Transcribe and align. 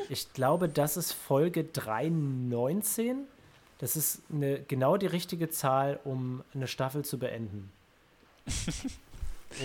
Ich 0.09 0.33
glaube, 0.33 0.67
das 0.67 0.97
ist 0.97 1.13
Folge 1.13 1.63
319. 1.63 3.23
Das 3.79 3.95
ist 3.95 4.21
eine, 4.31 4.59
genau 4.61 4.97
die 4.97 5.07
richtige 5.07 5.49
Zahl, 5.49 5.99
um 6.03 6.43
eine 6.53 6.67
Staffel 6.67 7.03
zu 7.05 7.17
beenden. 7.17 7.71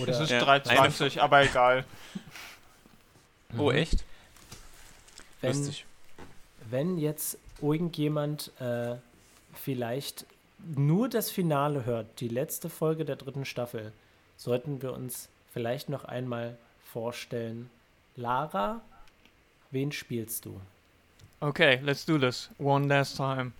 Oder 0.01 0.13
es 0.13 0.19
ist 0.19 0.31
ja, 0.31 0.39
320, 0.39 1.21
aber 1.21 1.43
egal. 1.43 1.85
Oh, 3.57 3.71
echt? 3.71 4.03
Wenn, 5.41 5.57
Lustig. 5.57 5.85
wenn 6.69 6.97
jetzt 6.97 7.37
irgendjemand 7.61 8.51
äh, 8.59 8.95
vielleicht 9.53 10.25
nur 10.75 11.07
das 11.07 11.29
Finale 11.29 11.85
hört, 11.85 12.19
die 12.19 12.27
letzte 12.27 12.69
Folge 12.69 13.05
der 13.05 13.15
dritten 13.15 13.45
Staffel, 13.45 13.93
sollten 14.37 14.81
wir 14.81 14.93
uns 14.93 15.29
vielleicht 15.51 15.89
noch 15.89 16.05
einmal 16.05 16.57
vorstellen. 16.79 17.69
Lara, 18.15 18.81
wen 19.71 19.91
spielst 19.91 20.45
du? 20.45 20.61
Okay, 21.39 21.79
let's 21.83 22.05
do 22.05 22.17
this. 22.17 22.49
One 22.57 22.87
last 22.87 23.17
time. 23.17 23.51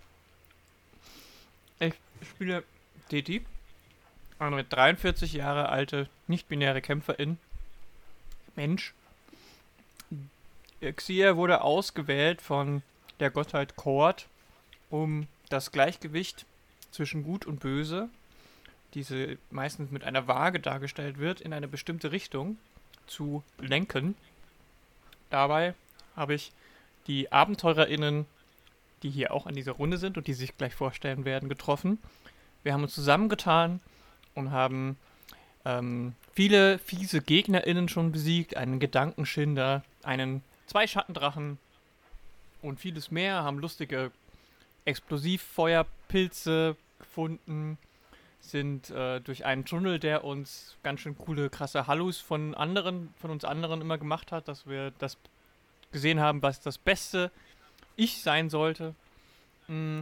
Ich 1.78 1.94
spiele 2.22 2.64
Deti, 3.12 3.44
eine 4.38 4.64
43 4.64 5.32
Jahre 5.32 5.68
alte, 5.68 6.08
nicht-binäre 6.26 6.80
Kämpferin. 6.80 7.38
Mensch. 8.56 8.94
Xia 10.80 11.36
wurde 11.36 11.60
ausgewählt 11.60 12.40
von 12.40 12.82
der 13.20 13.30
Gottheit 13.30 13.76
Kord, 13.76 14.26
um 14.90 15.26
das 15.48 15.72
Gleichgewicht 15.72 16.46
zwischen 16.90 17.24
Gut 17.24 17.46
und 17.46 17.60
Böse, 17.60 18.08
diese 18.94 19.38
meistens 19.50 19.90
mit 19.90 20.04
einer 20.04 20.26
Waage 20.26 20.60
dargestellt 20.60 21.18
wird, 21.18 21.40
in 21.40 21.52
eine 21.52 21.68
bestimmte 21.68 22.12
Richtung 22.12 22.58
zu 23.06 23.42
lenken. 23.58 24.14
Dabei 25.30 25.74
habe 26.16 26.34
ich 26.34 26.52
die 27.06 27.32
AbenteurerInnen, 27.32 28.26
die 29.02 29.10
hier 29.10 29.32
auch 29.32 29.46
an 29.46 29.54
dieser 29.54 29.72
Runde 29.72 29.98
sind 29.98 30.16
und 30.16 30.26
die 30.26 30.34
sich 30.34 30.56
gleich 30.56 30.74
vorstellen 30.74 31.24
werden, 31.24 31.48
getroffen. 31.48 31.98
Wir 32.62 32.72
haben 32.72 32.82
uns 32.82 32.94
zusammengetan 32.94 33.80
und 34.34 34.50
haben 34.50 34.98
ähm, 35.64 36.14
viele 36.34 36.78
fiese 36.78 37.20
GegnerInnen 37.20 37.88
schon 37.88 38.12
besiegt, 38.12 38.56
einen 38.56 38.80
Gedankenschinder, 38.80 39.84
einen 40.02 40.42
zwei 40.66 40.86
Schattendrachen 40.86 41.58
und 42.62 42.80
vieles 42.80 43.10
mehr, 43.10 43.42
haben 43.42 43.58
lustige 43.58 44.10
Explosivfeuerpilze 44.84 46.76
gefunden, 46.98 47.78
sind 48.40 48.90
äh, 48.90 49.20
durch 49.20 49.44
einen 49.44 49.64
Tunnel, 49.64 49.98
der 49.98 50.24
uns 50.24 50.76
ganz 50.82 51.00
schön 51.00 51.16
coole, 51.18 51.50
krasse 51.50 51.86
Hallus 51.86 52.18
von 52.18 52.54
anderen, 52.54 53.12
von 53.20 53.30
uns 53.30 53.44
anderen 53.44 53.80
immer 53.80 53.98
gemacht 53.98 54.32
hat, 54.32 54.48
dass 54.48 54.66
wir 54.66 54.92
das 54.98 55.18
gesehen 55.92 56.20
haben, 56.20 56.42
was 56.42 56.60
das 56.60 56.78
beste 56.78 57.30
Ich 57.96 58.22
sein 58.22 58.50
sollte. 58.50 58.94
Mm. 59.66 60.00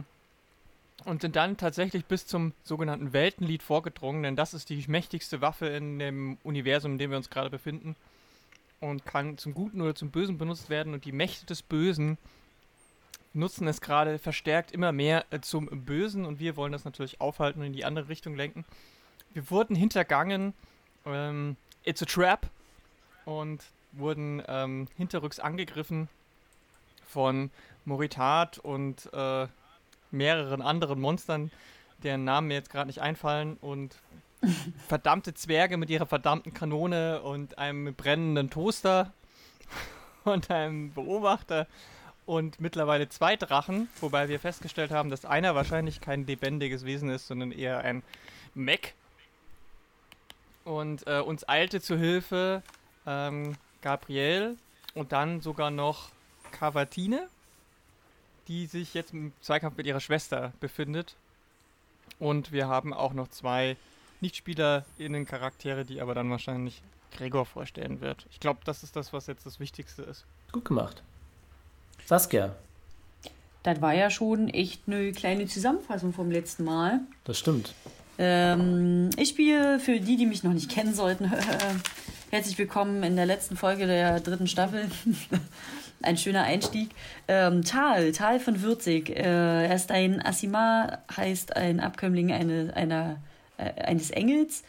Und 1.05 1.21
sind 1.21 1.35
dann 1.35 1.57
tatsächlich 1.57 2.05
bis 2.05 2.25
zum 2.25 2.53
sogenannten 2.63 3.13
Weltenlied 3.13 3.61
vorgedrungen, 3.61 4.23
denn 4.23 4.35
das 4.35 4.55
ist 4.55 4.69
die 4.69 4.83
mächtigste 4.87 5.41
Waffe 5.41 5.67
in 5.67 5.99
dem 5.99 6.37
Universum, 6.43 6.93
in 6.93 6.97
dem 6.97 7.11
wir 7.11 7.17
uns 7.17 7.29
gerade 7.29 7.51
befinden. 7.51 7.95
Und 8.79 9.05
kann 9.05 9.37
zum 9.37 9.53
Guten 9.53 9.81
oder 9.81 9.93
zum 9.93 10.09
Bösen 10.09 10.39
benutzt 10.39 10.69
werden. 10.69 10.93
Und 10.93 11.05
die 11.05 11.11
Mächte 11.11 11.45
des 11.45 11.61
Bösen 11.61 12.17
nutzen 13.37 13.67
es 13.67 13.79
gerade 13.81 14.19
verstärkt 14.19 14.71
immer 14.71 14.91
mehr 14.91 15.25
äh, 15.29 15.39
zum 15.39 15.67
Bösen. 15.85 16.25
Und 16.25 16.39
wir 16.39 16.57
wollen 16.57 16.71
das 16.71 16.85
natürlich 16.85 17.21
aufhalten 17.21 17.61
und 17.61 17.67
in 17.67 17.73
die 17.73 17.85
andere 17.85 18.09
Richtung 18.09 18.35
lenken. 18.35 18.65
Wir 19.33 19.49
wurden 19.49 19.75
hintergangen, 19.75 20.53
ähm, 21.05 21.55
it's 21.83 22.01
a 22.01 22.05
trap 22.05 22.49
und 23.25 23.63
wurden 23.93 24.41
ähm, 24.47 24.87
hinterrücks 24.97 25.39
angegriffen 25.39 26.09
von 27.07 27.51
Moritat 27.85 28.57
und 28.59 29.09
äh, 29.13 29.47
mehreren 30.11 30.61
anderen 30.61 30.99
Monstern, 30.99 31.51
deren 32.03 32.23
Namen 32.23 32.47
mir 32.47 32.55
jetzt 32.55 32.69
gerade 32.69 32.87
nicht 32.87 33.01
einfallen. 33.01 33.57
Und 33.61 33.95
verdammte 34.87 35.33
Zwerge 35.33 35.77
mit 35.77 35.89
ihrer 35.89 36.05
verdammten 36.05 36.53
Kanone 36.53 37.21
und 37.21 37.57
einem 37.57 37.93
brennenden 37.93 38.49
Toaster 38.49 39.13
und 40.23 40.49
einem 40.51 40.93
Beobachter 40.93 41.67
und 42.27 42.59
mittlerweile 42.59 43.07
zwei 43.07 43.37
Drachen, 43.37 43.87
wobei 44.01 44.27
wir 44.27 44.39
festgestellt 44.39 44.91
haben, 44.91 45.09
dass 45.09 45.25
einer 45.25 45.55
wahrscheinlich 45.55 46.01
kein 46.01 46.27
lebendiges 46.27 46.85
Wesen 46.85 47.09
ist, 47.09 47.25
sondern 47.27 47.51
eher 47.51 47.79
ein 47.79 48.03
Mech. 48.53 48.93
Und 50.65 51.07
äh, 51.07 51.21
uns 51.21 51.47
eilte 51.47 51.79
zu 51.79 51.97
Hilfe 51.97 52.61
ähm, 53.05 53.55
Gabriel 53.81 54.57
und 54.93 55.13
dann 55.13 55.39
sogar 55.39 55.71
noch 55.71 56.09
Cavatine, 56.51 57.29
die 58.49 58.65
sich 58.65 58.93
jetzt 58.93 59.13
im 59.13 59.31
Zweikampf 59.39 59.77
mit 59.77 59.85
ihrer 59.85 60.01
Schwester 60.01 60.51
befindet. 60.59 61.15
Und 62.19 62.51
wir 62.51 62.67
haben 62.67 62.93
auch 62.93 63.13
noch 63.13 63.29
zwei 63.29 63.77
Nichtspielerinnen-Charaktere, 64.19 65.85
die 65.85 66.01
aber 66.01 66.13
dann 66.13 66.29
wahrscheinlich 66.29 66.81
Gregor 67.15 67.45
vorstellen 67.45 68.01
wird. 68.01 68.25
Ich 68.31 68.41
glaube, 68.41 68.59
das 68.65 68.83
ist 68.83 68.97
das, 68.97 69.13
was 69.13 69.27
jetzt 69.27 69.45
das 69.45 69.61
Wichtigste 69.61 70.01
ist. 70.01 70.25
Gut 70.51 70.65
gemacht. 70.65 71.03
Saskia. 72.07 72.55
Das 73.63 73.81
war 73.81 73.93
ja 73.93 74.09
schon 74.09 74.47
echt 74.47 74.83
eine 74.87 75.11
kleine 75.11 75.45
Zusammenfassung 75.45 76.13
vom 76.13 76.31
letzten 76.31 76.63
Mal. 76.63 77.01
Das 77.25 77.37
stimmt. 77.37 77.73
Ähm, 78.17 79.09
ich 79.17 79.29
spiele 79.29 79.77
für 79.81 79.99
die, 79.99 80.15
die 80.15 80.25
mich 80.25 80.41
noch 80.41 80.53
nicht 80.53 80.71
kennen 80.71 80.93
sollten. 80.93 81.29
Herzlich 82.31 82.57
willkommen 82.57 83.03
in 83.03 83.17
der 83.17 83.25
letzten 83.25 83.57
Folge 83.57 83.87
der 83.87 84.21
dritten 84.21 84.47
Staffel. 84.47 84.89
ein 86.01 86.15
schöner 86.15 86.43
Einstieg. 86.43 86.91
Ähm, 87.27 87.65
Tal, 87.65 88.13
Tal 88.13 88.39
von 88.39 88.61
Würzig. 88.61 89.09
Äh, 89.09 89.67
er 89.67 89.75
ist 89.75 89.91
ein 89.91 90.25
Asimar, 90.25 90.99
heißt 91.13 91.57
ein 91.57 91.81
Abkömmling 91.81 92.31
eine, 92.31 92.71
einer, 92.73 93.17
äh, 93.57 93.81
eines 93.81 94.11
Engels. 94.11 94.63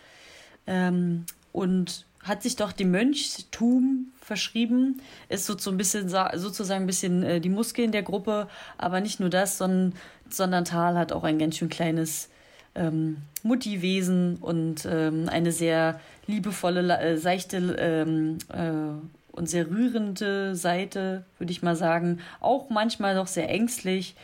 Ähm, 0.67 1.25
und 1.53 2.05
hat 2.29 2.43
sich 2.43 2.57
doch 2.57 2.73
dem 2.73 2.91
Mönchstum 2.91 4.13
verschrieben, 4.21 5.01
ist 5.29 5.47
so, 5.47 5.71
ein 5.71 5.77
bisschen, 5.77 6.09
sozusagen 6.09 6.85
ein 6.85 6.87
bisschen 6.87 7.23
äh, 7.23 7.41
die 7.41 7.49
Muskeln 7.49 7.93
der 7.93 8.03
Gruppe, 8.03 8.49
aber 8.77 9.01
nicht 9.01 9.21
nur 9.21 9.31
das, 9.31 9.59
sondern, 9.59 9.95
sondern 10.29 10.65
Tal 10.65 10.97
hat 10.97 11.13
auch 11.13 11.25
ein 11.25 11.39
ganz 11.39 11.57
schön 11.57 11.69
kleines 11.71 12.29
ähm, 12.75 13.19
Muttiwesen 13.43 14.37
und 14.37 14.87
ähm, 14.91 15.29
eine 15.29 15.53
sehr 15.53 16.01
liebevolle, 16.27 16.99
äh, 16.99 17.17
seichte 17.17 17.57
ähm, 17.79 18.39
äh, 18.53 19.35
und 19.35 19.49
sehr 19.49 19.71
rührende 19.71 20.55
Seite, 20.55 21.25
würde 21.39 21.53
ich 21.53 21.63
mal 21.63 21.77
sagen. 21.77 22.21
Auch 22.41 22.71
manchmal 22.71 23.15
doch 23.15 23.27
sehr 23.27 23.49
ängstlich, 23.49 24.15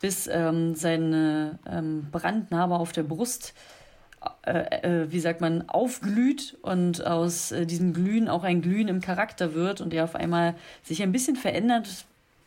bis 0.00 0.26
ähm, 0.26 0.74
seine 0.74 1.58
ähm, 1.70 2.06
Brandnarbe 2.10 2.76
auf 2.76 2.92
der 2.92 3.02
Brust 3.02 3.54
äh, 4.46 5.02
äh, 5.02 5.12
wie 5.12 5.20
sagt 5.20 5.40
man, 5.40 5.68
aufglüht 5.68 6.56
und 6.62 7.06
aus 7.06 7.52
äh, 7.52 7.66
diesem 7.66 7.92
Glühen 7.92 8.28
auch 8.28 8.44
ein 8.44 8.62
Glühen 8.62 8.88
im 8.88 9.00
Charakter 9.00 9.54
wird 9.54 9.80
und 9.80 9.94
er 9.94 10.04
auf 10.04 10.14
einmal 10.14 10.54
sich 10.82 11.02
ein 11.02 11.12
bisschen 11.12 11.36
verändert, 11.36 11.88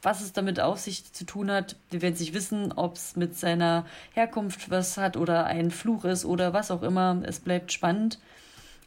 was 0.01 0.21
es 0.21 0.33
damit 0.33 0.59
auf 0.59 0.79
sich 0.79 1.12
zu 1.12 1.25
tun 1.25 1.51
hat. 1.51 1.75
Wir 1.89 2.01
werden 2.01 2.15
nicht 2.19 2.33
wissen, 2.33 2.71
ob 2.71 2.95
es 2.95 3.15
mit 3.15 3.38
seiner 3.38 3.85
Herkunft 4.13 4.69
was 4.69 4.97
hat 4.97 5.18
oder 5.18 5.45
ein 5.45 5.71
Fluch 5.71 6.06
ist 6.06 6.25
oder 6.25 6.53
was 6.53 6.71
auch 6.71 6.83
immer. 6.83 7.21
Es 7.24 7.39
bleibt 7.39 7.71
spannend. 7.71 8.19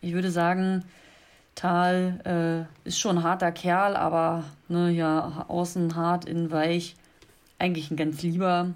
Ich 0.00 0.12
würde 0.12 0.30
sagen, 0.30 0.84
Tal 1.54 2.68
äh, 2.84 2.88
ist 2.88 3.00
schon 3.00 3.18
ein 3.18 3.24
harter 3.24 3.52
Kerl, 3.52 3.96
aber 3.96 4.44
ne, 4.68 4.90
ja, 4.90 5.44
außen 5.48 5.94
hart, 5.96 6.24
innen 6.24 6.50
weich. 6.50 6.96
Eigentlich 7.58 7.90
ein 7.90 7.96
ganz 7.96 8.22
lieber. 8.22 8.72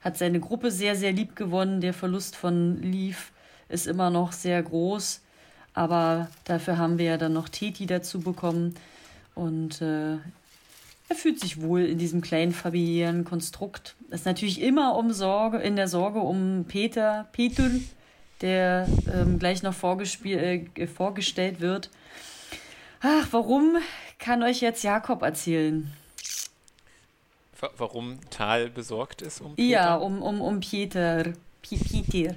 Hat 0.00 0.18
seine 0.18 0.40
Gruppe 0.40 0.70
sehr, 0.70 0.94
sehr 0.94 1.12
lieb 1.12 1.36
gewonnen. 1.36 1.80
Der 1.80 1.94
Verlust 1.94 2.36
von 2.36 2.82
Leaf 2.82 3.32
ist 3.68 3.86
immer 3.86 4.10
noch 4.10 4.32
sehr 4.32 4.62
groß. 4.62 5.20
Aber 5.74 6.28
dafür 6.44 6.78
haben 6.78 6.98
wir 6.98 7.04
ja 7.06 7.16
dann 7.18 7.32
noch 7.32 7.48
Teti 7.48 7.86
dazu 7.86 8.20
bekommen. 8.20 8.74
Und 9.34 9.80
äh, 9.80 10.14
er 10.14 11.16
fühlt 11.16 11.38
sich 11.40 11.60
wohl 11.60 11.84
in 11.84 11.98
diesem 11.98 12.20
kleinen 12.20 12.52
familiären 12.52 13.24
Konstrukt. 13.24 13.94
Ist 14.10 14.26
natürlich 14.26 14.60
immer 14.60 14.96
um 14.96 15.12
Sorge, 15.12 15.58
in 15.58 15.76
der 15.76 15.88
Sorge 15.88 16.18
um 16.18 16.64
Peter, 16.66 17.28
Peter, 17.32 17.70
der 18.40 18.88
ähm, 19.12 19.38
gleich 19.38 19.62
noch 19.62 19.74
äh, 19.82 20.86
vorgestellt 20.86 21.60
wird. 21.60 21.90
Ach, 23.00 23.28
warum 23.30 23.76
kann 24.18 24.42
euch 24.42 24.60
jetzt 24.60 24.82
Jakob 24.82 25.22
erzählen? 25.22 25.92
Wa- 27.60 27.70
Warum 27.76 28.18
Tal 28.30 28.70
besorgt 28.70 29.22
ist 29.22 29.40
um 29.40 29.54
Ja, 29.56 29.96
Peter? 29.96 30.02
um, 30.02 30.22
um, 30.22 30.40
um 30.40 30.60
Peter. 30.60 31.32
Pi- 31.62 32.04
Peter. 32.08 32.36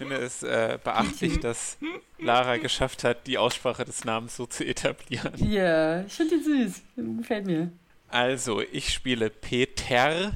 Ich 0.00 0.06
finde 0.06 0.24
es 0.24 0.42
äh, 0.42 0.78
beachtlich, 0.82 1.40
dass 1.40 1.76
Lara 2.18 2.56
geschafft 2.56 3.04
hat, 3.04 3.26
die 3.26 3.36
Aussprache 3.36 3.84
des 3.84 4.06
Namens 4.06 4.34
so 4.34 4.46
zu 4.46 4.64
etablieren. 4.64 5.34
Ja, 5.36 6.00
ich 6.00 6.14
finde 6.14 6.36
ihn 6.36 6.42
süß. 6.42 6.82
Gefällt 7.18 7.44
mir. 7.44 7.70
Also, 8.08 8.62
ich 8.62 8.94
spiele 8.94 9.28
Peter, 9.28 10.32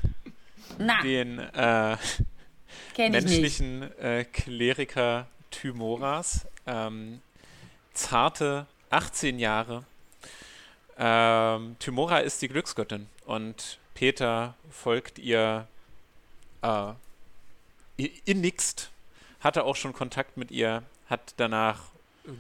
Na, 0.77 1.01
den 1.01 1.39
äh, 1.39 1.97
menschlichen 2.99 3.91
äh, 3.99 4.25
Kleriker 4.25 5.29
Thymoras. 5.51 6.47
Ähm, 6.67 7.23
zarte 7.95 8.67
18 8.91 9.39
Jahre. 9.39 9.85
Ähm, 10.99 11.77
Thymora 11.79 12.19
ist 12.19 12.43
die 12.43 12.49
Glücksgöttin 12.49 13.07
und 13.25 13.79
Peter 13.95 14.57
folgt 14.71 15.19
ihr 15.19 15.67
äh, 16.61 16.93
innigst, 18.27 18.91
hatte 19.45 19.65
auch 19.65 19.77
schon 19.77 19.93
Kontakt 19.93 20.37
mit 20.37 20.51
ihr, 20.51 20.83
hat 21.09 21.35
danach 21.37 21.81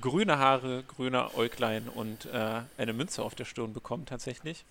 grüne 0.00 0.38
Haare, 0.38 0.82
grüne 0.84 1.34
Äuglein 1.34 1.88
und 1.88 2.26
äh, 2.26 2.62
eine 2.78 2.92
Münze 2.92 3.22
auf 3.22 3.34
der 3.34 3.44
Stirn 3.44 3.72
bekommen 3.74 4.06
tatsächlich. 4.06 4.64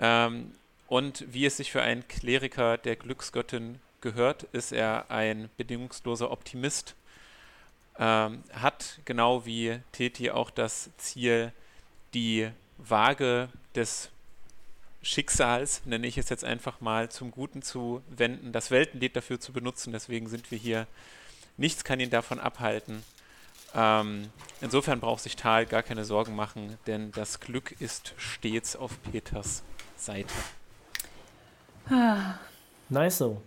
Ähm, 0.00 0.52
und 0.86 1.24
wie 1.32 1.46
es 1.46 1.56
sich 1.56 1.72
für 1.72 1.82
einen 1.82 2.06
Kleriker 2.06 2.76
der 2.78 2.96
Glücksgöttin 2.96 3.80
gehört, 4.00 4.44
ist 4.52 4.72
er 4.72 5.10
ein 5.10 5.50
bedingungsloser 5.56 6.30
Optimist. 6.30 6.94
Ähm, 7.98 8.44
hat 8.52 9.00
genau 9.04 9.44
wie 9.44 9.80
Teti 9.92 10.30
auch 10.30 10.50
das 10.50 10.90
Ziel, 10.98 11.52
die 12.14 12.50
Waage 12.78 13.48
des 13.74 14.10
Schicksals, 15.02 15.84
nenne 15.84 16.06
ich 16.06 16.18
es 16.18 16.28
jetzt 16.28 16.44
einfach 16.44 16.80
mal, 16.80 17.10
zum 17.10 17.30
Guten 17.30 17.62
zu 17.62 18.02
wenden, 18.08 18.52
das 18.52 18.70
Weltenlied 18.70 19.16
dafür 19.16 19.40
zu 19.40 19.52
benutzen. 19.52 19.92
Deswegen 19.92 20.28
sind 20.28 20.50
wir 20.50 20.58
hier. 20.58 20.86
Nichts 21.58 21.84
kann 21.84 22.00
ihn 22.00 22.10
davon 22.10 22.40
abhalten. 22.40 23.02
Ähm, 23.74 24.30
insofern 24.62 25.00
braucht 25.00 25.22
sich 25.22 25.36
Tal 25.36 25.66
gar 25.66 25.82
keine 25.82 26.04
Sorgen 26.04 26.34
machen, 26.34 26.78
denn 26.86 27.12
das 27.12 27.40
Glück 27.40 27.78
ist 27.80 28.14
stets 28.16 28.76
auf 28.76 28.92
Peters 29.02 29.62
Seite. 29.96 30.32
Nice 32.88 33.18
so. 33.18 33.42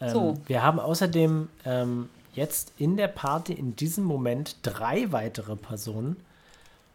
Ähm, 0.00 0.08
So. 0.10 0.40
Wir 0.46 0.62
haben 0.62 0.80
außerdem 0.80 1.48
ähm, 1.64 2.08
jetzt 2.34 2.72
in 2.78 2.96
der 2.96 3.08
Party 3.08 3.52
in 3.52 3.76
diesem 3.76 4.04
Moment 4.04 4.56
drei 4.62 5.12
weitere 5.12 5.56
Personen. 5.56 6.16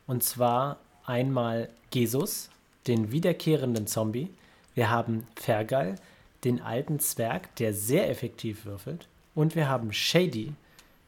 Und 0.08 0.24
zwar 0.24 0.78
einmal 1.06 1.70
Jesus, 1.94 2.50
den 2.88 3.12
wiederkehrenden 3.12 3.88
Zombie. 3.88 4.34
Wir 4.74 4.90
haben 4.90 5.28
Fergal, 5.36 5.96
den 6.44 6.62
alten 6.62 7.00
Zwerg, 7.00 7.56
der 7.58 7.74
sehr 7.74 8.10
effektiv 8.10 8.66
würfelt. 8.66 9.08
Und 9.36 9.56
wir 9.56 9.68
haben 9.68 9.94
Shady, 9.94 10.54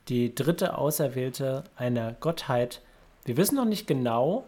die 0.07 0.33
dritte 0.33 0.77
Auserwählte 0.77 1.63
einer 1.75 2.13
Gottheit. 2.13 2.81
Wir 3.24 3.38
wissen 3.38 3.56
noch 3.56 3.66
nicht 3.66 3.88
genau, 3.88 4.45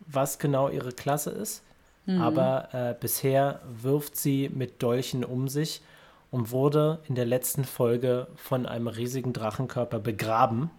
was 0.00 0.38
genau 0.38 0.68
ihre 0.68 0.92
Klasse 0.92 1.30
ist, 1.30 1.62
aber 2.06 2.68
äh, 2.72 2.94
bisher 2.98 3.60
wirft 3.82 4.16
sie 4.16 4.48
mit 4.48 4.82
Dolchen 4.82 5.24
um 5.24 5.48
sich 5.48 5.82
und 6.30 6.50
wurde 6.50 7.00
in 7.08 7.14
der 7.14 7.26
letzten 7.26 7.64
Folge 7.64 8.28
von 8.36 8.64
einem 8.64 8.88
riesigen 8.88 9.34
Drachenkörper 9.34 9.98
begraben. 9.98 10.70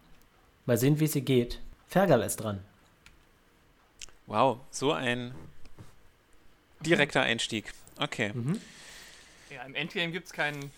Mal 0.66 0.78
sehen, 0.78 1.00
wie 1.00 1.06
es 1.06 1.16
ihr 1.16 1.22
geht. 1.22 1.60
Fergal 1.88 2.22
ist 2.22 2.38
dran. 2.38 2.60
Wow, 4.26 4.58
so 4.72 4.92
ein 4.92 5.34
direkter 6.82 7.22
Einstieg. 7.22 7.74
Okay. 8.00 8.32
Ja, 9.50 9.64
im 9.64 9.76
Endgame 9.76 10.12
gibt 10.12 10.28
es 10.28 10.34
keinen, 10.34 10.72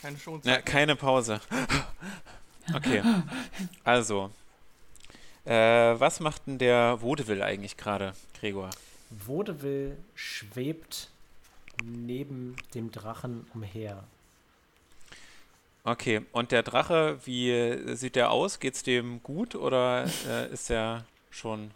keine 0.00 0.16
Ja, 0.16 0.20
Schonzeit. 0.20 0.66
keine 0.66 0.96
Pause. 0.96 1.40
Okay. 2.74 3.02
Also. 3.82 4.30
Äh, 5.46 5.54
was 5.98 6.20
macht 6.20 6.46
denn 6.46 6.58
der 6.58 6.98
Vaudeville 7.00 7.42
eigentlich 7.42 7.78
gerade, 7.78 8.12
Gregor? 8.38 8.68
Vaudeville 9.08 9.96
schwebt 10.14 11.08
neben 11.82 12.56
dem 12.74 12.92
Drachen 12.92 13.46
umher. 13.54 14.04
Okay, 15.84 16.20
und 16.32 16.52
der 16.52 16.62
Drache, 16.62 17.18
wie 17.24 17.96
sieht 17.96 18.16
der 18.16 18.30
aus? 18.30 18.60
Geht's 18.60 18.82
dem 18.82 19.22
gut 19.22 19.54
oder 19.54 20.04
äh, 20.28 20.52
ist 20.52 20.70
er 20.70 21.06
schon. 21.30 21.70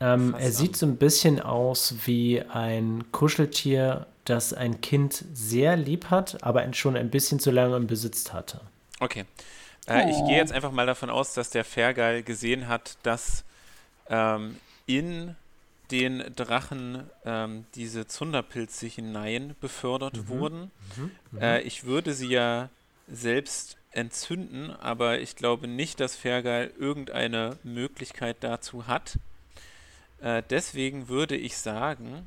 Ähm, 0.00 0.34
er 0.38 0.52
sieht 0.52 0.76
so 0.76 0.86
ein 0.86 0.96
bisschen 0.96 1.40
aus 1.40 1.94
wie 2.06 2.40
ein 2.40 3.04
Kuscheltier, 3.12 4.06
das 4.28 4.52
ein 4.52 4.80
Kind 4.80 5.24
sehr 5.34 5.76
lieb 5.76 6.06
hat, 6.10 6.42
aber 6.42 6.60
ein- 6.60 6.74
schon 6.74 6.96
ein 6.96 7.10
bisschen 7.10 7.40
zu 7.40 7.50
lange 7.50 7.76
im 7.76 7.86
Besitz 7.86 8.32
hatte. 8.32 8.60
Okay. 9.00 9.24
Äh, 9.88 10.10
Ich 10.10 10.16
Oh. 10.16 10.26
gehe 10.28 10.36
jetzt 10.36 10.52
einfach 10.52 10.72
mal 10.72 10.86
davon 10.86 11.10
aus, 11.10 11.34
dass 11.34 11.50
der 11.50 11.64
Fergal 11.64 12.22
gesehen 12.22 12.68
hat, 12.68 12.96
dass 13.02 13.44
ähm, 14.08 14.56
in 14.86 15.34
den 15.90 16.24
Drachen 16.36 17.04
ähm, 17.24 17.64
diese 17.74 18.06
Zunderpilze 18.06 18.86
hinein 18.86 19.54
befördert 19.60 20.28
wurden. 20.28 20.70
Äh, 21.40 21.62
ich 21.62 21.84
würde 21.84 22.12
sie 22.12 22.28
ja 22.28 22.68
selbst 23.08 23.76
entzünden, 23.92 24.70
aber 24.70 25.20
ich 25.20 25.36
glaube 25.36 25.68
nicht, 25.68 26.00
dass 26.00 26.16
Fergal 26.16 26.70
irgendeine 26.78 27.56
Möglichkeit 27.62 28.36
dazu 28.40 28.86
hat. 28.88 29.18
Äh, 30.20 30.42
deswegen 30.50 31.08
würde 31.08 31.36
ich 31.36 31.56
sagen, 31.56 32.26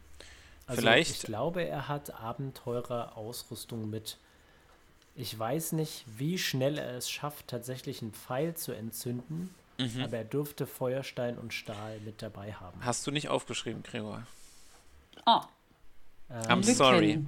Also 0.70 0.82
Vielleicht- 0.82 1.12
Ich 1.12 1.22
glaube, 1.24 1.64
er 1.64 1.88
hat 1.88 2.14
Abenteurer-Ausrüstung 2.22 3.90
mit. 3.90 4.18
Ich 5.16 5.38
weiß 5.38 5.72
nicht, 5.72 6.06
wie 6.18 6.38
schnell 6.38 6.78
er 6.78 6.96
es 6.96 7.10
schafft, 7.10 7.48
tatsächlich 7.48 8.04
einen 8.04 8.14
Pfeil 8.14 8.54
zu 8.54 8.72
entzünden, 8.74 9.54
mhm. 9.80 10.04
aber 10.04 10.18
er 10.18 10.26
dürfte 10.26 10.68
Feuerstein 10.68 11.40
und 11.40 11.56
Stahl 11.56 12.00
mit 12.02 12.22
dabei 12.22 12.54
haben. 12.54 12.80
hast 12.86 13.08
du 13.08 13.12
nicht 13.12 13.30
aufgeschrieben, 13.30 13.82
Gregor? 13.82 14.22
Ah, 15.26 15.48
I'm 16.30 16.62
Glück 16.62 16.76
sorry. 16.78 17.26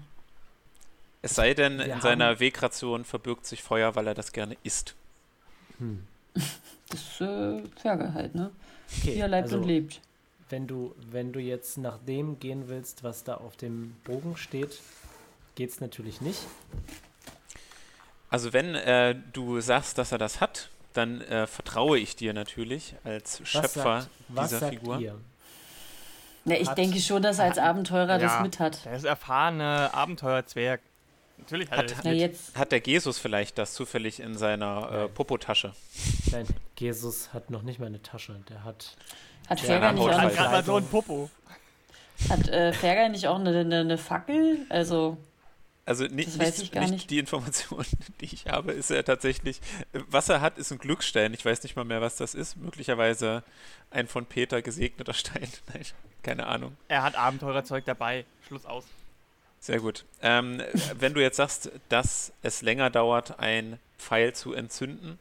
Es 1.24 1.34
sei 1.34 1.56
denn, 1.56 1.80
Wir 1.80 1.96
in 1.96 2.02
seiner 2.02 2.40
Wegration 2.40 3.06
verbirgt 3.06 3.48
sich 3.48 3.64
Feuer, 3.64 3.96
weil 3.96 4.06
er 4.06 4.14
das 4.14 4.32
gerne 4.32 4.56
isst. 4.64 4.94
Das 6.90 7.00
ist 7.00 7.22
äh, 7.22 7.64
Fergal 7.80 8.14
halt, 8.14 8.36
ne? 8.36 8.52
Okay, 9.00 9.16
Wie 9.16 9.20
er 9.20 9.28
lebt 9.28 9.44
also, 9.44 9.58
und 9.58 9.64
lebt. 9.64 10.00
Wenn 10.52 10.68
du, 10.68 10.94
wenn 11.12 11.32
du 11.34 11.40
jetzt 11.40 11.78
nach 11.78 11.98
dem 11.98 12.38
gehen 12.40 12.68
willst, 12.68 13.04
was 13.04 13.24
da 13.24 13.36
auf 13.36 13.56
dem 13.58 13.96
Bogen 14.04 14.36
steht, 14.38 14.80
geht's 15.56 15.80
natürlich 15.82 16.22
nicht. 16.22 16.40
Also 18.30 18.54
wenn 18.54 18.76
äh, 18.76 19.16
du 19.34 19.60
sagst, 19.62 19.98
dass 19.98 20.12
er 20.12 20.18
das 20.18 20.40
hat, 20.42 20.70
dann 20.94 21.22
äh, 21.22 21.48
vertraue 21.48 21.98
ich 22.00 22.16
dir 22.16 22.34
natürlich 22.34 22.96
als 23.04 23.42
Was 23.42 23.48
Schöpfer 23.50 24.02
sagt, 24.02 24.10
was 24.30 24.50
dieser 24.50 24.60
sagt 24.60 24.74
Figur. 24.74 25.00
ihr? 25.00 25.18
Ja, 26.46 26.56
ich 26.56 26.68
Hat- 26.70 26.78
denke 26.78 27.00
schon, 27.00 27.22
dass 27.22 27.40
er 27.40 27.46
als 27.46 27.58
Abenteurer 27.58 28.18
das 28.18 28.34
Ja. 28.34 28.42
mit 28.42 28.60
hat. 28.60 28.84
Der 28.86 28.94
ist 28.96 29.04
erfahrener 29.06 29.94
Abenteuerzwerg. 29.94 30.82
Natürlich 31.38 31.70
hat, 31.72 31.78
Hat- 31.80 31.90
er 31.92 31.96
das 31.96 32.04
mit. 32.06 32.18
jetzt. 32.18 32.58
Hat 32.58 32.72
der 32.72 32.80
Jesus 32.80 33.20
vielleicht 33.20 33.58
das 33.58 33.74
zufällig 33.74 34.20
in 34.20 34.38
seiner 34.38 34.90
äh, 34.92 34.98
Nein. 35.06 35.14
Popotasche? 35.14 35.74
Nein, 36.32 36.46
Jesus 36.78 37.34
hat 37.34 37.50
noch 37.52 37.62
nicht 37.62 37.80
mal 37.80 37.86
eine 37.88 38.02
Tasche. 38.02 38.40
Der 38.50 38.64
hat. 38.64 38.96
Hat 39.52 39.60
Ja, 39.60 39.66
Fergal 39.66 39.94
nicht, 39.94 40.02
auch 40.04 40.08
eine, 40.18 40.32
gerade 40.34 40.52
mal 40.52 40.64
so 40.64 40.76
ein 40.78 40.86
Popo. 40.88 41.30
hat, 42.30 42.48
äh, 42.48 42.72
Fergal 42.74 43.10
nicht 43.10 43.28
auch 43.28 43.40
eine, 43.40 43.50
eine, 43.60 43.80
eine 43.82 43.98
Fackel? 43.98 44.60
Also, 44.70 45.18
Also 45.86 46.06
ni 46.06 46.24
Das 46.26 46.40
weiß 46.40 46.58
nicht, 46.60 46.62
ich 46.68 46.72
gar 46.72 46.82
nicht 46.82 46.92
nicht. 46.92 47.10
die 47.10 47.20
Information, 47.20 47.86
die 48.22 48.26
ich 48.26 48.46
habe, 48.48 48.72
ist 48.72 48.92
er 48.92 49.04
tatsächlich. 49.04 49.60
äh, 49.94 50.00
Was 50.10 50.30
er 50.30 50.40
hat, 50.42 50.58
ist 50.58 50.72
ein 50.72 50.78
Glücksstein. 50.78 51.34
Ich 51.34 51.44
weiß 51.44 51.64
nicht 51.64 51.76
mal 51.76 51.84
mehr, 51.84 52.00
was 52.02 52.16
das 52.16 52.34
ist. 52.34 52.56
Möglicherweise 52.56 53.44
ein 53.90 54.08
von 54.08 54.26
Peter 54.26 54.62
gesegneter 54.62 55.14
Stein. 55.16 55.50
Nein, 55.74 55.86
keine 56.24 56.48
Ahnung. 56.48 56.78
Er 56.88 57.04
hat 57.04 57.16
Abenteurerzeug 57.16 57.84
dabei. 57.86 58.26
Schluss 58.48 58.66
aus. 58.66 58.86
Sehr 59.60 59.80
gut. 59.80 60.06
Ähm, 60.22 60.62
wenn 60.98 61.14
du 61.14 61.22
jetzt 61.22 61.38
sagst, 61.38 61.72
dass 61.90 62.32
es 62.42 62.62
länger 62.62 62.90
dauert, 62.90 63.38
ein 63.40 63.80
Pfeil 64.00 64.34
zu 64.34 64.54
entzünden, 64.54 65.20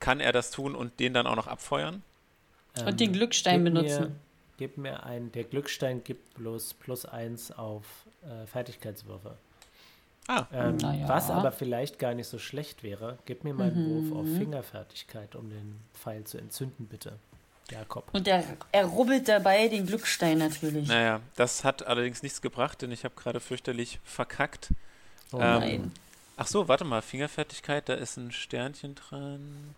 kann 0.00 0.20
er 0.20 0.32
das 0.32 0.50
tun 0.50 0.74
und 0.74 0.98
den 1.00 1.14
dann 1.14 1.26
auch 1.26 1.36
noch 1.36 1.46
abfeuern? 1.46 2.02
Und 2.86 3.00
den 3.00 3.12
Glückstein 3.12 3.64
gib 3.64 3.74
benutzen. 3.74 4.02
Mir, 4.04 4.12
gib 4.58 4.78
mir 4.78 5.02
ein. 5.04 5.30
Der 5.32 5.44
Glückstein 5.44 6.02
gibt 6.04 6.34
bloß 6.34 6.74
plus 6.74 7.04
eins 7.06 7.52
auf 7.52 7.84
äh, 8.22 8.46
Fertigkeitswürfe. 8.46 9.36
Ah, 10.28 10.46
Ähm, 10.52 10.76
Na 10.80 10.94
ja. 10.94 11.08
Was 11.08 11.30
aber 11.30 11.50
vielleicht 11.52 11.98
gar 11.98 12.14
nicht 12.14 12.28
so 12.28 12.38
schlecht 12.38 12.82
wäre, 12.84 13.18
gib 13.26 13.42
mir 13.44 13.54
mal 13.54 13.70
einen 13.72 14.10
Wurf 14.10 14.18
auf 14.20 14.24
Mhm. 14.26 14.38
Fingerfertigkeit, 14.38 15.34
um 15.34 15.50
den 15.50 15.80
Pfeil 15.94 16.24
zu 16.24 16.38
entzünden, 16.38 16.86
bitte. 16.86 17.18
Jakob. 17.70 18.08
Und 18.12 18.28
er, 18.28 18.44
er 18.70 18.84
rubbelt 18.86 19.28
dabei 19.28 19.66
den 19.68 19.86
Glückstein 19.86 20.38
natürlich. 20.38 20.88
naja, 20.88 21.20
das 21.36 21.64
hat 21.64 21.86
allerdings 21.86 22.22
nichts 22.22 22.40
gebracht, 22.42 22.82
denn 22.82 22.92
ich 22.92 23.04
habe 23.04 23.14
gerade 23.16 23.40
fürchterlich 23.40 23.98
verkackt. 24.04 24.68
Oh 25.32 25.38
Ähm, 25.40 25.60
Nein. 25.60 25.92
Ach 26.36 26.46
so, 26.46 26.68
warte 26.68 26.84
mal, 26.84 27.02
Fingerfertigkeit, 27.02 27.88
da 27.88 27.94
ist 27.94 28.16
ein 28.16 28.30
Sternchen 28.32 28.94
dran. 28.94 29.74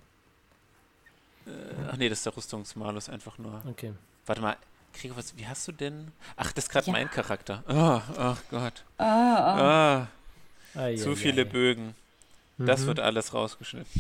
Äh, 1.47 1.51
Ach 1.91 1.97
nee, 1.97 2.09
das 2.09 2.19
ist 2.19 2.27
der 2.27 2.37
Rüstungsmalus 2.37 3.09
einfach 3.09 3.39
nur. 3.39 3.63
Okay. 3.69 3.93
Warte 4.27 4.41
mal, 4.41 4.57
Krieger, 4.93 5.17
was, 5.17 5.37
wie 5.37 5.47
hast 5.47 5.67
du 5.69 5.73
denn? 5.73 6.13
Ach, 6.37 6.53
das 6.53 6.65
ist 6.65 6.71
gerade 6.71 6.87
Ja. 6.87 6.93
mein 6.93 7.11
Charakter. 7.11 7.63
Oh, 7.69 8.01
ach 8.19 8.41
Gott. 8.51 8.85
Ah, 8.99 9.05
ah. 9.05 10.09
Ah, 10.75 10.81
Ai, 10.81 10.97
zu 10.97 11.11
ai, 11.11 11.17
viele 11.17 11.43
ai. 11.43 11.45
Bögen. 11.47 11.95
Das 12.59 12.83
Mhm. 12.83 12.87
wird 12.87 13.01
alles 13.01 13.35
rausgeschnitten. 13.35 13.91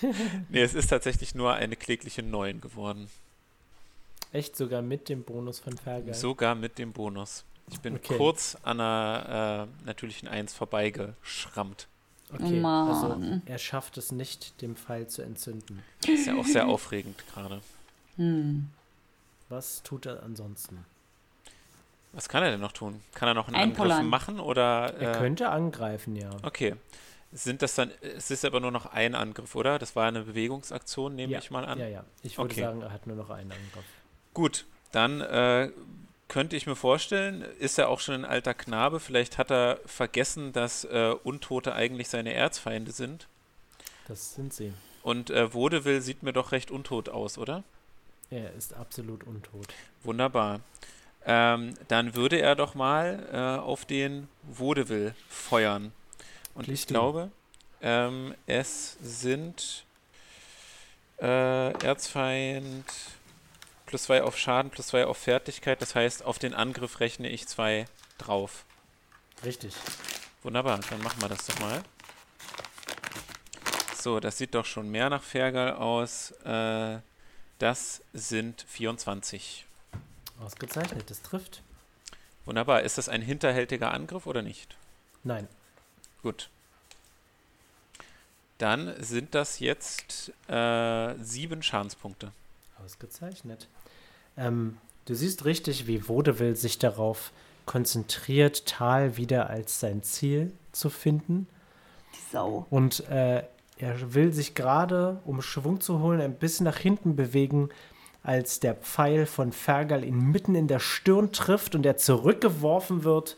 nee, 0.48 0.62
es 0.62 0.74
ist 0.74 0.88
tatsächlich 0.88 1.34
nur 1.34 1.52
eine 1.54 1.76
klägliche 1.76 2.22
9 2.22 2.60
geworden. 2.60 3.08
Echt 4.32 4.56
sogar 4.56 4.80
mit 4.82 5.08
dem 5.10 5.22
Bonus 5.24 5.58
von 5.60 5.76
Fergal. 5.76 6.14
Sogar 6.14 6.54
mit 6.54 6.78
dem 6.78 6.92
Bonus. 6.92 7.44
Ich 7.70 7.80
bin 7.80 7.96
Okay. 7.96 8.16
kurz 8.16 8.56
an 8.62 8.80
einer 8.80 9.68
äh, 9.82 9.84
natürlichen 9.86 10.28
1 10.28 10.54
vorbeigeschrammt. 10.54 11.86
Okay, 12.34 12.60
Mann. 12.60 12.88
also 12.88 13.40
er 13.46 13.58
schafft 13.58 13.98
es 13.98 14.12
nicht, 14.12 14.60
dem 14.62 14.76
Pfeil 14.76 15.06
zu 15.06 15.22
entzünden. 15.22 15.82
Ist 16.06 16.26
ja 16.26 16.34
auch 16.34 16.46
sehr 16.46 16.66
aufregend 16.66 17.22
gerade. 17.32 17.60
Hm. 18.16 18.68
Was 19.48 19.82
tut 19.82 20.06
er 20.06 20.22
ansonsten? 20.22 20.84
Was 22.12 22.28
kann 22.28 22.42
er 22.42 22.50
denn 22.50 22.60
noch 22.60 22.72
tun? 22.72 23.00
Kann 23.14 23.28
er 23.28 23.34
noch 23.34 23.48
einen 23.48 23.56
Einpullern. 23.56 23.98
Angriff 23.98 24.10
machen 24.10 24.40
oder? 24.40 24.94
Er 24.98 25.14
äh, 25.14 25.18
könnte 25.18 25.48
angreifen, 25.48 26.16
ja. 26.16 26.30
Okay. 26.42 26.74
Sind 27.32 27.62
das 27.62 27.74
dann, 27.74 27.90
es 28.02 28.30
ist 28.30 28.44
aber 28.44 28.60
nur 28.60 28.70
noch 28.70 28.86
ein 28.86 29.14
Angriff, 29.14 29.54
oder? 29.54 29.78
Das 29.78 29.96
war 29.96 30.06
eine 30.06 30.22
Bewegungsaktion, 30.22 31.14
nehme 31.14 31.32
ja. 31.32 31.38
ich 31.38 31.50
mal 31.50 31.64
an. 31.64 31.78
Ja, 31.78 31.88
ja. 31.88 32.04
Ich 32.22 32.36
würde 32.36 32.52
Okay. 32.52 32.60
sagen, 32.60 32.82
er 32.82 32.92
hat 32.92 33.06
nur 33.06 33.16
noch 33.16 33.30
einen 33.30 33.50
Angriff. 33.52 33.84
Gut, 34.34 34.66
dann 34.92 35.22
äh, 35.22 35.70
könnte 36.28 36.56
ich 36.56 36.66
mir 36.66 36.76
vorstellen, 36.76 37.42
ist 37.58 37.78
er 37.78 37.88
auch 37.88 38.00
schon 38.00 38.14
ein 38.14 38.24
alter 38.24 38.54
Knabe, 38.54 39.00
vielleicht 39.00 39.38
hat 39.38 39.50
er 39.50 39.80
vergessen, 39.86 40.52
dass 40.52 40.84
äh, 40.84 41.14
Untote 41.22 41.74
eigentlich 41.74 42.08
seine 42.08 42.32
Erzfeinde 42.32 42.92
sind. 42.92 43.28
Das 44.08 44.34
sind 44.34 44.52
sie. 44.52 44.72
Und 45.02 45.30
äh, 45.30 45.52
Vaudeville 45.52 46.00
sieht 46.00 46.22
mir 46.22 46.32
doch 46.32 46.52
recht 46.52 46.70
untot 46.70 47.08
aus, 47.08 47.38
oder? 47.38 47.64
Er 48.30 48.52
ist 48.54 48.74
absolut 48.74 49.24
untot. 49.24 49.66
Wunderbar. 50.02 50.60
Ähm, 51.24 51.74
dann 51.88 52.14
würde 52.14 52.40
er 52.40 52.56
doch 52.56 52.74
mal 52.74 53.28
äh, 53.32 53.60
auf 53.60 53.84
den 53.84 54.28
Vaudeville 54.42 55.14
feuern. 55.28 55.92
Und 56.54 56.64
Please 56.64 56.82
ich 56.82 56.86
glaube, 56.86 57.30
ähm, 57.80 58.34
es 58.46 58.96
sind 59.02 59.84
äh, 61.20 61.72
Erzfeind 61.84 62.84
plus 63.92 64.04
zwei 64.04 64.22
auf 64.22 64.38
Schaden, 64.38 64.70
plus 64.70 64.86
zwei 64.86 65.04
auf 65.04 65.18
Fertigkeit. 65.18 65.82
Das 65.82 65.94
heißt, 65.94 66.24
auf 66.24 66.38
den 66.38 66.54
Angriff 66.54 67.00
rechne 67.00 67.28
ich 67.28 67.46
zwei 67.46 67.84
drauf. 68.16 68.64
Richtig. 69.44 69.74
Wunderbar, 70.42 70.80
dann 70.88 71.02
machen 71.02 71.20
wir 71.20 71.28
das 71.28 71.44
doch 71.44 71.58
mal. 71.60 71.82
So, 73.94 74.18
das 74.18 74.38
sieht 74.38 74.54
doch 74.54 74.64
schon 74.64 74.90
mehr 74.90 75.10
nach 75.10 75.22
Fergal 75.22 75.74
aus. 75.74 76.30
Äh, 76.42 77.00
das 77.58 78.00
sind 78.14 78.64
24. 78.66 79.66
Ausgezeichnet. 80.40 81.10
Das 81.10 81.20
trifft. 81.20 81.62
Wunderbar. 82.46 82.80
Ist 82.80 82.96
das 82.96 83.10
ein 83.10 83.20
hinterhältiger 83.20 83.92
Angriff 83.92 84.26
oder 84.26 84.40
nicht? 84.40 84.74
Nein. 85.22 85.48
Gut. 86.22 86.48
Dann 88.56 88.94
sind 89.02 89.34
das 89.34 89.58
jetzt 89.58 90.32
äh, 90.48 91.14
sieben 91.22 91.62
Schadenspunkte. 91.62 92.32
Ausgezeichnet. 92.82 93.68
Ähm, 94.36 94.78
du 95.04 95.14
siehst 95.14 95.44
richtig, 95.44 95.86
wie 95.86 96.08
Vaudeville 96.08 96.56
sich 96.56 96.78
darauf 96.78 97.32
konzentriert, 97.66 98.66
Tal 98.66 99.16
wieder 99.16 99.48
als 99.50 99.80
sein 99.80 100.02
Ziel 100.02 100.52
zu 100.72 100.90
finden. 100.90 101.46
Die 102.14 102.32
Sau. 102.32 102.66
Und 102.70 103.08
äh, 103.08 103.44
er 103.78 104.14
will 104.14 104.32
sich 104.32 104.54
gerade, 104.54 105.20
um 105.24 105.42
Schwung 105.42 105.80
zu 105.80 106.00
holen, 106.00 106.20
ein 106.20 106.34
bisschen 106.34 106.64
nach 106.64 106.78
hinten 106.78 107.16
bewegen, 107.16 107.68
als 108.22 108.60
der 108.60 108.74
Pfeil 108.74 109.26
von 109.26 109.52
Fergal 109.52 110.04
ihn 110.04 110.30
mitten 110.30 110.54
in 110.54 110.68
der 110.68 110.78
Stirn 110.78 111.32
trifft 111.32 111.74
und 111.74 111.84
er 111.84 111.96
zurückgeworfen 111.96 113.02
wird 113.04 113.36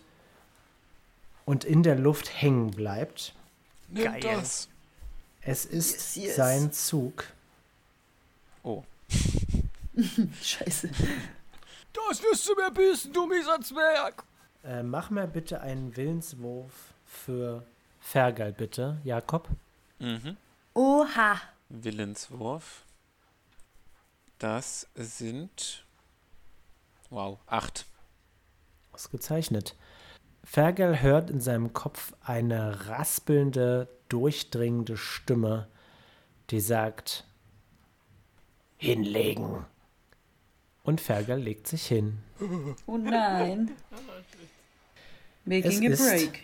und 1.46 1.64
in 1.64 1.82
der 1.82 1.96
Luft 1.96 2.42
hängen 2.42 2.70
bleibt. 2.70 3.34
Nimm 3.88 4.04
Geil. 4.04 4.20
das. 4.20 4.68
Es 5.40 5.64
ist 5.64 6.16
Yes, 6.16 6.26
yes. 6.26 6.36
sein 6.36 6.72
Zug. 6.72 7.24
Oh. 8.62 8.82
Scheiße. 10.42 10.90
Das 11.92 12.22
wirst 12.22 12.48
du 12.48 12.54
mir 12.54 12.70
büßen, 12.70 13.12
du 13.12 13.26
mieser 13.26 13.60
Zwerg! 13.60 14.24
Äh, 14.64 14.82
mach 14.82 15.10
mir 15.10 15.26
bitte 15.26 15.60
einen 15.60 15.96
Willenswurf 15.96 16.94
für 17.04 17.64
Fergal, 18.00 18.52
bitte, 18.52 18.98
Jakob. 19.04 19.48
Mhm. 19.98 20.36
Oha. 20.74 21.40
Willenswurf. 21.68 22.84
Das 24.38 24.88
sind. 24.94 25.84
Wow, 27.10 27.38
acht. 27.46 27.86
Ausgezeichnet. 28.92 29.76
Fergal 30.42 31.00
hört 31.00 31.30
in 31.30 31.40
seinem 31.40 31.72
Kopf 31.72 32.14
eine 32.20 32.88
raspelnde, 32.88 33.88
durchdringende 34.08 34.96
Stimme, 34.96 35.68
die 36.50 36.60
sagt: 36.60 37.24
Hinlegen. 38.76 39.64
Und 40.84 41.00
Fergal 41.00 41.40
legt 41.40 41.66
sich 41.66 41.86
hin. 41.86 42.18
Oh 42.86 42.96
nein. 42.98 43.70
Making 45.44 45.90
Es 45.92 46.00
a 46.00 46.04
ist- 46.04 46.10
break. 46.30 46.40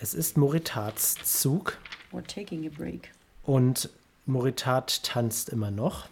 Es 0.00 0.14
ist 0.14 0.36
Moritats 0.36 1.14
Zug 1.40 1.78
Or 2.12 2.24
taking 2.24 2.66
a 2.66 2.70
break. 2.70 3.10
und 3.44 3.88
Moritat 4.26 5.02
tanzt 5.04 5.48
immer 5.48 5.70
noch. 5.70 6.08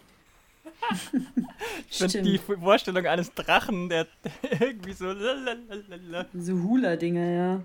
Ich 1.89 1.97
finde 1.97 2.21
die 2.23 2.37
Stimmt. 2.39 2.59
Vorstellung 2.61 3.05
eines 3.05 3.33
Drachen, 3.33 3.87
der 3.89 4.07
irgendwie 4.59 4.93
so. 4.93 5.07
lalalala. 5.11 6.25
So 6.33 6.53
Hula-Dinger, 6.53 7.25
ja. 7.29 7.61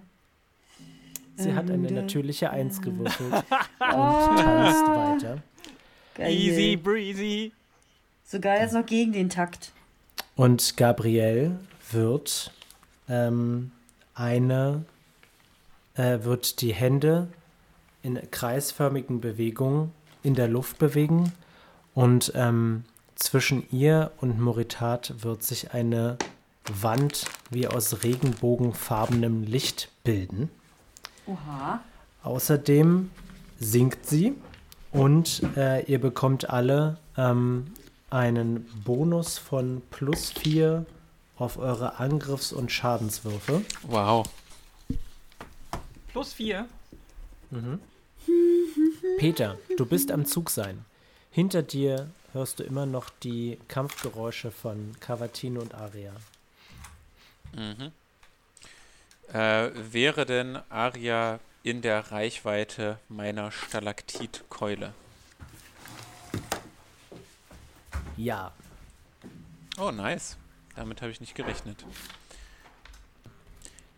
Sie 1.37 1.53
hat 1.53 1.71
eine 1.71 1.87
Ähm, 1.89 1.95
natürliche 1.95 2.51
Eins 2.51 2.81
gewürfelt 2.81 3.33
und 3.33 3.43
Oh, 3.81 4.35
tanzt 4.37 4.87
weiter. 5.25 5.43
geil. 6.15 6.33
Easy 6.33 6.77
breezy. 6.77 7.53
Sogar 8.25 8.59
jetzt 8.61 8.73
noch 8.75 8.87
gegen 8.87 9.13
den 9.13 9.29
Takt. 9.29 9.73
Und 10.37 10.77
Gabrielle 10.77 11.59
wird 11.91 12.53
ähm, 13.09 13.73
eine, 14.15 14.85
äh, 15.95 16.19
wird 16.23 16.61
die 16.61 16.75
Hände 16.75 17.29
in 18.03 18.21
kreisförmigen 18.31 19.21
Bewegungen 19.21 19.93
in 20.23 20.35
der 20.35 20.47
Luft 20.47 20.79
bewegen 20.79 21.33
und 21.95 22.33
ähm, 22.35 22.85
zwischen 23.15 23.67
ihr 23.73 24.13
und 24.21 24.39
Moritat 24.39 25.15
wird 25.25 25.43
sich 25.43 25.73
eine 25.73 26.19
Wand 26.71 27.25
wie 27.51 27.67
aus 27.67 28.05
regenbogenfarbenem 28.05 29.43
Licht 29.43 29.89
bilden. 30.05 30.51
Oha. 31.27 31.81
Außerdem 32.23 33.11
singt 33.59 34.05
sie 34.05 34.35
und 34.93 35.43
äh, 35.57 35.85
ihr 35.85 36.01
bekommt 36.01 36.51
alle 36.51 36.99
ähm, 37.17 37.73
einen 38.11 38.65
Bonus 38.85 39.39
von 39.39 39.83
plus 39.91 40.31
4 40.31 40.87
auf 41.37 41.59
eure 41.59 41.99
Angriffs- 41.99 42.53
und 42.53 42.73
Schadenswürfe. 42.73 43.63
Wow. 43.83 44.27
Plus 46.13 46.33
vier. 46.33 46.67
Peter, 49.19 49.59
du 49.77 49.87
bist 49.87 50.11
am 50.11 50.25
Zug 50.25 50.51
sein. 50.51 50.85
Hinter 51.31 51.63
dir 51.63 52.09
hörst 52.33 52.59
du 52.59 52.65
immer 52.65 52.87
noch 52.87 53.11
die 53.23 53.59
Kampfgeräusche 53.69 54.51
von 54.51 54.97
Cavatino 55.01 55.61
und 55.61 55.75
Aria. 55.75 56.13
Mhm. 57.55 57.93
Äh, 59.33 59.71
wäre 59.93 60.25
denn 60.25 60.59
Aria 60.71 61.41
in 61.63 61.83
der 61.83 62.13
Reichweite 62.13 62.99
meiner 63.09 63.51
Stalaktitkeule? 63.51 64.95
Ja, 68.17 68.53
Oh, 69.79 69.91
nice. 69.91 70.37
Damit 70.75 71.03
habe 71.03 71.11
ich 71.13 71.21
nicht 71.21 71.35
gerechnet. 71.35 71.85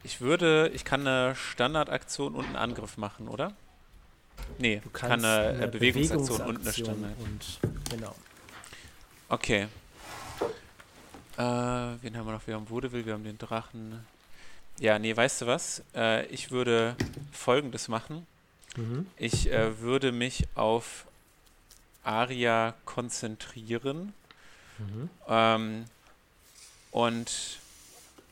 Ich 0.03 0.21
würde, 0.21 0.71
ich 0.75 0.85
kann 0.85 1.07
eine 1.07 1.35
Standardaktion 1.37 2.35
und 2.35 2.47
einen 2.47 2.57
Angriff 2.57 2.97
machen, 2.97 3.29
oder? 3.29 3.53
Nee, 4.59 4.81
du 4.83 4.91
kannst 4.91 5.11
kann 5.11 5.25
eine, 5.25 5.65
äh, 5.65 5.67
Bewegungsaktion 5.69 6.41
und 6.41 6.47
eine 6.47 6.59
Bewegungsaktion 6.59 6.87
Standard. 6.87 7.19
und 7.19 7.91
genau. 7.91 8.15
Okay. 9.29 9.69
Äh, 11.37 11.41
wen 11.43 12.17
haben 12.17 12.27
wir 12.27 12.33
noch? 12.33 12.47
Wir 12.47 12.55
haben 12.55 12.69
Vaudeville, 12.69 13.05
wir 13.07 13.13
haben 13.15 13.25
den 13.25 13.39
Drachen. 13.39 14.05
Ja, 14.81 14.99
nee, 14.99 15.17
weißt 15.17 15.43
du 15.43 15.47
was? 15.47 15.83
Äh, 15.95 16.27
ich 16.27 16.51
würde 16.51 16.97
folgendes 17.33 17.89
machen. 17.89 18.27
Mhm. 18.77 19.07
Ich 19.17 19.51
äh, 19.53 19.81
würde 19.81 20.13
mich 20.13 20.47
auf 20.55 21.07
Aria 22.09 22.75
konzentrieren 22.85 24.15
Mhm. 24.79 25.11
ähm, 25.29 25.85
und 26.93 27.59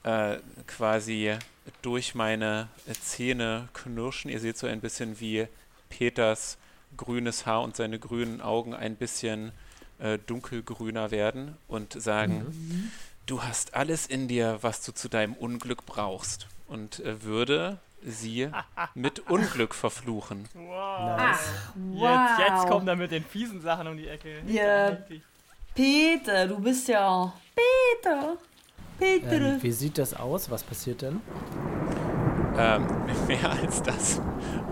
äh, 0.04 0.36
quasi 0.68 1.36
durch 1.82 2.14
meine 2.14 2.68
Zähne 3.02 3.68
knirschen. 3.74 4.30
Ihr 4.30 4.38
seht 4.40 4.56
so 4.56 4.66
ein 4.68 4.80
bisschen 4.80 5.18
wie 5.20 5.48
Peters 5.88 6.56
grünes 6.96 7.46
Haar 7.46 7.62
und 7.62 7.74
seine 7.76 7.98
grünen 7.98 8.40
Augen 8.40 8.74
ein 8.74 8.94
bisschen 8.96 9.50
äh, 9.98 10.18
dunkelgrüner 10.26 11.10
werden 11.10 11.56
und 11.68 12.00
sagen, 12.00 12.44
Mhm. 12.44 12.90
du 13.26 13.42
hast 13.42 13.74
alles 13.74 14.06
in 14.06 14.28
dir, 14.28 14.58
was 14.62 14.82
du 14.84 14.92
zu 14.92 15.08
deinem 15.08 15.34
Unglück 15.34 15.84
brauchst. 15.84 16.46
Und 16.68 17.00
äh, 17.00 17.22
würde 17.24 17.78
sie 18.06 18.48
mit 18.94 19.28
Unglück 19.28 19.74
verfluchen. 19.74 20.48
Wow. 20.54 21.16
Nice. 21.18 21.52
Jetzt, 21.92 22.38
jetzt 22.38 22.62
Wow. 22.62 22.70
kommt 22.70 22.88
er 22.88 22.96
mit 22.96 23.10
den 23.10 23.24
fiesen 23.24 23.60
Sachen 23.60 23.88
um 23.88 23.96
die 23.96 24.08
Ecke. 24.08 24.40
Ja. 24.46 24.96
Peter, 25.74 26.46
du 26.46 26.58
bist 26.60 26.88
ja. 26.88 27.32
Peter. 28.00 28.36
Peter. 28.98 29.32
Ähm, 29.32 29.62
wie 29.62 29.72
sieht 29.72 29.98
das 29.98 30.14
aus? 30.14 30.50
Was 30.50 30.62
passiert 30.62 31.02
denn? 31.02 31.20
Ähm, 32.56 32.86
mehr 33.26 33.50
als 33.50 33.82
das 33.82 34.20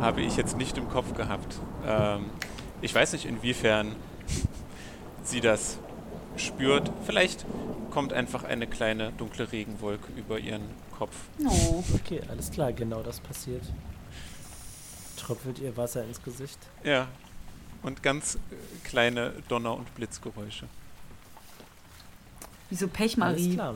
habe 0.00 0.23
ich 0.23 0.37
jetzt 0.37 0.57
nicht 0.57 0.79
im 0.79 0.88
Kopf 0.88 1.12
gehabt. 1.14 1.59
Ähm, 1.87 2.31
ich 2.81 2.95
weiß 2.95 3.12
nicht, 3.12 3.26
inwiefern 3.26 3.95
sie 5.23 5.41
das 5.41 5.79
spürt. 6.37 6.91
Vielleicht 7.05 7.45
kommt 7.91 8.12
einfach 8.12 8.45
eine 8.45 8.67
kleine 8.67 9.12
dunkle 9.12 9.53
Regenwolke 9.53 10.12
über 10.17 10.38
ihren 10.38 10.62
Kopf. 10.99 11.15
Oh. 11.45 11.83
Okay, 11.95 12.21
alles 12.29 12.51
klar, 12.51 12.73
genau 12.73 13.03
das 13.03 13.21
passiert. 13.21 13.63
Tröpfelt 15.17 15.59
ihr 15.59 15.77
Wasser 15.77 16.05
ins 16.05 16.23
Gesicht? 16.23 16.59
Ja. 16.83 17.09
Und 17.83 18.03
ganz 18.03 18.37
äh, 18.37 18.39
kleine 18.85 19.33
Donner- 19.49 19.77
und 19.77 19.93
Blitzgeräusche. 19.95 20.67
Wieso 22.71 22.87
Alles 22.87 22.97
Pechmarie? 22.97 23.55
klar. 23.55 23.75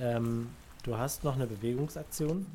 Ähm, 0.00 0.50
du 0.84 0.96
hast 0.96 1.24
noch 1.24 1.34
eine 1.34 1.46
Bewegungsaktion. 1.46 2.46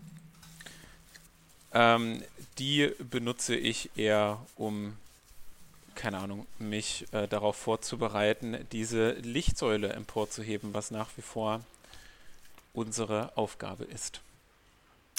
Ähm, 1.73 2.21
die 2.57 2.91
benutze 3.09 3.55
ich 3.55 3.89
eher, 3.95 4.39
um, 4.55 4.97
keine 5.95 6.19
Ahnung, 6.19 6.45
mich 6.59 7.05
äh, 7.11 7.27
darauf 7.27 7.55
vorzubereiten, 7.55 8.57
diese 8.71 9.11
Lichtsäule 9.13 9.93
emporzuheben, 9.93 10.73
was 10.73 10.91
nach 10.91 11.09
wie 11.17 11.21
vor 11.21 11.61
unsere 12.73 13.35
Aufgabe 13.37 13.83
ist. 13.85 14.21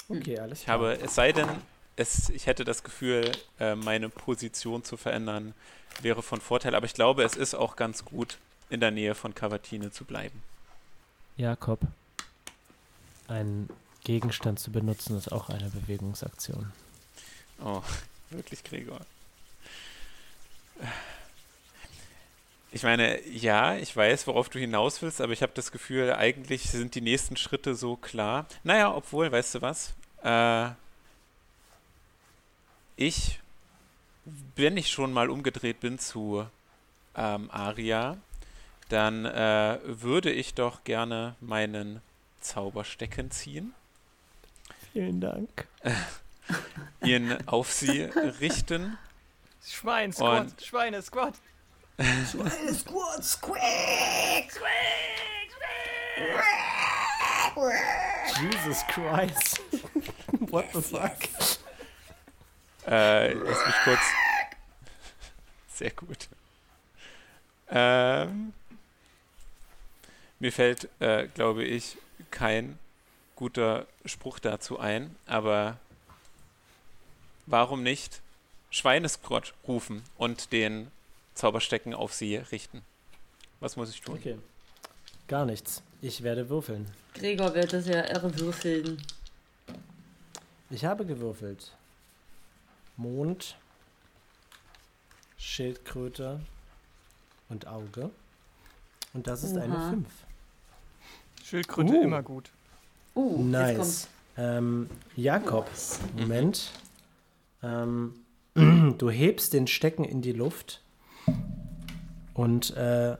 Okay, 0.09 0.39
alles 0.39 0.59
Ich 0.59 0.65
klar. 0.65 0.79
habe, 0.79 0.99
es 1.01 1.15
sei 1.15 1.31
denn, 1.31 1.49
es, 1.95 2.29
ich 2.29 2.47
hätte 2.47 2.63
das 2.65 2.83
Gefühl, 2.83 3.31
äh, 3.59 3.75
meine 3.75 4.09
Position 4.09 4.83
zu 4.83 4.97
verändern, 4.97 5.53
wäre 6.01 6.23
von 6.23 6.41
Vorteil, 6.41 6.75
aber 6.75 6.85
ich 6.85 6.93
glaube, 6.93 7.23
es 7.23 7.35
ist 7.35 7.53
auch 7.55 7.75
ganz 7.75 8.03
gut, 8.05 8.37
in 8.69 8.79
der 8.79 8.91
Nähe 8.91 9.15
von 9.15 9.35
Cavatine 9.35 9.91
zu 9.91 10.03
bleiben. 10.05 10.41
Jakob. 11.37 11.79
Einen 13.27 13.69
Gegenstand 14.03 14.59
zu 14.59 14.71
benutzen 14.71 15.17
ist 15.17 15.31
auch 15.31 15.49
eine 15.49 15.69
Bewegungsaktion. 15.69 16.71
Oh, 17.63 17.81
wirklich, 18.29 18.63
Gregor. 18.63 18.99
Ich 22.75 22.81
meine, 22.81 23.21
ja, 23.27 23.75
ich 23.75 23.95
weiß, 23.95 24.25
worauf 24.25 24.49
du 24.49 24.57
hinaus 24.57 25.03
willst, 25.03 25.21
aber 25.21 25.31
ich 25.31 25.43
habe 25.43 25.51
das 25.53 25.71
Gefühl, 25.71 26.11
eigentlich 26.13 26.63
sind 26.71 26.95
die 26.95 27.01
nächsten 27.01 27.37
Schritte 27.37 27.75
so 27.75 27.95
klar. 27.95 28.47
Naja, 28.63 28.91
obwohl, 28.91 29.31
weißt 29.31 29.55
du 29.55 29.61
was? 29.61 29.93
Äh, 30.23 30.71
ich, 32.95 33.39
wenn 34.55 34.75
ich 34.75 34.89
schon 34.89 35.13
mal 35.13 35.29
umgedreht 35.29 35.81
bin 35.81 35.99
zu 35.99 36.47
ähm, 37.15 37.51
Aria, 37.51 38.17
dann 38.89 39.25
äh, 39.25 39.77
würde 39.83 40.31
ich 40.31 40.55
doch 40.55 40.83
gerne 40.83 41.35
meinen 41.41 42.01
Zauberstecken 42.41 43.29
ziehen. 43.29 43.75
Vielen 44.91 45.21
Dank. 45.21 45.67
ihn 47.03 47.37
auf 47.45 47.71
sie 47.71 48.01
richten. 48.39 48.97
Schwein, 49.63 50.11
Squat, 50.11 50.47
Und- 50.47 50.61
Schweine, 51.99 52.73
Squat. 52.73 53.23
Squad, 53.23 54.51
squack. 54.51 54.51
Jesus 58.41 58.83
Christ. 58.87 59.61
What 60.49 60.65
the 60.73 60.81
fuck? 60.81 61.29
Äh, 62.87 63.33
lass 63.33 63.65
mich 63.65 63.75
kurz. 63.83 63.99
Sehr 65.69 65.91
gut. 65.91 66.27
Ähm, 67.69 68.53
mir 70.39 70.51
fällt, 70.51 70.89
äh, 70.99 71.27
glaube 71.27 71.63
ich, 71.63 71.97
kein 72.31 72.79
guter 73.35 73.85
Spruch 74.05 74.39
dazu 74.39 74.79
ein, 74.79 75.15
aber 75.27 75.77
warum 77.45 77.83
nicht 77.83 78.21
Schweineskrott 78.71 79.53
rufen 79.67 80.03
und 80.17 80.51
den 80.51 80.91
Zauberstecken 81.33 81.93
auf 81.93 82.13
sie 82.13 82.35
richten? 82.35 82.81
Was 83.59 83.75
muss 83.75 83.89
ich 83.89 84.01
tun? 84.01 84.15
Okay. 84.15 84.37
Gar 85.27 85.45
nichts. 85.45 85.81
Ich 86.01 86.21
werde 86.21 86.49
würfeln. 86.49 86.85
Gregor 87.13 87.53
wird 87.55 87.73
das 87.73 87.87
ja 87.87 88.03
irre 88.09 88.37
würfeln. 88.39 89.01
Ich 90.69 90.85
habe 90.85 91.05
gewürfelt. 91.05 91.71
Mond, 92.97 93.57
Schildkröte 95.37 96.41
und 97.49 97.67
Auge. 97.67 98.09
Und 99.13 99.27
das 99.27 99.43
ist 99.43 99.57
eine 99.57 99.75
Oha. 99.75 99.89
5. 99.89 100.07
Schildkröte 101.43 101.93
Uh. 101.93 102.03
immer 102.03 102.23
gut. 102.23 102.51
Jetzt 103.15 103.37
Nice. 103.39 104.07
Ähm, 104.37 104.89
Jakob, 105.15 105.69
Moment. 106.17 106.71
Ähm, 107.61 108.15
du 108.55 109.09
hebst 109.09 109.53
den 109.53 109.67
Stecken 109.67 110.03
in 110.03 110.21
die 110.21 110.31
Luft 110.31 110.81
und 112.33 112.75
äh, 112.75 113.15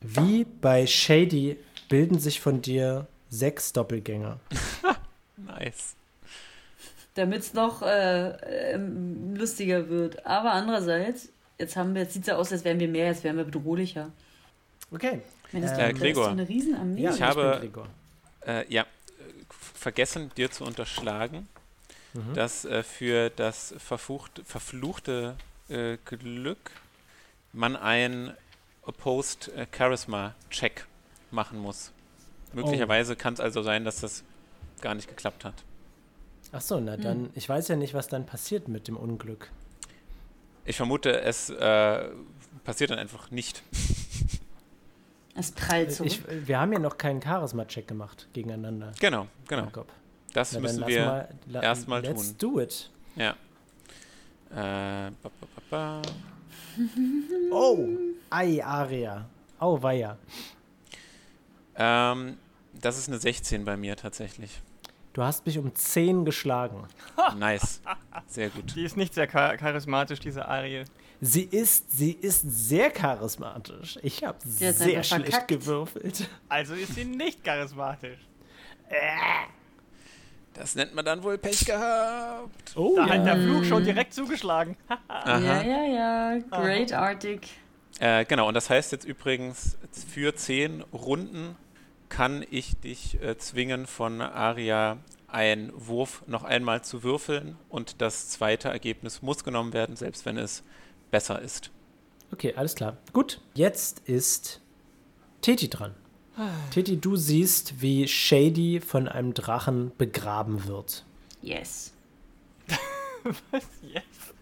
wie 0.00 0.44
bei 0.44 0.86
Shady 0.86 1.58
bilden 1.88 2.18
sich 2.18 2.40
von 2.40 2.62
dir 2.62 3.06
sechs 3.30 3.72
Doppelgänger. 3.72 4.38
Nice. 5.36 5.94
Damit 7.14 7.40
es 7.40 7.52
noch 7.54 7.82
äh, 7.82 8.30
ähm, 8.72 9.36
lustiger 9.36 9.88
wird. 9.88 10.24
Aber 10.26 10.52
andererseits, 10.52 11.28
jetzt 11.58 11.76
haben 11.76 11.94
wir, 11.94 12.02
jetzt 12.02 12.14
sieht 12.14 12.22
es 12.22 12.28
ja 12.28 12.36
aus, 12.36 12.52
als 12.52 12.64
wären 12.64 12.80
wir 12.80 12.88
mehr, 12.88 13.06
jetzt 13.06 13.22
wären 13.22 13.36
wir 13.36 13.44
bedrohlicher. 13.44 14.10
Okay. 14.90 15.20
Wenn 15.52 15.62
das 15.62 15.72
Äh, 15.72 15.74
doch, 15.74 15.80
da 15.82 15.86
ist 15.88 15.98
Gregor. 16.00 16.24
so 16.24 16.30
eine 16.30 16.48
Riesenarmee. 16.48 17.02
Ja, 17.02 17.14
Ich 17.14 17.22
habe- 17.22 17.50
bin 17.52 17.60
Gregor. 17.60 17.88
Äh, 18.46 18.72
ja, 18.72 18.86
vergessen 19.74 20.30
dir 20.36 20.50
zu 20.50 20.64
unterschlagen, 20.64 21.48
Mhm. 22.14 22.34
dass 22.34 22.64
äh, 22.64 22.82
für 22.82 23.28
das 23.30 23.74
verfluchte, 23.78 24.42
verfluchte 24.44 25.36
äh, 25.68 25.98
Glück 26.06 26.70
man 27.56 27.76
einen 27.76 28.32
Opposed 28.82 29.50
Charisma 29.76 30.34
Check 30.50 30.86
machen 31.30 31.58
muss. 31.58 31.92
Möglicherweise 32.52 33.16
kann 33.16 33.34
es 33.34 33.40
also 33.40 33.62
sein, 33.62 33.84
dass 33.84 34.00
das 34.00 34.22
gar 34.80 34.94
nicht 34.94 35.08
geklappt 35.08 35.44
hat. 35.44 35.54
Ach 36.52 36.60
so, 36.60 36.78
na 36.78 36.94
Hm. 36.94 37.02
dann, 37.02 37.30
ich 37.34 37.48
weiß 37.48 37.68
ja 37.68 37.76
nicht, 37.76 37.92
was 37.94 38.06
dann 38.08 38.24
passiert 38.26 38.68
mit 38.68 38.86
dem 38.88 38.96
Unglück. 38.96 39.50
Ich 40.64 40.76
vermute, 40.76 41.20
es 41.20 41.50
äh, 41.50 42.08
passiert 42.64 42.90
dann 42.90 42.98
einfach 42.98 43.30
nicht. 43.30 43.62
Es 45.38 45.52
prallt 45.52 45.92
zurück. 45.92 46.10
Ich, 46.10 46.48
wir 46.48 46.58
haben 46.58 46.72
ja 46.72 46.78
noch 46.78 46.96
keinen 46.96 47.20
Charisma-Check 47.20 47.86
gemacht 47.86 48.26
gegeneinander. 48.32 48.92
Genau, 49.00 49.26
genau. 49.46 49.64
Jakob. 49.64 49.86
Das 50.32 50.52
Na, 50.54 50.60
müssen 50.60 50.86
wir 50.86 51.04
mal, 51.04 51.28
la, 51.46 51.62
erst 51.62 51.88
mal 51.88 52.00
let's 52.00 52.38
tun. 52.38 52.54
do 52.54 52.60
it. 52.60 52.90
Ja. 53.16 53.32
Äh, 54.50 55.10
ba, 55.10 55.10
ba, 55.22 55.30
ba, 55.54 55.62
ba. 55.68 56.02
Oh, 57.50 57.88
ei, 58.30 58.62
Aria. 58.62 59.26
Au, 59.58 59.82
weia. 59.82 60.18
Ähm, 61.76 62.36
das 62.74 62.98
ist 62.98 63.08
eine 63.08 63.18
16 63.18 63.64
bei 63.64 63.76
mir 63.76 63.96
tatsächlich. 63.96 64.60
Du 65.12 65.22
hast 65.22 65.46
mich 65.46 65.58
um 65.58 65.74
10 65.74 66.24
geschlagen. 66.24 66.86
Nice. 67.38 67.80
Sehr 68.26 68.50
gut. 68.50 68.74
Die 68.76 68.84
ist 68.84 68.96
nicht 68.96 69.14
sehr 69.14 69.26
char 69.30 69.56
charismatisch, 69.56 70.20
diese 70.20 70.46
Arie. 70.46 70.84
Sie 71.20 71.44
ist, 71.44 71.90
sie 71.96 72.12
ist 72.12 72.42
sehr 72.42 72.90
charismatisch. 72.90 73.98
Ich 74.02 74.22
habe 74.22 74.36
sehr 74.44 74.74
schlecht 75.02 75.06
verkackt. 75.06 75.48
gewürfelt. 75.48 76.28
Also 76.48 76.74
ist 76.74 76.94
sie 76.94 77.06
nicht 77.06 77.42
charismatisch. 77.42 78.18
Das 80.56 80.74
nennt 80.74 80.94
man 80.94 81.04
dann 81.04 81.22
wohl 81.22 81.36
Pech 81.38 81.64
gehabt. 81.64 82.76
Oh, 82.76 82.94
Da 82.96 83.06
hat 83.08 83.26
der. 83.26 83.36
Flug 83.36 83.64
schon 83.64 83.84
direkt 83.84 84.14
zugeschlagen. 84.14 84.76
Ja, 85.26 85.62
ja, 85.62 85.84
ja. 85.84 86.38
Great 86.50 86.92
Arctic. 86.92 87.48
Äh, 87.98 88.24
genau, 88.24 88.48
und 88.48 88.54
das 88.54 88.70
heißt 88.70 88.92
jetzt 88.92 89.04
übrigens, 89.04 89.76
für 90.12 90.34
10 90.34 90.82
Runden 90.92 91.56
kann 92.08 92.44
ich 92.50 92.76
dich 92.78 93.20
äh, 93.22 93.36
zwingen, 93.38 93.86
von 93.86 94.20
Aria 94.20 94.98
einen 95.26 95.72
Wurf 95.74 96.22
noch 96.26 96.44
einmal 96.44 96.82
zu 96.82 97.02
würfeln 97.02 97.56
und 97.68 98.00
das 98.00 98.28
zweite 98.28 98.68
Ergebnis 98.68 99.22
muss 99.22 99.42
genommen 99.44 99.72
werden, 99.72 99.96
selbst 99.96 100.24
wenn 100.24 100.38
es 100.38 100.62
besser 101.10 101.40
ist. 101.42 101.70
Okay, 102.32 102.54
alles 102.56 102.74
klar. 102.74 102.96
Gut, 103.12 103.40
jetzt 103.54 104.00
ist 104.08 104.60
Teti 105.40 105.68
dran. 105.68 105.94
Teti, 106.70 106.98
du 106.98 107.16
siehst, 107.16 107.80
wie 107.80 108.06
Shady 108.06 108.80
von 108.80 109.08
einem 109.08 109.32
Drachen 109.34 109.92
begraben 109.96 110.66
wird. 110.66 111.04
Yes. 111.42 111.92
Was 113.50 113.62
jetzt? 113.82 114.34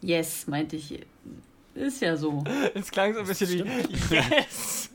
Yes, 0.00 0.46
meinte 0.46 0.76
ich. 0.76 0.98
Ist 1.74 2.02
ja 2.02 2.16
so. 2.16 2.42
Es 2.74 2.90
klang 2.90 3.14
so 3.14 3.20
ein 3.20 3.26
bisschen 3.26 3.48
wie 3.50 3.58
Yes! 4.14 4.90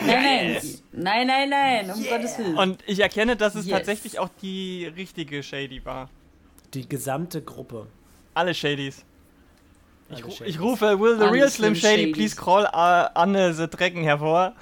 Nein, 0.00 0.06
nein. 0.22 0.60
Nein, 0.92 1.26
nein, 1.26 1.48
nein. 1.50 1.90
Um 1.90 2.02
Gottes 2.04 2.38
Willen. 2.38 2.56
Und 2.56 2.82
ich 2.86 3.00
erkenne, 3.00 3.36
dass 3.36 3.54
es 3.54 3.66
Yes. 3.66 3.76
tatsächlich 3.78 4.18
auch 4.18 4.28
die 4.42 4.86
richtige 4.96 5.42
Shady 5.42 5.84
war. 5.84 6.08
Die 6.74 6.88
gesamte 6.88 7.42
Gruppe. 7.42 7.86
Alle 8.34 8.54
Shadys. 8.54 9.04
Ich, 10.10 10.24
Alle 10.24 10.32
Shadys. 10.32 10.54
ich 10.54 10.60
rufe, 10.60 10.98
will 11.00 11.16
the 11.18 11.24
Alle 11.24 11.32
real 11.32 11.48
Slim 11.50 11.74
Slim 11.74 11.90
Shady 11.92 12.02
Shadys. 12.06 12.12
please 12.14 12.36
call 12.36 12.64
uh, 12.64 13.08
Anne 13.14 13.52
the 13.54 13.66
Drecken 13.68 14.02
hervor? 14.02 14.54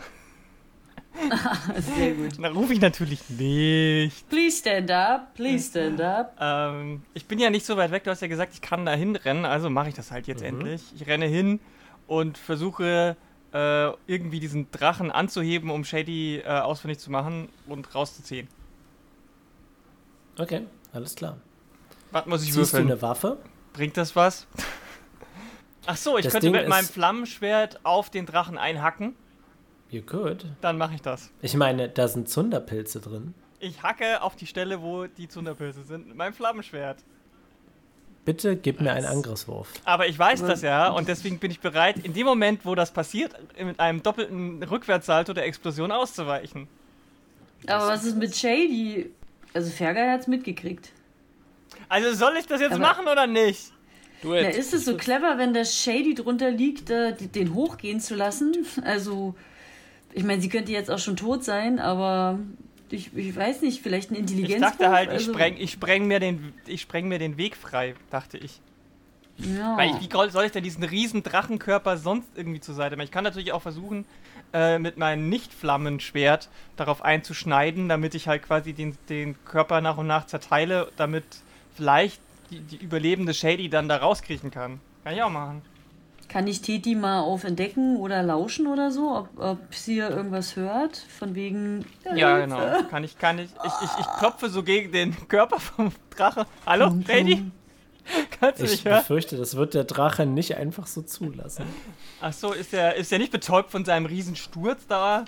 Sehr 1.96 2.12
gut. 2.14 2.42
Da 2.42 2.48
rufe 2.50 2.72
ich 2.72 2.80
natürlich 2.80 3.20
nicht. 3.30 4.28
Please 4.28 4.58
stand 4.58 4.90
up. 4.90 5.34
Please 5.34 5.68
stand 5.70 6.00
up. 6.00 6.36
Ähm, 6.40 7.02
ich 7.14 7.26
bin 7.26 7.38
ja 7.38 7.50
nicht 7.50 7.66
so 7.66 7.76
weit 7.76 7.90
weg, 7.90 8.04
du 8.04 8.10
hast 8.10 8.22
ja 8.22 8.28
gesagt, 8.28 8.52
ich 8.54 8.60
kann 8.60 8.86
da 8.86 8.92
hinrennen, 8.92 9.44
also 9.44 9.68
mache 9.70 9.88
ich 9.88 9.94
das 9.94 10.10
halt 10.10 10.26
jetzt 10.26 10.40
Mhm. 10.40 10.46
endlich. 10.48 10.82
Ich 10.94 11.06
renne 11.06 11.26
hin 11.26 11.60
und 12.06 12.38
versuche 12.38 13.16
äh, 13.52 13.90
irgendwie 14.06 14.40
diesen 14.40 14.70
Drachen 14.70 15.10
anzuheben, 15.10 15.70
um 15.70 15.84
Shady 15.84 16.38
äh, 16.38 16.46
ausfindig 16.46 16.98
zu 16.98 17.10
machen 17.10 17.48
und 17.66 17.94
rauszuziehen. 17.94 18.46
Okay, 20.38 20.62
alles 20.92 21.14
klar. 21.14 21.38
Was 22.10 22.26
muss 22.26 22.40
ich 22.42 22.46
Ziehst 22.52 22.56
du 22.56 22.60
würfeln? 22.78 22.86
eine 22.92 23.02
Waffe? 23.02 23.38
Bringt 23.72 23.96
das 23.96 24.14
was? 24.16 24.46
Ach 25.86 25.96
so, 25.96 26.18
ich 26.18 26.24
Das 26.24 26.32
könnte 26.32 26.46
Ding 26.48 26.54
mit 26.56 26.68
meinem 26.68 26.84
Flammenschwert 26.86 27.80
auf 27.84 28.10
den 28.10 28.26
Drachen 28.26 28.58
einhacken. 28.58 29.14
You 29.90 30.02
could. 30.02 30.44
Dann 30.60 30.76
mache 30.78 30.94
ich 30.94 31.02
das. 31.02 31.30
Ich 31.40 31.54
meine, 31.54 31.88
da 31.88 32.08
sind 32.08 32.28
Zunderpilze 32.28 33.00
drin. 33.00 33.34
Ich 33.60 33.82
hacke 33.82 34.22
auf 34.22 34.36
die 34.36 34.46
Stelle, 34.46 34.82
wo 34.82 35.06
die 35.06 35.28
Zunderpilze 35.28 35.82
sind, 35.84 36.08
mit 36.08 36.16
meinem 36.16 36.32
Flammenschwert. 36.34 36.98
Bitte 38.24 38.56
gib 38.56 38.80
mir 38.82 38.92
einen 38.92 39.06
Angriffswurf. 39.06 39.72
Aber 39.84 40.06
ich 40.06 40.18
weiß 40.18 40.42
das 40.42 40.60
ja 40.60 40.90
und 40.90 41.08
deswegen 41.08 41.38
bin 41.38 41.50
ich 41.50 41.60
bereit, 41.60 41.96
in 42.04 42.12
dem 42.12 42.26
Moment, 42.26 42.66
wo 42.66 42.74
das 42.74 42.90
passiert, 42.92 43.32
mit 43.58 43.80
einem 43.80 44.02
doppelten 44.02 44.62
Rückwärtssalto 44.62 45.32
der 45.32 45.46
Explosion 45.46 45.90
auszuweichen. 45.90 46.68
Aber 47.66 47.86
was 47.88 48.04
ist 48.04 48.16
mit 48.16 48.36
Shady? 48.36 49.10
Also 49.54 49.70
Fergal 49.70 50.10
hat's 50.10 50.26
mitgekriegt. 50.26 50.92
Also 51.88 52.12
soll 52.14 52.36
ich 52.38 52.46
das 52.46 52.60
jetzt 52.60 52.72
Aber- 52.72 52.80
machen 52.82 53.08
oder 53.08 53.26
nicht? 53.26 53.72
Du 54.20 54.30
Na, 54.30 54.40
ist 54.48 54.74
es 54.74 54.84
so 54.84 54.96
clever, 54.96 55.38
wenn 55.38 55.54
das 55.54 55.74
Shady 55.76 56.14
drunter 56.14 56.50
liegt, 56.50 56.90
äh, 56.90 57.14
den 57.14 57.54
hochgehen 57.54 58.00
zu 58.00 58.14
lassen? 58.14 58.54
Also, 58.84 59.34
ich 60.12 60.24
meine, 60.24 60.40
sie 60.40 60.48
könnte 60.48 60.72
jetzt 60.72 60.90
auch 60.90 60.98
schon 60.98 61.16
tot 61.16 61.44
sein, 61.44 61.78
aber 61.78 62.38
ich, 62.90 63.14
ich 63.16 63.36
weiß 63.36 63.62
nicht, 63.62 63.82
vielleicht 63.82 64.10
ein 64.10 64.14
Ich 64.14 64.20
Intelligenz. 64.20 64.60
dachte 64.60 64.90
halt, 64.90 65.08
ich 65.08 65.14
also, 65.14 65.32
spreng, 65.32 65.56
ich 65.58 65.72
spreng, 65.72 66.06
mir 66.06 66.20
den, 66.20 66.52
ich 66.66 66.80
spreng 66.82 67.08
mir 67.08 67.18
den 67.18 67.36
Weg 67.36 67.56
frei, 67.56 67.94
dachte 68.10 68.38
ich. 68.38 68.60
Ja. 69.38 69.76
Weil 69.76 69.90
ich, 69.90 70.12
wie 70.12 70.30
soll 70.30 70.44
ich 70.46 70.52
denn 70.52 70.64
diesen 70.64 70.82
riesen 70.82 71.22
Drachenkörper 71.22 71.96
sonst 71.96 72.28
irgendwie 72.34 72.60
zur 72.60 72.74
Seite 72.74 72.96
machen? 72.96 73.04
Ich 73.04 73.12
kann 73.12 73.24
natürlich 73.24 73.52
auch 73.52 73.62
versuchen, 73.62 74.04
äh, 74.52 74.78
mit 74.78 74.98
meinem 74.98 75.28
Nicht-Flammenschwert 75.28 76.48
darauf 76.76 77.02
einzuschneiden, 77.02 77.88
damit 77.88 78.14
ich 78.14 78.26
halt 78.26 78.42
quasi 78.42 78.72
den, 78.72 78.96
den 79.08 79.36
Körper 79.44 79.80
nach 79.80 79.96
und 79.96 80.06
nach 80.06 80.26
zerteile, 80.26 80.90
damit 80.96 81.24
vielleicht 81.76 82.20
die, 82.50 82.60
die 82.60 82.76
überlebende 82.76 83.34
Shady 83.34 83.68
dann 83.68 83.88
da 83.88 83.98
rauskriechen 83.98 84.50
kann. 84.50 84.80
Kann 85.04 85.14
ich 85.14 85.22
auch 85.22 85.30
machen. 85.30 85.62
Kann 86.28 86.46
ich 86.46 86.60
Teti 86.60 86.94
mal 86.94 87.20
auf 87.20 87.44
Entdecken 87.44 87.96
oder 87.96 88.22
lauschen 88.22 88.66
oder 88.66 88.90
so, 88.90 89.16
ob, 89.16 89.28
ob 89.38 89.74
sie 89.74 89.94
hier 89.94 90.10
irgendwas 90.10 90.56
hört? 90.56 90.98
Von 91.18 91.34
wegen. 91.34 91.86
Ja, 92.14 92.38
genau. 92.38 92.82
Kann 92.90 93.02
ich, 93.02 93.18
kann 93.18 93.38
ich. 93.38 93.48
Ich, 93.64 93.72
ich, 93.82 93.90
ich 94.00 94.06
klopfe 94.18 94.50
so 94.50 94.62
gegen 94.62 94.92
den 94.92 95.28
Körper 95.28 95.58
vom 95.58 95.90
Drache. 96.10 96.44
Hallo, 96.66 96.92
Shady? 97.06 97.50
Kannst 98.40 98.60
du 98.60 98.64
Ich 98.64 98.70
mich 98.72 98.84
hören? 98.84 98.98
befürchte, 99.00 99.36
das 99.36 99.56
wird 99.56 99.72
der 99.74 99.84
Drache 99.84 100.26
nicht 100.26 100.56
einfach 100.56 100.86
so 100.86 101.02
zulassen. 101.02 101.64
Ach 102.20 102.32
so, 102.32 102.52
ist 102.52 102.72
der, 102.72 102.96
ist 102.96 103.10
der 103.10 103.18
nicht 103.18 103.32
betäubt 103.32 103.70
von 103.70 103.84
seinem 103.84 104.06
riesen 104.06 104.36
Sturz 104.36 104.86
da? 104.86 105.24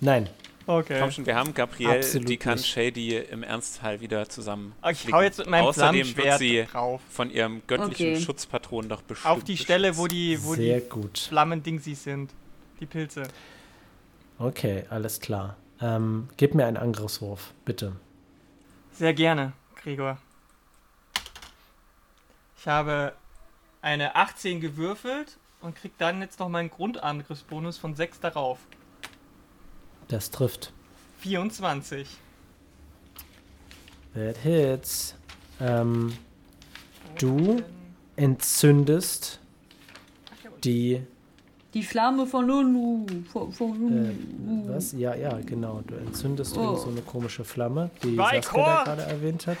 Nein, 0.00 0.28
Okay. 0.68 0.98
Komm 1.00 1.12
schon, 1.12 1.26
wir 1.26 1.36
haben 1.36 1.54
Gabrielle, 1.54 1.98
Absolut 1.98 2.28
die 2.28 2.36
kann 2.38 2.54
nicht. 2.56 2.66
Shady 2.66 3.16
im 3.16 3.44
Ernstfall 3.44 4.00
wieder 4.00 4.28
zusammen. 4.28 4.74
Ich 4.90 5.12
hau 5.12 5.22
jetzt 5.22 5.38
mit 5.38 5.46
meinem 5.48 5.66
Außerdem 5.66 6.16
wird 6.16 6.38
sie 6.38 6.64
drauf. 6.64 7.00
von 7.08 7.30
ihrem 7.30 7.62
göttlichen 7.68 8.14
Okay. 8.14 8.20
Schutzpatron 8.20 8.88
doch 8.88 9.02
bestimmt. 9.02 9.32
Auf 9.32 9.44
die 9.44 9.56
Stelle, 9.56 9.96
wo 9.96 10.04
beschützt. 10.04 10.12
die, 10.12 10.44
wo 10.44 10.54
sehr 10.54 10.80
die 10.80 10.88
gut. 10.88 11.18
Flammendingsies 11.18 12.02
sind. 12.02 12.32
Die 12.80 12.86
Pilze. 12.86 13.22
Okay, 14.40 14.84
alles 14.90 15.20
klar. 15.20 15.56
Ähm, 15.80 16.28
gib 16.36 16.54
mir 16.54 16.66
einen 16.66 16.76
Angriffswurf, 16.78 17.52
bitte. 17.64 17.92
Sehr 18.92 19.14
gerne, 19.14 19.52
Gregor. 19.76 20.18
Ich 22.58 22.66
habe 22.66 23.12
eine 23.82 24.16
18 24.16 24.60
gewürfelt 24.60 25.36
und 25.60 25.76
krieg 25.76 25.92
dann 25.98 26.20
jetzt 26.20 26.40
noch 26.40 26.48
meinen 26.48 26.70
Grundangriffsbonus 26.70 27.78
von 27.78 27.94
6 27.94 28.18
darauf. 28.20 28.58
Das 30.08 30.30
trifft. 30.30 30.72
24. 31.20 32.06
That 34.14 34.36
hits. 34.38 35.14
Ähm, 35.60 36.12
du 37.18 37.62
entzündest 38.16 39.40
die. 40.64 41.02
Die 41.74 41.82
Flamme 41.82 42.26
von 42.26 42.46
Lunu. 42.46 43.06
Von, 43.30 43.52
von 43.52 43.92
Äh, 43.92 44.12
Lunu. 44.46 44.68
was? 44.74 44.92
Ja, 44.92 45.14
ja, 45.14 45.38
genau. 45.44 45.82
Du 45.86 45.94
entzündest 45.96 46.56
Oh. 46.56 46.62
irgend 46.62 46.78
so 46.80 46.88
eine 46.88 47.02
komische 47.02 47.44
Flamme, 47.44 47.90
die 48.02 48.12
Bei 48.12 48.40
Saskia 48.40 48.64
da 48.64 48.84
gerade 48.84 49.02
erwähnt 49.02 49.46
hat. 49.46 49.58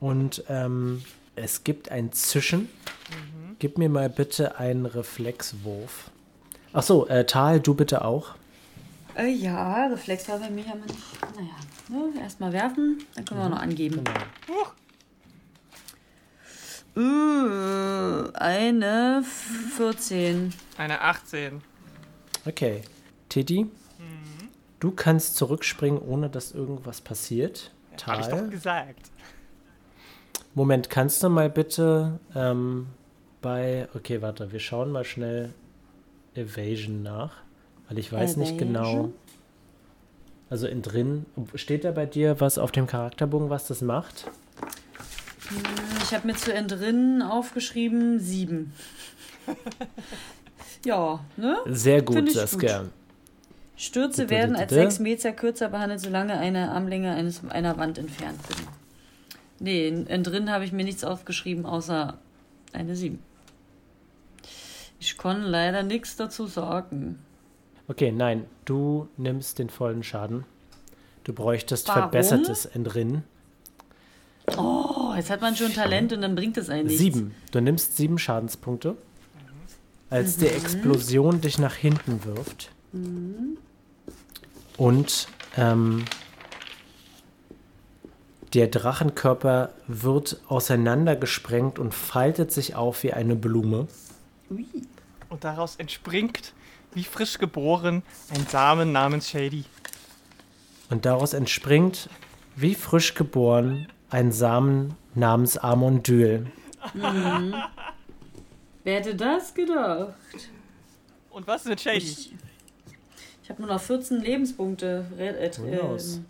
Und 0.00 0.44
ähm, 0.48 1.02
es 1.34 1.64
gibt 1.64 1.90
ein 1.90 2.12
Zischen. 2.12 2.60
Mhm. 2.62 3.56
Gib 3.58 3.76
mir 3.78 3.88
mal 3.90 4.08
bitte 4.08 4.58
einen 4.58 4.86
Reflexwurf. 4.86 6.10
Ach 6.72 6.82
so, 6.82 7.06
äh, 7.08 7.26
Tal, 7.26 7.60
du 7.60 7.74
bitte 7.74 8.04
auch. 8.04 8.34
Äh, 9.16 9.28
ja, 9.28 9.86
Reflex 9.86 10.28
war 10.28 10.38
bei 10.38 10.50
mir 10.50 10.66
aber 10.66 10.80
nicht. 10.80 10.98
Naja, 11.36 11.56
ne? 12.12 12.20
erstmal 12.20 12.52
werfen, 12.52 12.98
dann 13.14 13.24
können 13.24 13.40
wir 13.40 13.46
auch 13.46 13.50
noch 13.50 13.62
angeben. 13.62 14.02
Genau. 14.04 14.66
Äh, 16.96 18.32
eine 18.34 19.22
14. 19.76 20.52
Eine 20.78 21.00
18. 21.00 21.60
Okay. 22.46 22.82
Teddy, 23.28 23.64
Mhm. 23.64 23.70
du 24.80 24.90
kannst 24.92 25.36
zurückspringen, 25.36 25.98
ohne 26.00 26.30
dass 26.30 26.52
irgendwas 26.52 27.00
passiert. 27.00 27.72
Hab 28.06 28.20
ich 28.20 28.26
doch 28.26 28.38
Tal. 28.38 28.50
gesagt. 28.50 29.10
Moment, 30.54 30.88
kannst 30.90 31.22
du 31.22 31.28
mal 31.28 31.50
bitte 31.50 32.18
ähm, 32.34 32.86
bei. 33.42 33.88
Okay, 33.94 34.22
warte, 34.22 34.52
wir 34.52 34.60
schauen 34.60 34.90
mal 34.92 35.04
schnell 35.04 35.52
Evasion 36.34 37.02
nach. 37.02 37.32
Weil 37.88 37.98
ich 37.98 38.12
weiß 38.12 38.36
nicht 38.36 38.58
genau. 38.58 39.10
Also 40.50 40.66
in 40.66 40.82
drin. 40.82 41.26
Steht 41.54 41.84
da 41.84 41.90
bei 41.92 42.06
dir 42.06 42.40
was 42.40 42.58
auf 42.58 42.70
dem 42.72 42.86
Charakterbogen, 42.86 43.50
was 43.50 43.66
das 43.66 43.82
macht? 43.82 44.30
Ich 46.02 46.14
habe 46.14 46.26
mir 46.26 46.34
zu 46.34 46.52
entrinnen 46.52 47.22
aufgeschrieben 47.22 48.18
7. 48.18 48.72
ja, 50.84 51.20
ne? 51.36 51.56
Sehr 51.66 52.02
gut, 52.02 52.30
Saskia. 52.32 52.86
Stürze 53.76 54.22
Bitte, 54.22 54.30
werden 54.30 54.50
bitte, 54.52 54.62
als 54.62 54.70
bitte. 54.70 54.82
6 54.82 54.98
Meter 55.00 55.32
kürzer 55.32 55.68
behandelt, 55.68 56.00
solange 56.00 56.36
eine 56.38 56.72
Armlänge 56.72 57.12
eines, 57.12 57.42
einer 57.48 57.76
Wand 57.76 57.98
entfernt 57.98 58.40
bin. 58.48 58.56
Nee, 59.58 59.88
in- 59.88 60.06
entrinnen 60.06 60.50
habe 60.50 60.64
ich 60.64 60.72
mir 60.72 60.84
nichts 60.84 61.04
aufgeschrieben, 61.04 61.66
außer 61.66 62.16
eine 62.72 62.96
7. 62.96 63.18
Ich 64.98 65.18
kann 65.18 65.42
leider 65.42 65.82
nichts 65.82 66.16
dazu 66.16 66.46
sagen. 66.46 67.18
Okay, 67.88 68.10
nein, 68.12 68.46
du 68.64 69.08
nimmst 69.16 69.58
den 69.58 69.70
vollen 69.70 70.02
Schaden. 70.02 70.44
Du 71.24 71.32
bräuchtest 71.32 71.88
Warum? 71.88 72.02
verbessertes 72.02 72.66
Entrinnen. 72.66 73.24
Oh, 74.56 75.12
jetzt 75.16 75.30
hat 75.30 75.40
man 75.40 75.56
schon 75.56 75.72
Talent 75.72 76.12
und 76.12 76.22
dann 76.22 76.34
bringt 76.34 76.56
es 76.56 76.68
einen 76.68 76.86
nichts. 76.86 77.00
Sieben. 77.02 77.34
Du 77.50 77.60
nimmst 77.60 77.96
sieben 77.96 78.18
Schadenspunkte. 78.18 78.96
Als 80.08 80.36
die 80.36 80.46
Explosion 80.46 81.40
dich 81.40 81.58
nach 81.58 81.74
hinten 81.74 82.24
wirft. 82.24 82.70
Und 84.76 85.28
ähm, 85.56 86.04
der 88.54 88.68
Drachenkörper 88.68 89.70
wird 89.88 90.40
auseinandergesprengt 90.46 91.80
und 91.80 91.92
faltet 91.92 92.52
sich 92.52 92.76
auf 92.76 93.02
wie 93.02 93.12
eine 93.12 93.34
Blume. 93.34 93.88
Ui. 94.50 94.64
Und 95.28 95.42
daraus 95.42 95.74
entspringt, 95.76 96.52
wie 96.96 97.04
frisch 97.04 97.38
geboren, 97.38 98.02
ein 98.34 98.46
Samen 98.46 98.90
namens 98.90 99.28
Shady. 99.28 99.64
Und 100.88 101.04
daraus 101.04 101.34
entspringt, 101.34 102.08
wie 102.56 102.74
frisch 102.74 103.12
geboren, 103.14 103.86
ein 104.08 104.32
Samen 104.32 104.94
namens 105.14 105.58
Amondyl. 105.58 106.50
Wer 108.82 108.94
hätte 108.94 109.14
das 109.14 109.52
gedacht? 109.52 110.14
Und 111.30 111.46
was 111.46 111.62
ist 111.62 111.68
mit 111.68 111.80
Shady? 111.82 111.98
Ich, 111.98 112.32
ich 113.42 113.50
habe 113.50 113.60
nur 113.60 113.70
noch 113.70 113.80
14 113.80 114.22
Lebenspunkte. 114.22 115.04
Äh, 115.18 115.50
Who 115.58 115.66
knows? 115.68 116.16
ähm, 116.16 116.24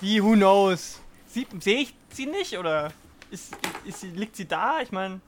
Wie, 0.00 0.22
who 0.22 0.34
knows? 0.34 1.00
Sehe 1.26 1.80
ich 1.80 1.94
sie 2.12 2.26
nicht 2.26 2.56
oder 2.56 2.92
ist, 3.32 3.52
ist 3.84 4.04
liegt 4.04 4.36
sie 4.36 4.46
da? 4.46 4.80
Ich 4.80 4.92
meine, 4.92 5.20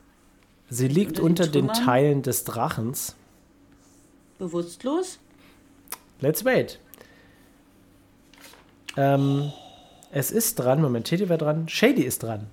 Sie 0.69 0.87
liegt 0.87 1.19
Unter 1.19 1.49
den? 1.49 1.67
Teilen 1.73 2.23
des 2.23 2.45
Drachens. 2.45 3.17
Bewusstlos? 4.41 5.19
Let's 6.21 6.45
wait. 6.47 6.81
Ähm, 8.97 9.53
es 10.11 10.31
ist 10.31 10.57
dran. 10.57 10.81
Moment, 10.81 11.07
Teddy 11.07 11.29
war 11.29 11.37
dran. 11.37 11.69
Shady 11.69 12.03
ist 12.03 12.23
dran. 12.23 12.47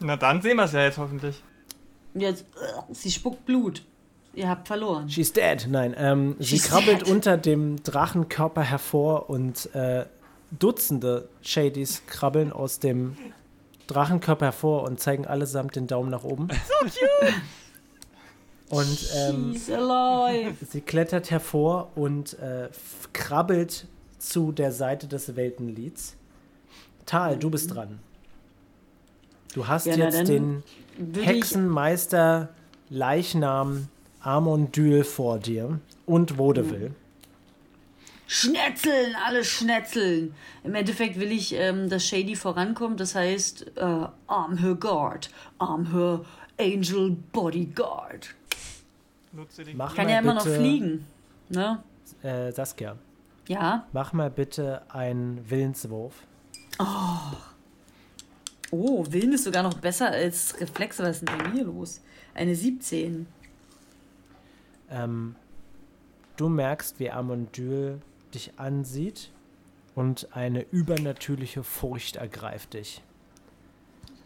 Na 0.00 0.16
dann 0.16 0.42
sehen 0.42 0.56
wir 0.56 0.64
es 0.64 0.72
ja 0.72 0.82
jetzt 0.82 0.98
hoffentlich. 0.98 1.40
Jetzt, 2.14 2.42
äh, 2.42 2.92
sie 2.92 3.12
spuckt 3.12 3.46
Blut. 3.46 3.82
Ihr 4.34 4.48
habt 4.48 4.66
verloren. 4.66 5.08
She's 5.08 5.32
dead. 5.32 5.68
Nein, 5.70 5.94
ähm, 5.96 6.34
sie 6.40 6.58
krabbelt 6.58 7.02
dead. 7.02 7.10
unter 7.10 7.36
dem 7.36 7.80
Drachenkörper 7.84 8.62
hervor 8.62 9.30
und 9.30 9.72
äh, 9.74 10.06
Dutzende 10.50 11.28
Shadys 11.42 12.02
krabbeln 12.06 12.52
aus 12.52 12.80
dem 12.80 13.16
Drachenkörper 13.86 14.46
hervor 14.46 14.82
und 14.82 14.98
zeigen 14.98 15.26
allesamt 15.26 15.76
den 15.76 15.86
Daumen 15.86 16.10
nach 16.10 16.24
oben. 16.24 16.48
So 16.66 16.86
cute! 16.86 17.34
Und 18.70 19.08
ähm, 19.14 19.54
sie 19.54 20.80
klettert 20.80 21.30
hervor 21.30 21.90
und 21.94 22.38
äh, 22.38 22.68
krabbelt 23.12 23.86
zu 24.18 24.52
der 24.52 24.72
Seite 24.72 25.06
des 25.06 25.36
Weltenlieds. 25.36 26.16
Tal, 27.06 27.38
du 27.38 27.50
bist 27.50 27.74
dran. 27.74 28.00
Du 29.54 29.68
hast 29.68 29.86
Ja, 29.86 29.96
jetzt 29.96 30.26
den 30.28 30.62
Hexenmeister 31.14 32.48
Leichnam 32.88 33.88
Amondyl 34.20 35.04
vor 35.04 35.38
dir 35.38 35.78
und 36.06 36.38
Vaudeville. 36.38 36.92
Schnetzeln, 38.26 39.14
alle 39.24 39.44
schnetzeln. 39.44 40.34
Im 40.64 40.74
Endeffekt 40.74 41.20
will 41.20 41.30
ich, 41.30 41.52
ähm, 41.54 41.90
dass 41.90 42.06
Shady 42.06 42.34
vorankommt. 42.34 42.98
Das 42.98 43.14
heißt, 43.14 43.76
äh, 43.76 43.80
I'm 43.80 44.58
her 44.60 44.74
guard. 44.74 45.30
I'm 45.58 45.92
her 45.92 46.24
angel 46.58 47.16
bodyguard. 47.32 48.34
Nutze 49.34 49.64
die. 49.64 49.74
Mach 49.74 49.94
Kann 49.94 50.06
mal 50.06 50.12
ja 50.12 50.18
immer 50.20 50.34
noch 50.34 50.44
bitte, 50.44 50.56
fliegen. 50.56 51.06
Ne? 51.48 51.82
Äh, 52.22 52.52
Saskia, 52.52 52.96
Ja. 53.48 53.86
mach 53.92 54.12
mal 54.12 54.30
bitte 54.30 54.82
einen 54.88 55.48
Willenswurf. 55.50 56.14
Oh, 58.70 59.04
Willen 59.08 59.32
ist 59.32 59.44
sogar 59.44 59.62
noch 59.62 59.74
besser 59.74 60.08
als 60.10 60.60
Reflexe. 60.60 61.02
Was 61.02 61.18
ist 61.22 61.28
denn 61.28 61.38
bei 61.38 61.48
mir 61.48 61.64
los? 61.64 62.00
Eine 62.34 62.54
17. 62.56 63.26
Ähm, 64.90 65.36
du 66.36 66.48
merkst, 66.48 66.98
wie 66.98 67.10
Amondyl 67.10 68.00
dich 68.34 68.52
ansieht 68.58 69.30
und 69.94 70.28
eine 70.32 70.62
übernatürliche 70.72 71.62
Furcht 71.62 72.16
ergreift 72.16 72.74
dich. 72.74 73.02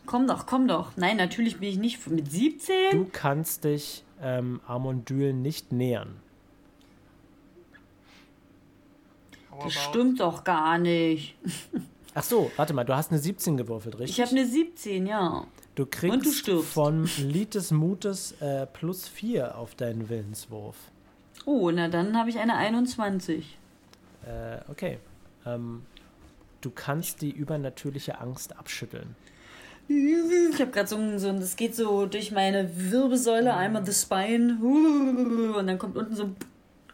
Komm 0.07 0.27
doch, 0.27 0.47
komm 0.47 0.66
doch. 0.66 0.92
Nein, 0.97 1.18
natürlich 1.18 1.59
bin 1.59 1.68
ich 1.68 1.77
nicht 1.79 2.07
mit 2.09 2.31
17. 2.31 2.75
Du 2.92 3.07
kannst 3.12 3.64
dich 3.64 4.05
ähm, 4.22 4.61
Amondyl 4.66 5.33
nicht 5.33 5.72
nähern. 5.72 6.16
Das 9.62 9.74
stimmt 9.74 10.20
doch 10.20 10.44
gar 10.44 10.78
nicht. 10.78 11.37
Ach 12.14 12.22
so, 12.22 12.50
warte 12.57 12.74
mal, 12.74 12.85
du 12.85 12.96
hast 12.96 13.11
eine 13.11 13.20
17 13.20 13.57
gewürfelt, 13.57 13.98
richtig? 13.98 14.18
Ich 14.18 14.24
habe 14.24 14.37
eine 14.37 14.46
17, 14.46 15.07
ja. 15.07 15.46
Du 15.74 15.87
kriegst 15.87 16.14
Und 16.14 16.26
du 16.26 16.31
stirbst. 16.33 16.72
von 16.72 17.09
Lied 17.18 17.54
des 17.54 17.70
Mutes 17.70 18.33
äh, 18.40 18.66
plus 18.66 19.07
4 19.07 19.57
auf 19.57 19.74
deinen 19.74 20.09
Willenswurf. 20.09 20.76
Oh, 21.44 21.70
na 21.70 21.88
dann 21.88 22.16
habe 22.16 22.31
ich 22.31 22.38
eine 22.38 22.57
21. 22.57 23.57
Äh, 24.26 24.59
okay. 24.68 24.98
Ähm, 25.46 25.83
du 26.61 26.70
kannst 26.70 27.22
die 27.22 27.31
übernatürliche 27.31 28.20
Angst 28.20 28.57
abschütteln. 28.59 29.14
Ich 29.88 30.61
habe 30.61 30.70
gerade 30.70 30.87
so 30.87 30.96
ein, 30.96 31.18
so 31.18 31.33
das 31.33 31.57
geht 31.57 31.74
so 31.74 32.07
durch 32.07 32.31
meine 32.31 32.70
Wirbelsäule, 32.77 33.55
einmal 33.55 33.87
the 33.87 33.92
spine, 33.92 34.59
und 34.61 35.66
dann 35.66 35.79
kommt 35.79 35.96
unten 35.96 36.14
so 36.14 36.24
ein, 36.24 36.37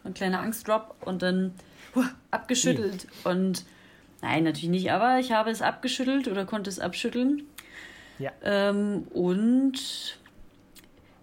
ein 0.05 0.13
kleiner 0.13 0.39
Angstdrop 0.39 0.95
und 1.05 1.21
dann 1.21 1.53
abgeschüttelt. 2.31 3.07
Und 3.25 3.65
nein, 4.21 4.45
natürlich 4.45 4.69
nicht, 4.69 4.91
aber 4.91 5.19
ich 5.19 5.33
habe 5.33 5.49
es 5.49 5.61
abgeschüttelt 5.61 6.29
oder 6.29 6.45
konnte 6.45 6.69
es 6.69 6.79
abschütteln. 6.79 7.43
Ja. 8.17 8.31
Ähm, 8.43 9.07
und 9.13 10.17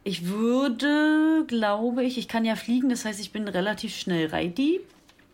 ich 0.05 0.29
würde, 0.29 1.45
glaube 1.47 2.05
ich, 2.05 2.19
ich 2.19 2.29
kann 2.29 2.45
ja 2.45 2.57
fliegen, 2.57 2.91
das 2.91 3.07
heißt, 3.07 3.21
ich 3.21 3.33
bin 3.33 3.49
relativ 3.49 3.95
schnell 3.95 4.27
ready. 4.27 4.81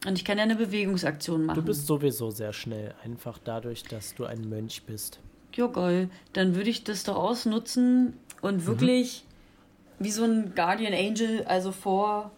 Und 0.06 0.16
ich 0.16 0.24
kann 0.24 0.38
ja 0.38 0.44
eine 0.44 0.54
Bewegungsaktion 0.54 1.46
machen. 1.46 1.56
Du 1.56 1.62
bist 1.62 1.88
sowieso 1.88 2.30
sehr 2.30 2.52
schnell, 2.52 2.94
einfach 3.02 3.38
dadurch, 3.42 3.82
dass 3.82 4.14
du 4.14 4.26
ein 4.26 4.48
Mönch 4.48 4.84
bist. 4.84 5.18
Ja, 5.58 5.66
geil. 5.66 6.08
Dann 6.34 6.54
würde 6.54 6.70
ich 6.70 6.84
das 6.84 7.02
doch 7.02 7.16
ausnutzen 7.16 8.14
und 8.42 8.64
wirklich 8.66 9.24
wie 9.98 10.12
so 10.12 10.22
ein 10.22 10.54
Guardian 10.54 10.94
Angel, 10.94 11.42
also 11.46 11.72
vor 11.72 12.30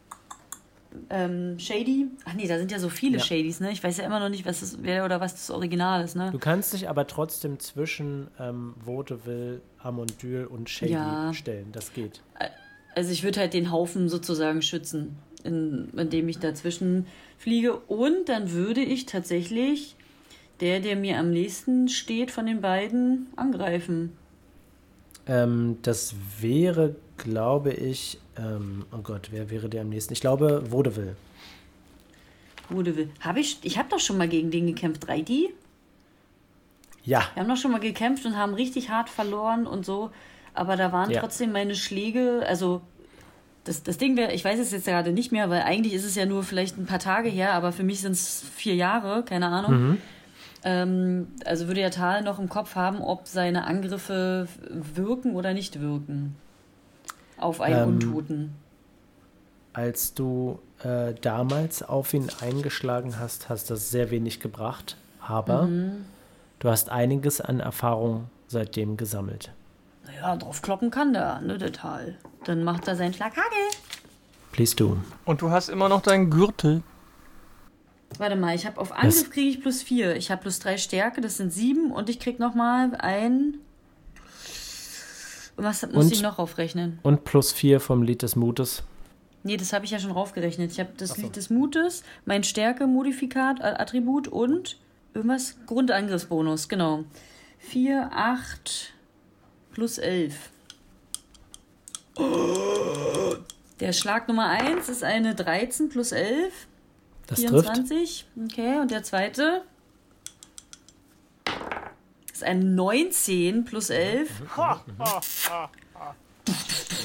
ähm, 1.11 1.59
Shady. 1.59 2.07
Ach 2.25 2.33
nee, 2.33 2.49
da 2.49 2.57
sind 2.59 2.73
ja 2.73 2.79
so 2.79 2.89
viele 2.89 3.19
Ja. 3.19 3.23
Shadys, 3.23 3.61
ne? 3.61 3.73
Ich 3.73 3.85
weiß 3.85 3.99
ja 3.99 4.05
immer 4.07 4.21
noch 4.21 4.31
nicht, 4.31 4.47
was 4.47 4.61
das, 4.61 4.79
wer 4.81 5.05
oder 5.05 5.21
was 5.21 5.35
das 5.35 5.51
Original 5.51 6.03
ist, 6.03 6.17
ne? 6.17 6.31
Du 6.33 6.39
kannst 6.39 6.73
dich 6.73 6.89
aber 6.89 7.07
trotzdem 7.07 7.59
zwischen 7.61 8.29
ähm, 8.39 8.75
Vaudeville, 8.83 9.61
Amondyl 9.83 10.47
und 10.47 10.71
Shady 10.71 10.93
Ja. 10.93 11.35
stellen. 11.35 11.69
Das 11.73 11.93
geht. 11.93 12.23
Also 12.95 13.13
ich 13.13 13.23
würde 13.23 13.41
halt 13.41 13.53
den 13.53 13.71
Haufen 13.71 14.09
sozusagen 14.09 14.63
schützen, 14.63 15.17
in, 15.45 15.91
indem 15.95 16.27
ich 16.31 16.39
dazwischen 16.39 17.07
fliege. 17.37 17.77
Und 17.77 18.31
dann 18.31 18.51
würde 18.53 18.81
ich 18.81 19.05
tatsächlich 19.05 19.95
der, 20.61 20.81
der 20.81 20.97
mir 20.97 21.19
am 21.19 21.31
nächsten 21.31 21.89
steht 21.89 22.31
von 22.31 22.47
den 22.47 22.61
beiden, 22.61 23.27
angreifen. 23.37 24.17
Ähm, 25.27 25.79
das 25.83 26.15
wäre, 26.41 26.97
glaube 27.19 27.73
ich, 27.73 28.19
ähm, 28.37 28.85
oh 28.93 28.99
Gott, 29.03 29.29
wer 29.31 29.51
wäre 29.51 29.69
der 29.69 29.83
am 29.83 29.89
nächsten? 29.89 30.13
Ich 30.13 30.21
glaube, 30.21 30.65
Vaudeville. 30.71 31.17
Wurde 32.69 32.97
will. 32.97 33.11
Habe 33.21 33.41
ich. 33.41 33.59
Ich 33.63 33.79
habe 33.79 33.89
doch 33.89 33.99
schon 33.99 34.17
mal 34.17 34.29
gegen 34.29 34.51
den 34.51 34.67
gekämpft, 34.67 35.09
3D. 35.09 35.49
Ja, 37.05 37.25
Wir 37.35 37.43
haben 37.43 37.49
doch 37.49 37.57
schon 37.57 37.73
mal 37.73 37.81
gekämpft 37.81 38.25
und 38.27 38.37
haben 38.37 38.55
richtig 38.55 38.91
hart 38.91 39.09
verloren 39.09 39.67
und 39.67 39.85
so. 39.87 40.11
Aber 40.55 40.77
da 40.77 40.93
waren 40.93 41.11
Ja. 41.11 41.21
trotzdem 41.21 41.53
meine 41.53 41.75
Schläge, 41.75 42.45
also 42.47 42.83
das, 43.65 43.83
das 43.83 43.99
Ding 43.99 44.17
wäre, 44.17 44.33
ich 44.33 44.45
weiß 44.45 44.59
es 44.61 44.71
jetzt 44.73 44.85
gerade 44.87 45.13
nicht 45.13 45.33
mehr, 45.33 45.49
weil 45.51 45.63
eigentlich 45.63 45.95
ist 45.95 46.05
es 46.05 46.15
ja 46.15 46.27
nur 46.27 46.43
vielleicht 46.43 46.79
ein 46.79 46.87
paar 46.87 46.99
Tage 46.99 47.29
her, 47.29 47.55
aber 47.55 47.73
für 47.73 47.83
mich 47.83 48.01
sind 48.01 48.13
es 48.13 48.45
vier 48.55 48.75
Jahre, 48.75 49.23
keine 49.25 49.47
Ahnung. 49.49 49.99
Ähm, 50.65 51.29
also 51.45 51.67
würde 51.69 51.81
ja 51.81 51.91
Tal 51.91 52.23
noch 52.23 52.39
im 52.39 52.49
Kopf 52.49 52.75
haben, 52.75 53.01
ob 53.01 53.27
seine 53.27 53.65
Angriffe 53.67 54.47
wirken 54.71 55.35
oder 55.35 55.55
nicht 55.55 55.81
wirken. 55.81 56.37
Auf 57.39 57.61
einen 57.63 57.77
Ähm, 57.83 57.89
Untoten. 57.89 58.53
als 59.73 60.13
du 60.15 60.59
äh, 60.83 61.15
damals 61.21 61.83
auf 61.83 62.13
ihn 62.13 62.29
eingeschlagen 62.41 63.19
hast, 63.19 63.49
hast 63.49 63.71
das 63.71 63.91
sehr 63.91 64.11
wenig 64.11 64.41
gebracht. 64.41 64.97
Aber 65.27 65.63
Mhm. 65.65 66.05
du 66.59 66.69
hast 66.69 66.91
einiges 66.91 67.41
an 67.41 67.61
Erfahrung 67.61 68.27
seitdem 68.49 68.97
gesammelt. 68.97 69.53
Naja, 70.07 70.37
drauf 70.37 70.61
kloppen 70.61 70.91
kann 70.91 71.13
der, 71.13 71.41
ne, 71.41 71.57
der 71.57 71.73
Tal. 71.73 72.17
Dann 72.45 72.65
macht 72.65 72.89
er 72.89 72.97
seinen 72.97 73.15
Schlag 73.15 73.33
Hagel. 73.33 73.79
Please 74.53 74.75
do. 74.75 74.97
Und 75.25 75.41
du 75.41 75.51
hast 75.51 75.69
immer 75.69 75.89
noch 75.89 76.03
deinen 76.03 76.31
Gürtel. 76.31 76.83
Warte 78.19 78.37
mal, 78.37 78.55
ich 78.55 78.67
habe 78.67 78.81
auf 78.81 78.93
Angriff 78.93 79.31
kriege 79.31 79.49
ich 79.49 79.61
plus 79.61 79.83
vier. 79.83 80.17
Ich 80.17 80.31
habe 80.31 80.43
plus 80.43 80.59
drei 80.59 80.77
Stärke, 80.77 81.21
das 81.21 81.37
sind 81.37 81.53
sieben 81.53 81.91
und 81.91 82.09
ich 82.11 82.19
krieg 82.21 82.39
noch 82.39 82.55
mal 82.55 82.95
ein. 82.97 83.59
Was 85.57 85.83
muss 85.83 86.07
Und? 86.07 86.13
ich 86.13 86.23
noch 86.23 86.39
aufrechnen? 86.39 86.99
Und 87.03 87.25
plus 87.25 87.53
vier 87.53 87.81
vom 87.81 88.03
Lied 88.03 88.23
des 88.23 88.37
Mutes. 88.37 88.83
Nee, 89.43 89.57
das 89.57 89.73
habe 89.73 89.85
ich 89.85 89.91
ja 89.91 89.99
schon 89.99 90.11
raufgerechnet. 90.11 90.71
Ich 90.73 90.81
habe 90.81 90.91
das 90.97 91.11
so. 91.11 91.23
Lied 91.23 91.37
des 91.37 91.51
Mutes, 91.51 92.03
mein 92.25 92.45
Stärke-Modifikat, 92.45 93.63
Attribut 93.63 94.29
und 94.29 94.77
irgendwas 95.15 95.57
Grundangriffsbonus, 95.67 96.69
genau. 96.69 97.05
4, 97.59 98.11
8 98.13 98.93
plus 99.73 99.99
11. 99.99 100.35
Der 103.81 103.93
Schlag 103.93 104.29
Nummer 104.29 104.49
1 104.49 104.89
ist 104.89 105.05
eine 105.05 105.35
13 105.35 105.89
plus 105.89 106.13
11. 106.13 106.53
Das 107.31 107.41
trifft. 107.41 107.69
24. 107.69 108.27
Okay, 108.45 108.81
und 108.81 108.91
der 108.91 109.03
zweite 109.05 109.63
ist 112.33 112.43
ein 112.45 112.75
19 112.75 113.65
plus 113.65 113.89
11. 113.91 114.29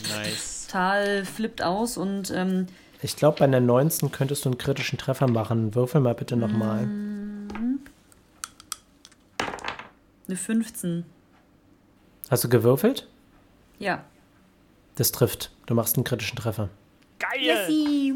Nice. 0.09 0.67
Tal 0.67 1.25
flippt 1.25 1.61
aus 1.61 1.97
und 1.97 2.31
ähm, 2.31 2.65
Ich 3.01 3.15
glaube, 3.15 3.37
bei 3.39 3.45
einer 3.45 3.59
19 3.59 4.11
könntest 4.11 4.45
du 4.45 4.49
einen 4.49 4.57
kritischen 4.57 4.97
Treffer 4.97 5.29
machen. 5.29 5.75
Würfel 5.75 6.01
mal 6.01 6.15
bitte 6.15 6.35
nochmal. 6.35 6.87
eine 10.27 10.35
15. 10.35 11.05
Hast 12.31 12.43
du 12.43 12.49
gewürfelt? 12.49 13.07
Ja. 13.77 14.03
Das 14.95 15.11
trifft. 15.11 15.51
Du 15.67 15.75
machst 15.75 15.97
einen 15.97 16.03
kritischen 16.03 16.37
Treffer. 16.37 16.69
Yessi! 17.37 18.13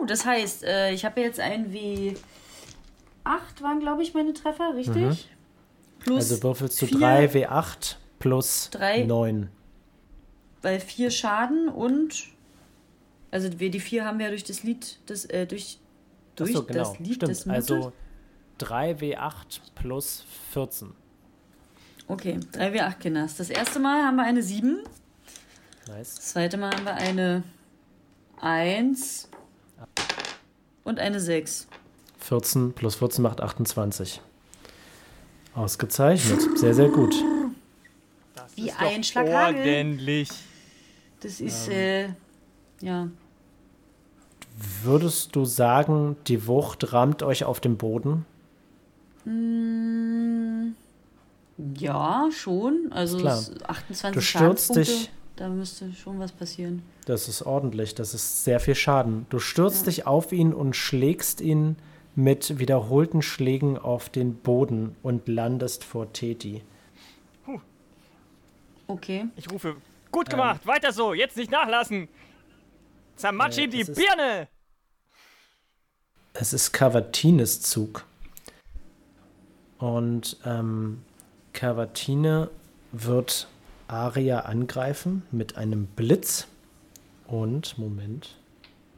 Woo. 0.00 0.06
Das 0.06 0.24
heißt, 0.24 0.64
äh, 0.64 0.92
ich 0.92 1.04
habe 1.04 1.20
jetzt 1.20 1.40
ein 1.40 1.72
W8 1.72 2.16
waren, 3.60 3.80
glaube 3.80 4.02
ich, 4.02 4.14
meine 4.14 4.32
Treffer, 4.32 4.74
richtig? 4.74 5.28
Plus 6.00 6.30
Also 6.30 6.42
würfelst 6.42 6.80
du 6.82 6.86
vier- 6.86 6.98
3 6.98 7.24
W8 7.26 7.96
plus 8.18 8.70
Drei. 8.70 9.04
9. 9.04 9.48
weil 10.62 10.80
vier 10.80 11.10
Schaden 11.10 11.68
und. 11.68 12.26
Also 13.30 13.60
wir 13.60 13.70
die 13.70 13.80
vier 13.80 14.04
haben 14.06 14.18
wir 14.18 14.24
ja 14.26 14.30
durch 14.30 14.44
das 14.44 14.62
Lied, 14.62 14.98
das, 15.06 15.24
äh, 15.26 15.46
durch, 15.46 15.78
durch 16.34 16.50
Achso, 16.50 16.62
genau. 16.64 16.78
das 16.78 16.98
Lied 16.98 17.14
Stimmt. 17.16 17.30
des 17.30 17.46
Mutes. 17.46 17.70
Also 17.70 17.92
3W8 18.58 19.60
plus 19.74 20.24
14. 20.52 20.92
Okay, 22.08 22.38
3W8 22.54 22.94
Kinders. 22.98 23.36
Das 23.36 23.50
erste 23.50 23.78
Mal 23.80 24.02
haben 24.02 24.16
wir 24.16 24.24
eine 24.24 24.42
7. 24.42 24.78
Nice. 25.88 26.14
Das 26.16 26.24
zweite 26.30 26.56
Mal 26.56 26.72
haben 26.74 26.84
wir 26.86 26.94
eine 26.94 27.42
1 28.40 29.28
und 30.84 30.98
eine 30.98 31.20
6. 31.20 31.66
14 32.20 32.72
plus 32.72 32.96
14 32.96 33.22
macht 33.22 33.40
28. 33.40 34.20
Ausgezeichnet. 35.54 36.58
Sehr, 36.58 36.74
sehr 36.74 36.88
gut. 36.88 37.14
Das 38.34 38.56
Wie 38.56 38.68
ist 38.68 38.78
ein 38.80 39.02
doch 39.02 39.08
Schlag 39.08 39.28
Hagel. 39.28 39.60
ordentlich. 39.76 40.30
Das 41.20 41.40
ist, 41.40 41.68
Ähm. 41.68 42.14
äh, 42.80 42.86
ja. 42.86 43.08
Würdest 44.82 45.34
du 45.36 45.44
sagen, 45.44 46.16
die 46.26 46.46
Wucht 46.46 46.92
rammt 46.92 47.22
euch 47.22 47.44
auf 47.44 47.60
den 47.60 47.76
Boden? 47.76 48.24
Mm, 49.24 50.74
ja, 51.78 52.28
schon. 52.32 52.88
Also 52.90 53.18
Klar. 53.18 53.38
es- 53.38 53.52
28 53.64 54.12
Du 54.14 54.20
stürzt 54.20 54.76
dich- 54.76 55.10
Da 55.38 55.48
müsste 55.48 55.92
schon 55.92 56.18
was 56.18 56.32
passieren. 56.32 56.82
Das 57.06 57.28
ist 57.28 57.42
ordentlich, 57.42 57.94
das 57.94 58.12
ist 58.12 58.42
sehr 58.42 58.58
viel 58.58 58.74
Schaden. 58.74 59.26
Du 59.30 59.38
stürzt 59.38 59.86
dich 59.86 60.04
auf 60.04 60.32
ihn 60.32 60.52
und 60.52 60.74
schlägst 60.74 61.40
ihn 61.40 61.76
mit 62.16 62.58
wiederholten 62.58 63.22
Schlägen 63.22 63.78
auf 63.78 64.08
den 64.08 64.34
Boden 64.34 64.96
und 65.04 65.28
landest 65.28 65.84
vor 65.84 66.12
Teti. 66.12 66.62
Okay. 68.88 69.26
Ich 69.36 69.48
rufe, 69.52 69.76
gut 70.10 70.28
gemacht, 70.30 70.66
weiter 70.66 70.92
so, 70.92 71.14
jetzt 71.14 71.36
nicht 71.36 71.50
nachlassen. 71.52 72.08
Zermatsch 73.16 73.58
Äh, 73.58 73.64
ihm 73.64 73.70
die 73.70 73.82
es 73.82 73.88
ist- 73.90 73.96
Birne. 73.96 74.48
Es 76.32 76.52
ist 76.52 76.72
Cavatines 76.72 77.60
Zug. 77.60 78.06
Und 79.78 80.36
ähm, 80.44 81.02
Cavatine 81.52 82.50
wird 82.92 83.46
Aria 83.88 84.40
angreifen 84.40 85.22
mit 85.30 85.56
einem 85.56 85.86
Blitz. 85.86 86.46
Und, 87.26 87.76
Moment, 87.78 88.36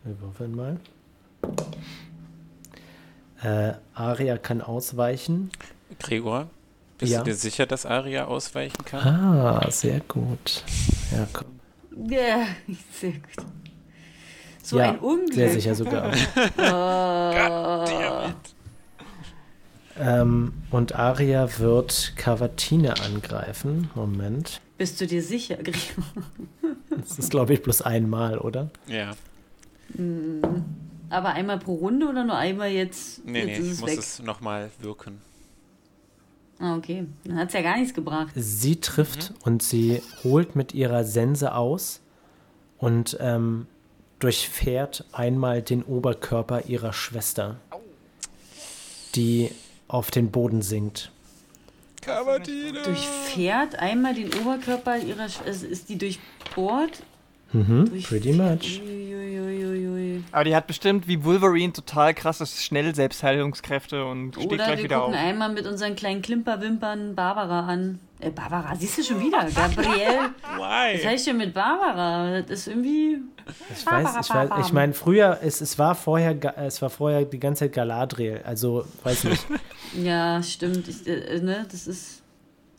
wir 0.05 0.21
würfeln 0.21 0.55
mal. 0.55 0.79
Äh, 3.43 3.73
Aria 3.95 4.37
kann 4.37 4.61
ausweichen. 4.61 5.51
Gregor, 5.99 6.49
bist 6.99 7.13
Ja. 7.13 7.19
du 7.21 7.25
dir 7.31 7.35
sicher, 7.35 7.67
dass 7.67 7.87
Aria 7.87 8.27
ausweichen 8.27 8.85
kann? 8.85 9.07
Ah, 9.07 9.71
sehr 9.71 10.01
gut. 10.01 10.63
Ja, 11.13 11.27
komm. 11.33 11.61
Ja, 12.09 12.47
sehr 12.93 13.13
gut. 13.13 13.47
So 14.63 14.79
ja, 14.79 14.91
ein 14.91 14.99
Unglück. 14.99 15.35
Sehr 15.35 15.51
sicher 15.51 15.75
sogar. 15.75 16.13
Oh. 16.59 18.29
Ähm, 20.01 20.53
und 20.71 20.95
Aria 20.95 21.59
wird 21.59 22.15
Cavatine 22.17 23.01
angreifen. 23.01 23.91
Moment. 23.95 24.61
Bist 24.79 25.01
du 25.01 25.07
dir 25.07 25.23
sicher? 25.23 25.57
Gregor? 25.57 26.05
Das 26.91 27.19
ist, 27.19 27.31
glaube 27.31 27.55
ich, 27.55 27.63
bloß 27.63 27.83
einmal, 27.83 28.39
oder? 28.39 28.69
Ja. 28.87 29.13
Aber 31.09 31.29
einmal 31.31 31.59
pro 31.59 31.75
Runde 31.75 32.07
oder 32.09 32.25
nur 32.25 32.37
einmal 32.37 32.71
jetzt? 32.71 33.25
Nee, 33.25 33.45
nee, 33.45 33.53
jetzt 33.53 33.61
ist 33.61 33.67
ich 33.67 33.73
es 33.73 33.81
muss 33.81 33.91
weg. 33.91 33.99
es 33.99 34.23
nochmal 34.23 34.71
wirken. 34.81 35.21
Ah, 36.59 36.77
okay. 36.77 37.07
Dann 37.25 37.37
hat 37.39 37.49
es 37.49 37.55
ja 37.55 37.63
gar 37.63 37.79
nichts 37.79 37.95
gebracht. 37.95 38.33
Sie 38.35 38.81
trifft 38.81 39.33
und 39.45 39.63
sie 39.63 40.03
holt 40.25 40.57
mit 40.57 40.75
ihrer 40.75 41.05
Sense 41.05 41.55
aus 41.55 42.01
und 42.77 43.17
ähm, 43.21 43.67
durchfährt 44.19 45.05
einmal 45.13 45.63
den 45.63 45.83
Oberkörper 45.83 46.67
ihrer 46.67 46.93
Schwester, 46.93 47.57
die 49.15 49.51
auf 49.93 50.11
den 50.11 50.31
Boden 50.31 50.63
sinkt. 50.63 51.11
Cavatine! 52.03 52.83
Durchfährt 52.83 53.79
einmal 53.79 54.15
den 54.15 54.33
Oberkörper 54.35 54.97
ihrer. 54.99 55.29
Sch 55.29 55.41
also 55.47 55.67
ist 55.67 55.89
die 55.89 55.99
durchbohrt? 55.99 57.03
Mhm, 57.53 57.91
Durch 57.91 58.07
pretty 58.07 58.33
much. 58.33 58.81
Uiuiuiui. 58.83 60.23
Aber 60.33 60.45
die 60.45 60.55
hat 60.55 60.67
bestimmt 60.67 61.09
wie 61.09 61.25
Wolverine 61.25 61.73
total 61.73 62.15
krasses 62.15 62.63
Schnell-Selbstheilungskräfte 62.65 64.05
und 64.05 64.35
steht 64.35 64.47
Oder 64.47 64.57
gleich 64.57 64.79
wir 64.79 64.85
wieder 64.85 65.01
gucken 65.01 65.15
auf. 65.15 65.21
einmal 65.21 65.53
mit 65.53 65.67
unseren 65.67 65.97
kleinen 65.97 66.23
Klimperwimpern 66.23 67.15
Barbara 67.17 67.67
an. 67.67 67.99
Äh, 68.21 68.31
Barbara, 68.31 68.75
siehst 68.77 68.99
du 68.99 69.03
schon 69.03 69.21
wieder? 69.21 69.45
Gabrielle. 69.55 70.31
Was 70.43 70.59
Why? 70.59 71.05
heißt 71.05 71.27
denn 71.29 71.39
mit 71.39 71.55
Barbara? 71.55 72.43
Das 72.43 72.51
ist 72.61 72.67
irgendwie. 72.69 73.19
Ich 73.75 73.87
weiß, 73.87 74.09
ich 74.21 74.31
weiß, 74.35 74.51
ich 74.67 74.73
meine, 74.73 74.93
früher, 74.93 75.39
es, 75.43 75.61
es 75.61 75.79
war 75.79 75.95
vorher, 75.95 76.37
es 76.59 76.83
war 76.83 76.91
vorher 76.91 77.25
die 77.25 77.39
ganze 77.41 77.65
Zeit 77.65 77.73
Galadriel, 77.73 78.43
also, 78.45 78.85
weiß 79.05 79.25
nicht. 79.25 79.47
Ja, 80.05 80.41
stimmt. 80.43 80.87
Ich, 80.87 81.05
äh, 81.09 81.41
ne? 81.41 81.67
Das 81.71 81.87
ist. 81.89 82.23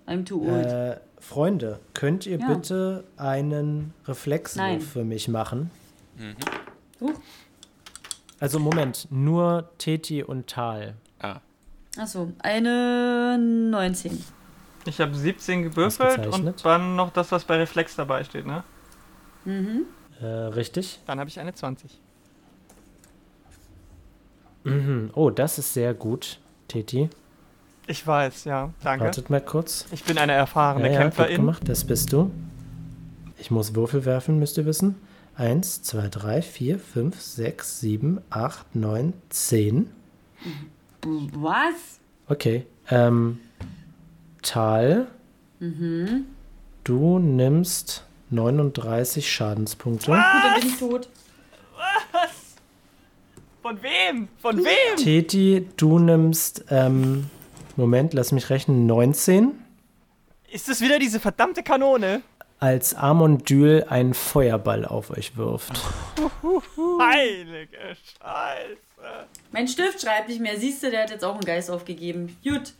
I'm 0.07 0.23
too 0.25 0.41
old. 0.41 0.65
äh, 0.65 0.97
Freunde, 1.19 1.79
könnt 1.93 2.25
ihr 2.25 2.39
Ja. 2.39 2.47
bitte 2.47 3.03
einen 3.17 3.93
Reflexwurf 4.07 4.83
für 4.93 5.03
mich 5.03 5.27
machen? 5.27 5.69
Huch. 7.01 7.11
Also, 8.39 8.59
Moment, 8.59 9.07
nur 9.11 9.69
Teti 9.77 10.23
und 10.23 10.47
Tal. 10.47 10.93
Ah, 11.19 11.41
Achso, 11.97 12.31
eine 12.39 13.37
19. 13.37 14.23
Ich 14.85 14.99
habe 14.99 15.13
17 15.13 15.63
gewürfelt 15.63 16.27
und 16.27 16.65
dann 16.65 16.95
noch 16.95 17.11
das, 17.11 17.31
was 17.31 17.43
bei 17.45 17.57
Reflex 17.57 17.95
dabei 17.95 18.23
steht, 18.23 18.45
ne? 18.45 18.63
Mhm. 19.45 19.85
Äh, 20.21 20.25
richtig? 20.25 20.99
Dann 21.05 21.19
habe 21.19 21.29
ich 21.29 21.39
eine 21.39 21.53
20. 21.53 21.99
Mhm. 24.63 25.09
Oh, 25.13 25.29
das 25.29 25.57
ist 25.57 25.73
sehr 25.73 25.93
gut, 25.93 26.39
Teti. 26.67 27.09
Ich 27.87 28.05
weiß, 28.05 28.45
ja. 28.45 28.71
Danke. 28.83 29.05
Wartet 29.05 29.29
mal 29.29 29.41
kurz. 29.41 29.85
Ich 29.91 30.03
bin 30.03 30.17
eine 30.17 30.33
erfahrene 30.33 30.87
Ja, 30.87 30.93
ja, 30.93 31.03
gut 31.03 31.15
Kämpferin. 31.15 31.35
gemacht, 31.37 31.63
das 31.67 31.83
bist 31.83 32.13
du. 32.13 32.31
Ich 33.37 33.49
muss 33.49 33.73
Würfel 33.73 34.05
werfen, 34.05 34.37
müsst 34.39 34.57
ihr 34.57 34.65
wissen. 34.65 34.95
Eins, 35.35 35.81
zwei, 35.81 36.07
drei, 36.07 36.41
vier, 36.41 36.77
fünf, 36.77 37.19
sechs, 37.19 37.79
sieben, 37.79 38.21
acht, 38.29 38.75
neun, 38.75 39.13
zehn. 39.29 39.89
Was? 41.33 41.99
Okay. 42.27 42.67
Ähm, 42.89 43.39
Tal, 44.41 45.07
Mhm. 45.59 46.25
du 46.83 47.19
nimmst 47.19 48.03
39 48.31 49.29
Schadenspunkte. 49.31 50.07
Gut, 50.11 50.15
dann 50.19 50.59
bin 50.59 50.69
ich 50.69 50.77
tot. 50.79 51.09
Von 53.61 53.81
wem? 53.83 54.27
Von 54.39 54.57
wem? 54.57 54.97
Teti, 54.97 55.67
du 55.77 55.99
nimmst, 55.99 56.65
ähm, 56.69 57.29
Moment, 57.75 58.13
lass 58.13 58.31
mich 58.31 58.49
rechnen, 58.49 58.87
19. 58.87 59.51
Ist 60.51 60.67
es 60.67 60.81
wieder 60.81 60.97
diese 60.97 61.19
verdammte 61.19 61.61
Kanone? 61.61 62.21
Als 62.59 62.93
Amondyl 62.95 63.85
einen 63.89 64.13
Feuerball 64.13 64.85
auf 64.85 65.11
euch 65.11 65.37
wirft. 65.37 65.73
Heilige 66.99 67.77
Scheiße. 68.19 68.77
Mein 69.51 69.67
Stift 69.67 70.01
schreibt 70.01 70.29
nicht 70.29 70.41
mehr. 70.41 70.57
Siehst 70.59 70.83
du, 70.83 70.91
der 70.91 71.03
hat 71.03 71.09
jetzt 71.11 71.23
auch 71.23 71.33
einen 71.33 71.45
Geist 71.45 71.71
aufgegeben. 71.71 72.37
Gut. 72.43 72.73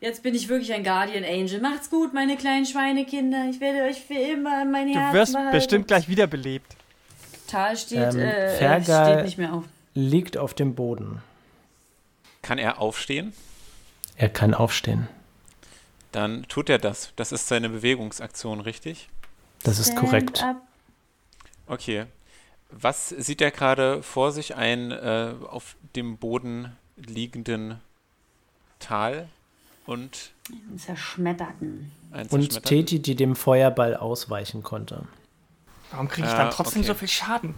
Jetzt 0.00 0.22
bin 0.22 0.34
ich 0.34 0.48
wirklich 0.48 0.72
ein 0.72 0.82
Guardian 0.82 1.24
Angel. 1.24 1.60
Macht's 1.60 1.90
gut, 1.90 2.14
meine 2.14 2.36
kleinen 2.36 2.64
Schweinekinder. 2.64 3.48
Ich 3.50 3.60
werde 3.60 3.82
euch 3.82 4.00
für 4.00 4.14
immer 4.14 4.62
in 4.62 4.70
mein 4.70 4.88
Du 4.88 4.94
Herz 4.98 5.12
wirst 5.14 5.32
behalten. 5.34 5.52
bestimmt 5.52 5.88
gleich 5.88 6.08
wiederbelebt. 6.08 6.74
Tal 7.46 7.76
steht, 7.76 8.14
Ähm, 8.14 8.18
äh, 8.20 8.76
äh, 8.76 8.82
steht 8.82 9.24
nicht 9.24 9.36
mehr 9.38 9.52
auf. 9.52 9.64
Liegt 9.94 10.36
auf 10.38 10.54
dem 10.54 10.74
Boden. 10.74 11.20
kann 12.42 12.56
er 12.58 12.80
aufstehen? 12.80 13.34
Er 14.16 14.30
kann 14.30 14.54
aufstehen. 14.54 15.08
Dann 16.12 16.44
tut 16.48 16.70
er 16.70 16.78
das. 16.78 17.12
Das 17.16 17.32
ist 17.32 17.48
seine 17.48 17.68
Bewegungsaktion, 17.68 18.60
richtig? 18.60 19.08
Das 19.62 19.78
ist 19.78 19.88
Stand 19.92 20.00
korrekt. 20.00 20.42
up. 20.42 20.56
Okay. 21.66 22.06
Was 22.70 23.10
sieht 23.10 23.40
er 23.42 23.50
gerade 23.50 24.02
vor 24.02 24.32
sich? 24.32 24.54
Ein 24.56 24.90
äh, 24.92 25.34
auf 25.48 25.76
dem 25.96 26.16
Boden 26.16 26.74
liegenden 26.96 27.80
Tal 28.78 29.28
und 29.86 30.30
Zerschmetterten. 30.76 31.90
Und 32.30 32.62
Teti, 32.64 33.00
die 33.00 33.14
dem 33.14 33.36
Feuerball 33.36 33.96
ausweichen 33.96 34.62
konnte. 34.62 35.04
Warum 35.90 36.08
kriege 36.08 36.26
ich 36.26 36.34
Ah, 36.34 36.44
dann 36.44 36.50
trotzdem 36.50 36.80
okay. 36.80 36.88
so 36.88 36.94
viel 36.94 37.08
Schaden? 37.08 37.54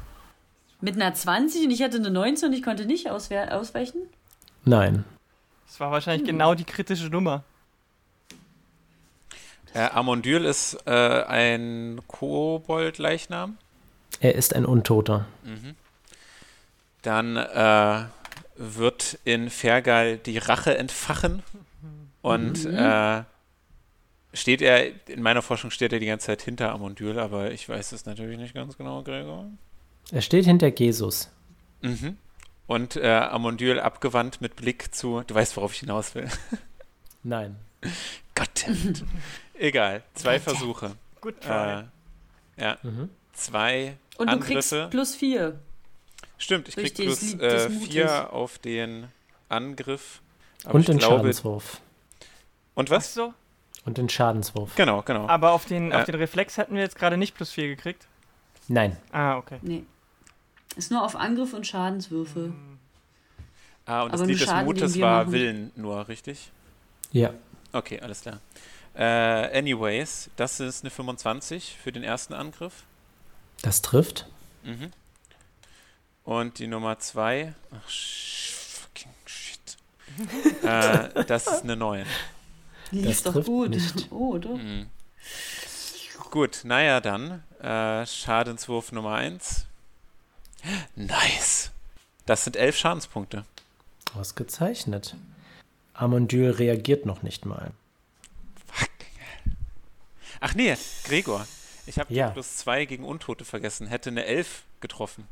Mit 0.80 0.96
einer 0.96 1.14
20 1.14 1.64
und 1.64 1.70
ich 1.70 1.82
hatte 1.82 1.96
eine 1.98 2.10
19 2.10 2.48
und 2.48 2.54
ich 2.54 2.62
konnte 2.62 2.86
nicht 2.86 3.10
auswe 3.10 3.52
ausweichen? 3.52 3.98
Nein. 4.64 5.04
Das 5.66 5.80
war 5.80 5.90
wahrscheinlich 5.90 6.26
genau 6.26 6.54
die 6.54 6.64
kritische 6.64 7.06
Nummer. 7.06 7.44
Äh, 9.74 9.88
Amondyl 9.88 10.44
ist 10.44 10.76
äh, 10.86 10.90
ein 10.90 12.00
Kobold-Leichnam. 12.06 13.56
Er 14.20 14.34
ist 14.34 14.54
ein 14.54 14.66
Untoter. 14.66 15.26
Mhm. 15.44 15.74
Dann 17.02 17.36
äh, 17.36 18.04
wird 18.56 19.18
in 19.24 19.48
Fergal 19.50 20.18
die 20.18 20.38
Rache 20.38 20.76
entfachen 20.76 21.42
und 22.22 22.64
Mhm. 22.64 22.74
äh, 22.76 23.24
steht 24.32 24.62
er, 24.62 25.08
in 25.08 25.20
meiner 25.22 25.42
Forschung 25.42 25.70
steht 25.70 25.92
er 25.92 25.98
die 26.00 26.06
ganze 26.06 26.26
Zeit 26.26 26.42
hinter 26.42 26.72
Amondyl, 26.72 27.18
aber 27.18 27.50
ich 27.52 27.68
weiß 27.68 27.92
es 27.92 28.06
natürlich 28.06 28.38
nicht 28.38 28.54
ganz 28.54 28.78
genau, 28.78 29.02
Gregor. 29.02 29.46
Er 30.10 30.22
steht 30.22 30.46
hinter 30.46 30.68
Jesus. 30.68 31.30
Mhm. 31.82 32.16
Und 32.66 32.96
äh, 32.96 33.06
Amondyl 33.08 33.78
abgewandt 33.80 34.40
mit 34.40 34.56
Blick 34.56 34.94
zu, 34.94 35.22
du 35.26 35.34
weißt, 35.34 35.56
worauf 35.56 35.72
ich 35.74 35.80
hinaus 35.80 36.14
will. 36.14 36.28
Nein. 37.22 37.56
Gott. 38.34 38.64
Egal, 39.54 40.02
zwei 40.14 40.40
Versuche. 40.40 40.92
Try. 41.20 41.80
Äh, 41.80 41.82
ja, 42.62 42.78
Mhm. 42.82 43.10
zwei 43.32 43.96
Und 44.16 44.30
du 44.30 44.38
kriegst 44.40 44.72
Angriffe. 44.72 44.90
plus 44.90 45.14
vier. 45.14 45.58
Stimmt, 46.38 46.68
ich 46.68 46.74
durch 46.76 46.94
krieg 46.94 47.06
das 47.08 47.18
plus 47.18 47.40
äh, 47.40 47.70
vier 47.70 48.32
auf 48.32 48.58
den 48.58 49.06
Angriff. 49.48 50.20
Aber 50.64 50.74
Und 50.74 50.80
ich 50.80 50.86
den 50.86 50.98
glaube, 50.98 51.16
Schadenswurf. 51.18 51.80
Und 52.74 52.90
Ach 52.90 52.96
was? 52.96 53.14
so. 53.14 53.34
Und 53.84 53.98
den 53.98 54.08
Schadenswurf. 54.08 54.74
Genau, 54.76 55.02
genau. 55.02 55.26
Aber 55.28 55.52
auf 55.52 55.64
den, 55.64 55.90
Äh. 55.90 55.96
auf 55.96 56.04
den 56.04 56.14
Reflex 56.14 56.56
hätten 56.56 56.74
wir 56.74 56.82
jetzt 56.82 56.96
gerade 56.96 57.16
nicht 57.16 57.34
plus 57.34 57.50
4 57.50 57.68
gekriegt. 57.68 58.06
Nein. 58.68 58.96
Ah, 59.10 59.36
okay. 59.36 59.58
Nee. 59.62 59.84
Ist 60.76 60.90
nur 60.90 61.04
auf 61.04 61.16
Angriff 61.16 61.52
und 61.52 61.66
Schadenswürfe. 61.66 62.52
Ah, 63.84 64.02
und 64.02 64.12
das 64.12 64.20
aber 64.20 64.28
Lied 64.30 64.40
des 64.40 64.52
Mutes 64.64 65.00
war 65.00 65.24
machen. 65.24 65.32
Willen 65.32 65.72
nur, 65.74 66.06
richtig? 66.08 66.50
Ja. 67.10 67.34
Okay, 67.72 68.00
alles 68.00 68.20
klar. 68.22 68.40
Äh, 68.94 69.58
anyways, 69.58 70.30
das 70.36 70.60
ist 70.60 70.84
eine 70.84 70.90
25 70.90 71.76
für 71.82 71.92
den 71.92 72.04
ersten 72.04 72.34
Angriff. 72.34 72.84
Das 73.62 73.82
trifft. 73.82 74.28
Mhm. 74.62 74.92
Und 76.24 76.58
die 76.58 76.66
Nummer 76.68 76.98
2. 76.98 77.54
Ach, 77.72 77.88
sh 77.88 78.52
fucking 78.52 79.12
shit. 79.26 79.76
äh, 80.62 81.24
das 81.24 81.46
ist 81.46 81.62
eine 81.64 81.76
9. 81.76 82.06
Lief 82.92 83.06
Das 83.06 83.22
doch 83.24 83.32
trifft 83.32 83.46
gut. 83.48 83.70
nicht. 83.70 84.08
Oh, 84.12 84.38
doch. 84.38 84.56
Mhm. 84.56 84.86
Gut, 86.30 86.60
naja, 86.64 87.00
dann. 87.00 87.42
Äh, 87.60 88.06
Schadenswurf 88.06 88.92
Nummer 88.92 89.14
1. 89.16 89.66
Nice. 90.96 91.70
Das 92.26 92.44
sind 92.44 92.56
11 92.56 92.76
Schadenspunkte. 92.76 93.44
Ausgezeichnet. 94.14 95.16
Amondyl 95.94 96.50
reagiert 96.50 97.04
noch 97.06 97.22
nicht 97.22 97.44
mal. 97.46 97.72
Ach 100.40 100.54
nee, 100.54 100.76
Gregor. 101.04 101.46
Ich 101.86 101.98
habe 101.98 102.12
Ja. 102.12 102.30
plus 102.30 102.56
2 102.56 102.84
gegen 102.84 103.04
Untote 103.04 103.44
vergessen. 103.44 103.86
Hätte 103.86 104.10
eine 104.10 104.24
11 104.24 104.62
getroffen. 104.80 105.26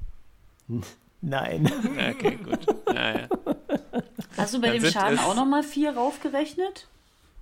Nein. 1.21 1.71
Okay, 2.11 2.37
gut. 2.37 2.67
Ja, 2.87 3.19
ja. 3.21 3.29
Hast 4.37 4.55
du 4.55 4.61
bei 4.61 4.69
Dann 4.73 4.81
dem 4.83 4.91
Schaden 4.91 5.19
auch 5.19 5.35
nochmal 5.35 5.63
vier 5.63 5.95
raufgerechnet? 5.97 6.87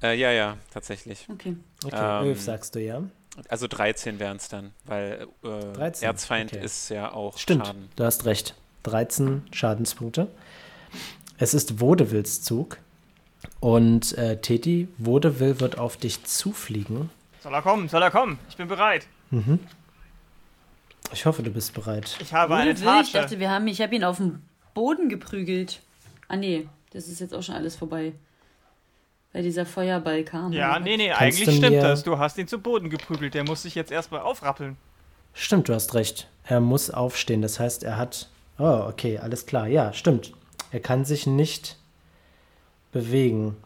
Äh, 0.03 0.16
ja, 0.18 0.30
ja, 0.30 0.57
tatsächlich. 0.72 1.26
Okay. 1.30 1.57
Okay, 1.84 2.28
Ähm, 2.30 2.34
sagst 2.36 2.74
du 2.74 2.80
ja. 2.80 3.03
Also 3.49 3.66
13 3.68 4.18
wären 4.18 4.36
es 4.38 4.49
dann, 4.49 4.72
weil 4.84 5.28
äh, 5.44 5.72
13, 5.74 6.07
Erzfeind 6.07 6.53
okay. 6.53 6.64
ist 6.64 6.88
ja 6.88 7.12
auch 7.12 7.38
Stimmt, 7.38 7.66
Schaden. 7.66 7.88
du 7.96 8.05
hast 8.05 8.24
recht. 8.24 8.55
13 8.84 9.42
Schadenspunkte. 9.53 10.28
Es 11.36 11.55
ist 11.55 11.78
Vodevils 11.78 12.42
Zug. 12.42 12.78
Und 13.61 14.16
äh, 14.18 14.40
Teti, 14.40 14.88
Vaudeville 14.99 15.61
wird 15.61 15.78
auf 15.78 15.96
dich 15.96 16.24
zufliegen. 16.24 17.11
Soll 17.40 17.55
er 17.55 17.62
kommen? 17.62 17.88
Soll 17.88 18.03
er 18.03 18.11
kommen? 18.11 18.38
Ich 18.49 18.57
bin 18.57 18.66
bereit. 18.66 19.07
Mhm. 19.30 19.61
Ich 21.12 21.24
hoffe, 21.26 21.42
du 21.42 21.51
bist 21.51 21.72
bereit. 21.74 22.16
Ich 22.20 22.32
habe 22.34 22.53
Ohne 22.55 22.62
eine 22.62 22.70
Will, 22.70 22.78
ich 22.78 22.84
Tasche. 22.84 23.12
dachte, 23.12 23.38
wir 23.38 23.51
haben, 23.51 23.66
ich 23.68 23.80
habe 23.80 23.94
ihn 23.94 24.03
auf 24.05 24.16
den 24.16 24.42
Boden 24.74 25.09
geprügelt. 25.09 25.80
Ah 26.26 26.36
nee, 26.36 26.68
das 26.92 27.07
ist 27.09 27.20
jetzt 27.20 27.32
auch 27.34 27.42
schon 27.42 27.55
alles 27.55 27.76
vorbei. 27.76 28.12
Weil 29.33 29.43
dieser 29.43 29.66
Feuerball 29.66 30.24
kam. 30.24 30.53
Ja, 30.53 30.72
oder? 30.72 30.81
nee, 30.81 30.97
nee, 30.97 31.09
Kannst 31.09 31.22
eigentlich 31.22 31.57
stimmt 31.59 31.70
mir- 31.74 31.83
das. 31.83 32.03
Du 32.03 32.18
hast 32.18 32.39
ihn 32.39 32.49
zu 32.49 32.59
Boden 32.59 32.89
geprügelt. 32.91 33.35
Der 33.35 33.45
muss 33.45 33.62
sich 33.62 33.74
jetzt 33.74 33.93
erstmal 33.93 34.20
aufrappeln. 34.20 34.76
Stimmt, 35.35 35.68
du 35.68 35.74
hast 35.74 35.95
recht. 35.95 36.29
Er 36.45 36.61
muss 36.61 36.91
aufstehen. 36.91 37.43
Das 37.43 37.61
heißt, 37.61 37.83
er 37.85 37.97
hat. 37.97 38.29
Oh, 38.59 38.87
okay, 38.89 39.18
alles 39.18 39.47
klar. 39.47 39.66
Ja, 39.68 39.93
stimmt. 39.93 40.33
Er 40.72 40.81
kann 40.81 41.05
sich 41.05 41.26
nicht 41.26 41.76
bewegen. 42.93 43.57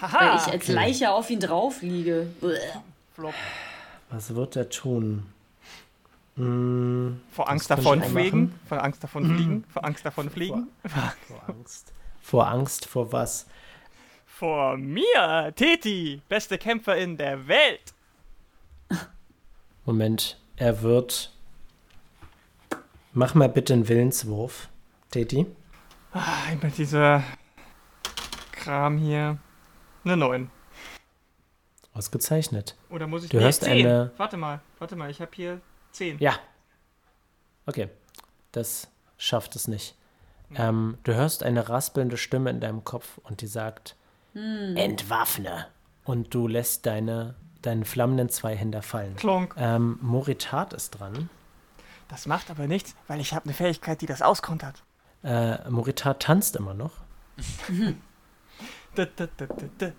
Weil 0.00 0.12
Haha! 0.12 0.36
ich 0.46 0.52
als 0.52 0.68
Leiche 0.68 1.10
auf 1.10 1.30
ihn 1.30 1.40
drauf 1.40 1.80
liege. 1.82 2.26
Bäh. 2.40 2.56
Flop. 3.14 3.34
Was 4.10 4.34
wird 4.34 4.56
er 4.56 4.68
tun? 4.68 5.24
Hm, 6.36 7.18
Vor 7.32 7.48
Angst 7.48 7.70
davon 7.70 8.02
fliegen. 8.02 8.40
machen. 8.44 8.60
Vor 8.68 8.84
Angst 8.84 9.02
davon 9.02 9.24
fliegen. 9.34 9.64
Vor 9.72 9.84
Angst 9.84 10.04
davon 10.04 10.30
fliegen. 10.30 10.66
vor 10.86 11.42
Angst. 11.48 11.92
Vor 12.20 12.46
Angst, 12.46 12.84
vor 12.86 13.10
was? 13.12 13.46
Vor 14.38 14.76
mir, 14.76 15.50
Teti, 15.56 16.20
beste 16.28 16.58
Kämpferin 16.58 17.16
der 17.16 17.48
Welt. 17.48 17.94
Moment, 19.86 20.38
er 20.56 20.82
wird. 20.82 21.32
Mach 23.14 23.34
mal 23.34 23.48
bitte 23.48 23.72
einen 23.72 23.88
Willenswurf, 23.88 24.68
Teti. 25.10 25.46
Ah, 26.12 26.50
immer 26.52 26.70
dieser 26.70 27.22
Kram 28.52 28.98
hier. 28.98 29.38
Eine 30.04 30.16
9. 30.18 30.50
Ausgezeichnet. 31.94 32.76
Oder 32.90 33.06
muss 33.06 33.24
ich 33.24 33.30
Du 33.30 33.40
hörst 33.40 33.62
10. 33.64 33.86
eine- 33.86 34.12
Warte 34.18 34.36
mal, 34.36 34.60
warte 34.78 34.96
mal, 34.96 35.10
ich 35.10 35.22
habe 35.22 35.30
hier 35.34 35.62
10. 35.92 36.18
Ja. 36.18 36.38
Okay, 37.64 37.88
das 38.52 38.88
schafft 39.16 39.56
es 39.56 39.66
nicht. 39.66 39.94
Ähm, 40.54 40.98
du 41.04 41.14
hörst 41.14 41.42
eine 41.42 41.70
raspelnde 41.70 42.18
Stimme 42.18 42.50
in 42.50 42.60
deinem 42.60 42.84
Kopf 42.84 43.18
und 43.24 43.40
die 43.40 43.46
sagt: 43.48 43.96
Entwaffne. 44.36 45.66
Und 46.04 46.34
du 46.34 46.46
lässt 46.46 46.86
deine, 46.86 47.34
deinen 47.62 47.84
flammenden 47.84 48.28
Zweihänder 48.28 48.82
fallen. 48.82 49.16
Klonk. 49.16 49.54
Ähm, 49.58 49.98
Moritat 50.02 50.72
ist 50.72 50.90
dran. 50.90 51.28
Das 52.08 52.26
macht 52.26 52.50
aber 52.50 52.66
nichts, 52.66 52.94
weil 53.08 53.20
ich 53.20 53.32
habe 53.32 53.46
eine 53.46 53.54
Fähigkeit, 53.54 54.00
die 54.00 54.06
das 54.06 54.22
auskontert. 54.22 54.84
Äh, 55.24 55.68
Moritat 55.68 56.22
tanzt 56.22 56.54
immer 56.56 56.74
noch. 56.74 56.92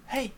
Hey. 0.05 0.31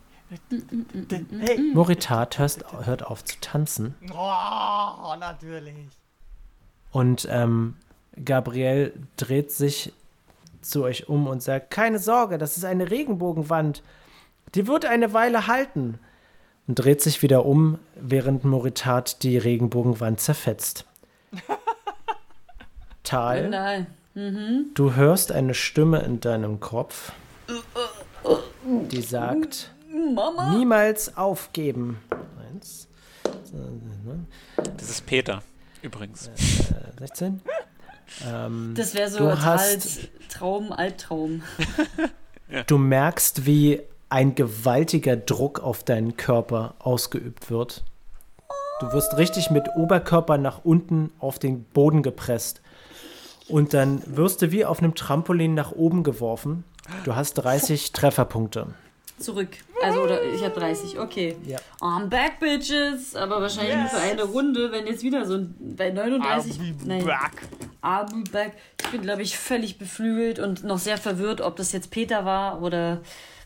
Hey. 1.30 1.72
Moritat 1.74 2.38
hörst, 2.39 2.64
hört 2.86 3.04
auf 3.04 3.24
zu 3.24 3.39
tanzen. 3.39 3.95
Oh, 4.12 5.16
natürlich. 5.20 5.88
Und 6.91 7.28
ähm, 7.30 7.78
Gabriel 8.24 8.93
dreht 9.18 9.52
sich 9.52 9.93
zu 10.62 10.84
euch 10.84 11.10
um 11.10 11.28
und 11.28 11.41
sagt, 11.43 11.72
keine 11.72 11.99
Sorge, 11.99 12.38
das 12.38 12.57
ist 12.57 12.66
eine 12.66 12.89
Regenbogenwand. 12.89 13.84
Die 14.55 14.68
wird 14.68 14.86
eine 14.86 15.14
Weile 15.14 15.47
halten. 15.47 15.99
Und 16.68 16.76
dreht 16.76 17.01
sich 17.01 17.22
wieder 17.24 17.45
um, 17.45 17.80
während 17.95 18.43
Moritat 18.45 19.24
die 19.24 19.38
Regenbogenwand 19.38 20.20
zerfetzt. 20.20 20.86
Tal, 23.03 23.49
Nein. 23.49 23.88
du 24.76 24.93
hörst 24.93 25.32
eine 25.32 25.53
Stimme 25.53 25.99
in 26.01 26.20
deinem 26.20 26.60
Kopf, 26.60 27.12
die 28.64 29.01
sagt, 29.01 29.72
Mama. 30.14 30.55
niemals 30.55 31.18
aufgeben. 31.18 31.97
Eins, 32.53 32.88
Das 34.55 34.89
ist 34.89 35.05
Peter, 35.07 35.41
übrigens. 35.82 36.28
äh, 36.28 36.99
16. 36.99 37.41
Ähm, 38.28 38.74
Das 38.76 38.93
wäre 38.93 39.10
so 39.10 39.30
hast- 39.43 40.10
Traum, 40.30 40.72
Albtraum. 40.72 41.41
Du 42.68 42.78
merkst, 42.78 43.45
wie 43.45 43.82
ein 44.10 44.36
gewaltiger 44.36 45.16
Druck 45.18 45.60
auf 45.60 45.84
deinen 45.84 46.18
Körper 46.18 46.76
ausgeübt 46.80 47.49
wird. 47.51 47.84
Du 48.80 48.91
wirst 48.93 49.18
richtig 49.18 49.49
mit 49.51 49.68
Oberkörper 49.76 50.38
nach 50.38 50.64
unten 50.64 51.12
auf 51.20 51.38
den 51.39 51.64
Boden 51.64 52.01
gepresst. 52.03 52.62
Und 53.47 53.74
dann 53.74 54.01
wirst 54.05 54.41
du 54.41 54.51
wie 54.51 54.66
auf 54.66 54.80
einem 54.80 54.95
Trampolin 54.95 55.53
nach 55.53 55.72
oben 55.72 56.03
geworfen. 56.03 56.64
Du 57.03 57.16
hast 57.16 57.34
30 57.36 57.91
Trefferpunkte. 57.93 58.68
Zurück. 59.20 59.49
Also, 59.82 60.01
oder 60.01 60.24
ich 60.24 60.43
habe 60.43 60.59
30. 60.59 60.99
Okay. 60.99 61.36
Ja. 61.45 61.57
I'm 61.82 62.07
back, 62.07 62.39
bitches. 62.39 63.15
Aber 63.15 63.41
wahrscheinlich 63.41 63.76
nur 63.76 63.88
für 63.88 63.97
eine 63.97 64.24
Runde, 64.24 64.72
wenn 64.72 64.88
jetzt 64.88 65.03
wieder 65.03 65.26
so 65.26 65.36
ein. 65.36 65.55
Bei 65.78 65.89
39. 65.89 66.59
Nein. 66.86 67.05
Back. 67.05 67.47
I'll 67.82 68.30
back. 68.32 68.53
Ich 68.82 68.91
bin, 68.91 69.01
glaube 69.01 69.22
ich, 69.22 69.38
völlig 69.38 69.78
beflügelt 69.78 70.39
und 70.39 70.63
noch 70.63 70.80
sehr 70.80 70.97
verwirrt, 70.97 71.41
ob 71.41 71.55
das 71.55 71.72
jetzt 71.72 71.91
Peter 71.91 72.26
war 72.26 72.61
oder 72.61 73.01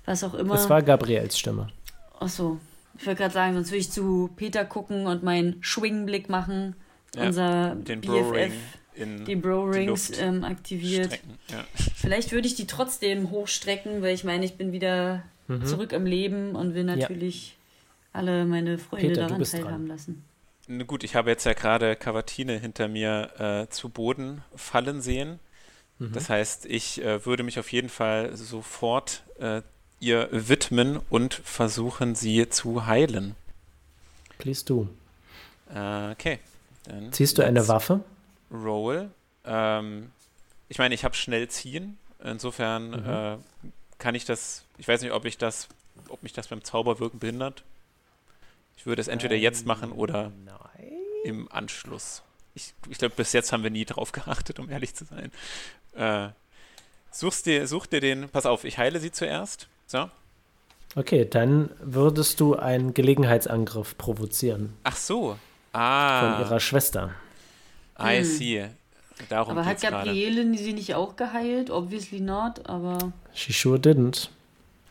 was 0.05 0.23
auch 0.23 0.33
immer. 0.33 0.55
Das 0.55 0.69
war 0.69 0.81
Gabriels 0.81 1.37
Stimme. 1.37 1.69
Achso. 2.19 2.59
Ich 2.97 3.07
wollte 3.07 3.21
gerade 3.21 3.33
sagen, 3.33 3.53
sonst 3.55 3.69
würde 3.69 3.79
ich 3.79 3.91
zu 3.91 4.29
Peter 4.35 4.65
gucken 4.65 5.07
und 5.07 5.23
meinen 5.23 5.57
Schwingblick 5.61 6.29
machen. 6.29 6.75
Ja, 7.15 7.23
unser 7.25 7.75
Den 7.75 8.01
BFF, 8.01 8.53
die 8.95 9.35
Bro-Rings 9.35 10.09
Luft 10.09 10.21
ähm, 10.21 10.43
aktiviert. 10.43 11.19
Ja. 11.49 11.63
Vielleicht 11.95 12.31
würde 12.31 12.47
ich 12.47 12.55
die 12.55 12.67
trotzdem 12.67 13.31
hochstrecken, 13.31 14.01
weil 14.01 14.13
ich 14.13 14.23
meine, 14.23 14.45
ich 14.45 14.55
bin 14.55 14.71
wieder 14.71 15.23
Mhm. 15.47 15.65
zurück 15.65 15.91
im 15.91 16.05
Leben 16.05 16.55
und 16.55 16.73
will 16.73 16.83
natürlich 16.83 17.57
alle 18.13 18.45
meine 18.45 18.77
Freunde 18.77 19.07
Peter, 19.09 19.27
daran 19.27 19.43
teilhaben 19.43 19.69
dran. 19.69 19.87
lassen. 19.87 20.23
Na 20.67 20.83
Gut, 20.83 21.03
ich 21.03 21.15
habe 21.15 21.29
jetzt 21.29 21.45
ja 21.45 21.53
gerade 21.53 21.95
Cavatine 21.95 22.57
hinter 22.57 22.87
mir 22.87 23.31
äh, 23.39 23.69
zu 23.69 23.89
Boden 23.89 24.43
fallen 24.55 25.01
sehen. 25.01 25.39
Mhm. 25.99 26.13
Das 26.13 26.29
heißt, 26.29 26.65
ich 26.65 27.03
äh, 27.03 27.25
würde 27.25 27.43
mich 27.43 27.59
auf 27.59 27.71
jeden 27.71 27.89
Fall 27.89 28.35
sofort 28.37 29.23
äh, 29.39 29.61
ihr 29.99 30.29
widmen 30.31 30.99
und 31.09 31.33
versuchen, 31.33 32.15
sie 32.15 32.47
zu 32.49 32.85
heilen. 32.85 33.35
Please 34.37 34.63
do. 34.65 34.87
Äh, 35.73 36.11
okay. 36.11 36.39
Dann 36.85 37.11
Ziehst 37.11 37.37
du 37.37 37.41
eine 37.45 37.67
Waffe? 37.67 38.01
Roll. 38.51 39.09
Ähm, 39.45 40.11
ich 40.69 40.77
meine, 40.77 40.93
ich 40.95 41.03
habe 41.03 41.15
schnell 41.15 41.47
ziehen. 41.49 41.97
Insofern 42.23 42.91
Mhm. 42.91 43.43
Kann 44.03 44.15
ich 44.15 44.25
das. 44.25 44.65
Ich 44.77 44.87
weiß 44.87 45.01
nicht, 45.01 45.13
ob 45.13 45.23
ich 45.23 45.37
das, 45.37 45.69
ob 46.09 46.21
mich 46.23 46.33
das 46.33 46.49
beim 46.49 46.61
Zauberwirken 46.61 47.19
behindert. 47.19 47.63
Ich 48.75 48.85
würde 48.85 49.01
es 49.01 49.07
entweder 49.07 49.35
jetzt 49.37 49.65
machen 49.65 49.93
oder 49.93 50.31
Nein. 50.45 50.91
im 51.23 51.49
Anschluss. 51.51 52.21
Ich, 52.53 52.73
ich 52.89 52.97
glaube, 52.97 53.15
bis 53.15 53.31
jetzt 53.31 53.53
haben 53.53 53.63
wir 53.63 53.69
nie 53.69 53.85
drauf 53.85 54.11
geachtet, 54.11 54.59
um 54.59 54.69
ehrlich 54.69 54.93
zu 54.93 55.05
sein. 55.05 55.31
Äh, 55.95 56.33
suchst 57.11 57.45
dir, 57.45 57.65
such 57.67 57.85
dir 57.85 58.01
den. 58.01 58.27
Pass 58.27 58.45
auf, 58.45 58.65
ich 58.65 58.77
heile 58.77 58.99
sie 58.99 59.11
zuerst. 59.13 59.67
So. 59.87 60.09
Okay, 60.95 61.23
dann 61.25 61.69
würdest 61.79 62.41
du 62.41 62.55
einen 62.57 62.93
Gelegenheitsangriff 62.93 63.97
provozieren 63.97 64.73
Ach 64.83 64.97
so. 64.97 65.37
von 65.71 65.81
Ah. 65.81 66.39
ihrer 66.41 66.59
Schwester. 66.59 67.15
I 67.97 68.17
Hm. 68.17 68.23
see. 68.25 68.65
Darum 69.29 69.57
Aber 69.57 69.65
hat. 69.65 69.81
Gabriele 69.81 70.57
sie 70.57 70.73
nicht 70.73 70.95
auch 70.95 71.15
geheilt? 71.15 71.69
Obviously 71.69 72.19
not, 72.19 72.67
aber. 72.67 73.13
She 73.33 73.53
sure 73.53 73.77
didn't. 73.77 74.29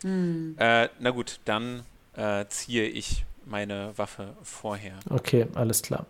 Hm. 0.03 0.55
Äh, 0.59 0.89
na 1.01 1.11
gut, 1.11 1.41
dann 1.45 1.83
äh, 2.17 2.45
ziehe 2.49 2.87
ich 2.87 3.25
meine 3.47 3.97
Waffe 3.97 4.35
vorher. 4.43 4.95
Okay, 5.11 5.47
alles 5.55 5.83
klar. 5.83 6.07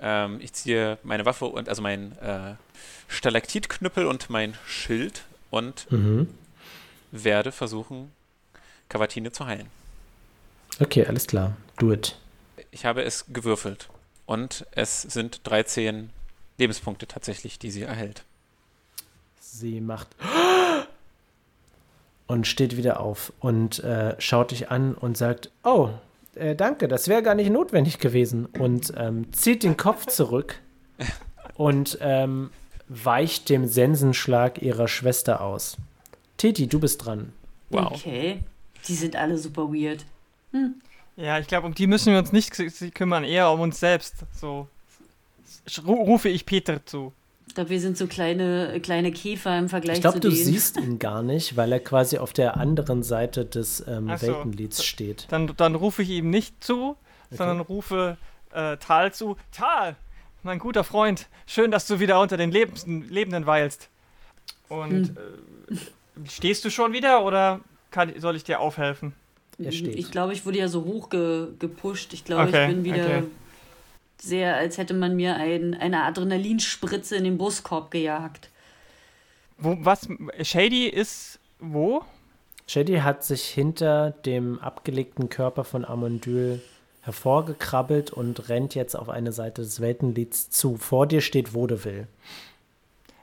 Ähm, 0.00 0.38
ich 0.40 0.52
ziehe 0.52 0.98
meine 1.02 1.24
Waffe 1.24 1.46
und 1.46 1.68
also 1.68 1.82
mein 1.82 2.12
äh, 2.18 2.54
Stalaktitknüppel 3.08 4.06
und 4.06 4.30
mein 4.30 4.54
Schild 4.66 5.24
und 5.50 5.90
Mhm. 5.90 6.28
werde 7.12 7.52
versuchen, 7.52 8.12
Cavatine 8.88 9.32
zu 9.32 9.46
heilen. 9.46 9.68
Okay, 10.80 11.06
alles 11.06 11.26
klar. 11.26 11.56
Do 11.78 11.92
it. 11.92 12.16
Ich 12.70 12.84
habe 12.84 13.02
es 13.02 13.26
gewürfelt 13.32 13.88
und 14.26 14.66
es 14.72 15.02
sind 15.02 15.40
13 15.44 16.10
Lebenspunkte 16.58 17.06
tatsächlich, 17.06 17.58
die 17.58 17.70
sie 17.70 17.82
erhält. 17.82 18.24
Sie 19.40 19.80
macht 19.80 20.08
und 22.26 22.46
steht 22.46 22.76
wieder 22.76 23.00
auf 23.00 23.32
und 23.40 23.82
äh, 23.84 24.14
schaut 24.18 24.50
dich 24.50 24.70
an 24.70 24.94
und 24.94 25.16
sagt, 25.16 25.50
oh, 25.62 25.90
äh, 26.34 26.54
danke, 26.54 26.88
das 26.88 27.08
wäre 27.08 27.22
gar 27.22 27.34
nicht 27.34 27.50
notwendig 27.50 27.98
gewesen 27.98 28.46
und 28.46 28.92
ähm, 28.96 29.32
zieht 29.32 29.62
den 29.62 29.76
Kopf 29.76 30.06
zurück 30.06 30.60
und 31.54 31.98
ähm, 32.00 32.50
weicht 32.88 33.48
dem 33.48 33.66
Sensenschlag 33.66 34.62
ihrer 34.62 34.88
Schwester 34.88 35.40
aus. 35.40 35.76
Titi, 36.36 36.66
du 36.66 36.80
bist 36.80 37.04
dran. 37.04 37.32
Wow. 37.70 37.92
Okay. 37.92 38.40
Die 38.86 38.94
sind 38.94 39.16
alle 39.16 39.38
super 39.38 39.72
weird. 39.72 40.04
Ja, 41.16 41.38
ich 41.38 41.46
glaube, 41.46 41.66
um 41.66 41.74
die 41.74 41.86
müssen 41.86 42.12
wir 42.12 42.18
uns 42.18 42.32
nicht 42.32 42.52
kümmern, 42.94 43.24
eher 43.24 43.50
um 43.50 43.60
uns 43.60 43.80
selbst. 43.80 44.16
So 44.32 44.68
rufe 45.86 46.28
ich 46.28 46.46
Peter 46.46 46.84
zu. 46.86 47.12
Ich 47.46 47.54
glaube, 47.54 47.70
wir 47.70 47.80
sind 47.80 47.96
so 47.96 48.06
kleine, 48.06 48.80
kleine 48.80 49.12
Käfer 49.12 49.56
im 49.58 49.68
Vergleich 49.68 49.96
Ich 49.96 50.00
glaube, 50.00 50.20
zu 50.20 50.28
du 50.28 50.34
denen. 50.34 50.44
siehst 50.44 50.76
ihn 50.76 50.98
gar 50.98 51.22
nicht, 51.22 51.56
weil 51.56 51.70
er 51.72 51.80
quasi 51.80 52.18
auf 52.18 52.32
der 52.32 52.56
anderen 52.56 53.02
Seite 53.02 53.44
des 53.44 53.84
ähm, 53.86 54.10
so. 54.16 54.26
Weltenlieds 54.26 54.84
steht. 54.84 55.26
Dann, 55.30 55.52
dann 55.56 55.74
rufe 55.74 56.02
ich 56.02 56.10
ihm 56.10 56.30
nicht 56.30 56.64
zu, 56.64 56.96
sondern 57.30 57.60
rufe 57.60 58.16
äh, 58.52 58.76
Tal 58.78 59.12
zu. 59.12 59.36
Tal, 59.52 59.94
mein 60.42 60.58
guter 60.58 60.84
Freund, 60.84 61.28
schön, 61.46 61.70
dass 61.70 61.86
du 61.86 62.00
wieder 62.00 62.20
unter 62.20 62.36
den 62.36 62.50
Lebens 62.50 62.86
Lebenden 62.86 63.46
weilst. 63.46 63.88
Und 64.68 65.10
äh, 65.70 65.76
stehst 66.28 66.64
du 66.64 66.70
schon 66.70 66.92
wieder 66.92 67.24
oder 67.24 67.60
kann, 67.90 68.12
soll 68.18 68.36
ich 68.36 68.44
dir 68.44 68.58
aufhelfen? 68.60 69.12
Er 69.58 69.70
steht. 69.70 69.94
Ich 69.96 70.10
glaube, 70.10 70.32
ich 70.32 70.44
wurde 70.44 70.58
ja 70.58 70.68
so 70.68 70.84
hoch 70.84 71.08
ge 71.10 71.48
gepusht. 71.58 72.12
Ich 72.14 72.24
glaube, 72.24 72.48
Okay, 72.48 72.68
ich 72.68 72.74
bin 72.74 72.84
wieder 72.84 73.04
okay. 73.04 73.22
Sehr, 74.18 74.56
als 74.56 74.78
hätte 74.78 74.94
man 74.94 75.16
mir 75.16 75.36
ein, 75.36 75.74
eine 75.74 76.02
Adrenalinspritze 76.04 77.16
in 77.16 77.24
den 77.24 77.38
Brustkorb 77.38 77.90
gejagt. 77.90 78.50
Wo, 79.58 79.76
was? 79.80 80.08
Shady 80.42 80.86
ist 80.88 81.38
wo? 81.60 82.02
Shady 82.66 82.98
hat 82.98 83.24
sich 83.24 83.44
hinter 83.44 84.12
dem 84.24 84.58
abgelegten 84.58 85.28
Körper 85.28 85.64
von 85.64 85.84
Amondyl 85.84 86.62
hervorgekrabbelt 87.02 88.10
und 88.10 88.48
rennt 88.48 88.74
jetzt 88.74 88.96
auf 88.96 89.10
eine 89.10 89.32
Seite 89.32 89.62
des 89.62 89.80
Weltenlieds 89.80 90.48
zu. 90.48 90.76
Vor 90.76 91.06
dir 91.06 91.20
steht 91.20 91.52
Vaudeville. 91.52 92.08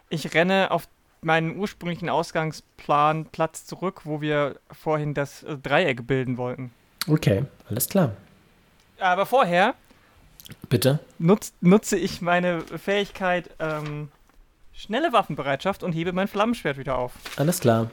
Ich 0.09 0.33
renne 0.35 0.69
auf 0.69 0.87
meinen 1.21 1.57
ursprünglichen 1.57 2.09
Ausgangsplan 2.09 3.25
Platz 3.25 3.65
zurück, 3.65 4.01
wo 4.03 4.21
wir 4.21 4.57
vorhin 4.71 5.13
das 5.13 5.43
äh, 5.43 5.57
Dreieck 5.57 6.05
bilden 6.05 6.37
wollten. 6.37 6.71
Okay, 7.07 7.45
alles 7.69 7.89
klar. 7.89 8.11
Aber 8.99 9.25
vorher 9.25 9.73
Bitte? 10.69 10.99
nutz, 11.19 11.53
nutze 11.61 11.97
ich 11.97 12.21
meine 12.21 12.61
Fähigkeit 12.61 13.49
ähm, 13.59 14.09
schnelle 14.73 15.13
Waffenbereitschaft 15.13 15.83
und 15.83 15.91
hebe 15.93 16.13
mein 16.13 16.27
Flammenschwert 16.27 16.77
wieder 16.77 16.97
auf. 16.97 17.13
Alles 17.37 17.59
klar. 17.59 17.89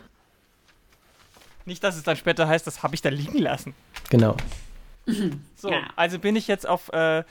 Nicht, 1.64 1.84
dass 1.84 1.96
es 1.96 2.02
dann 2.02 2.16
später 2.16 2.48
heißt, 2.48 2.66
das 2.66 2.82
habe 2.82 2.94
ich 2.94 3.02
da 3.02 3.10
liegen 3.10 3.38
lassen. 3.38 3.74
Genau. 4.10 4.36
So, 5.56 5.72
also 5.96 6.18
bin 6.18 6.36
ich 6.36 6.48
jetzt 6.48 6.66
auf 6.66 6.90
äh, 6.92 7.24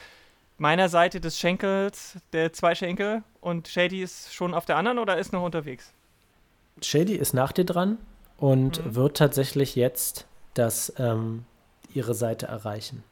meiner 0.58 0.90
Seite 0.90 1.20
des 1.22 1.40
Schenkels, 1.40 2.18
der 2.34 2.54
zwei 2.54 2.76
Schenkel, 2.76 3.24
und 3.42 3.68
Shady 3.68 4.02
ist 4.02 4.34
schon 4.34 4.54
auf 4.54 4.66
der 4.66 4.78
anderen 4.78 5.00
oder 5.00 5.18
ist 5.18 5.34
noch 5.34 5.44
unterwegs? 5.44 5.92
Shady 6.82 7.16
ist 7.16 7.34
nach 7.34 7.52
dir 7.52 7.66
dran 7.66 7.98
und 8.38 8.84
Mhm. 8.86 8.96
wird 8.96 9.18
tatsächlich 9.18 9.76
jetzt 9.76 10.26
das, 10.54 10.94
ähm, 10.98 11.46
ihre 11.94 12.14
Seite 12.14 12.46
erreichen. 12.48 13.04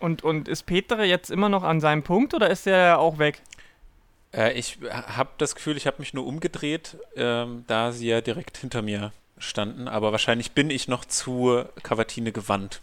Und, 0.00 0.22
und 0.24 0.48
ist 0.48 0.64
Peter 0.66 1.04
jetzt 1.04 1.30
immer 1.30 1.48
noch 1.48 1.62
an 1.62 1.80
seinem 1.80 2.02
Punkt 2.02 2.34
oder 2.34 2.50
ist 2.50 2.66
er 2.66 2.98
auch 2.98 3.18
weg? 3.18 3.40
Äh, 4.34 4.52
ich 4.58 4.78
habe 4.92 5.30
das 5.38 5.54
Gefühl, 5.54 5.76
ich 5.76 5.86
habe 5.86 5.96
mich 5.98 6.14
nur 6.14 6.26
umgedreht, 6.26 6.96
ähm, 7.16 7.64
da 7.66 7.92
sie 7.92 8.08
ja 8.08 8.20
direkt 8.20 8.56
hinter 8.56 8.82
mir 8.82 9.12
standen, 9.38 9.88
aber 9.88 10.12
wahrscheinlich 10.12 10.52
bin 10.52 10.70
ich 10.70 10.88
noch 10.88 11.04
zu 11.04 11.64
Cavatine 11.82 12.32
gewandt. 12.32 12.80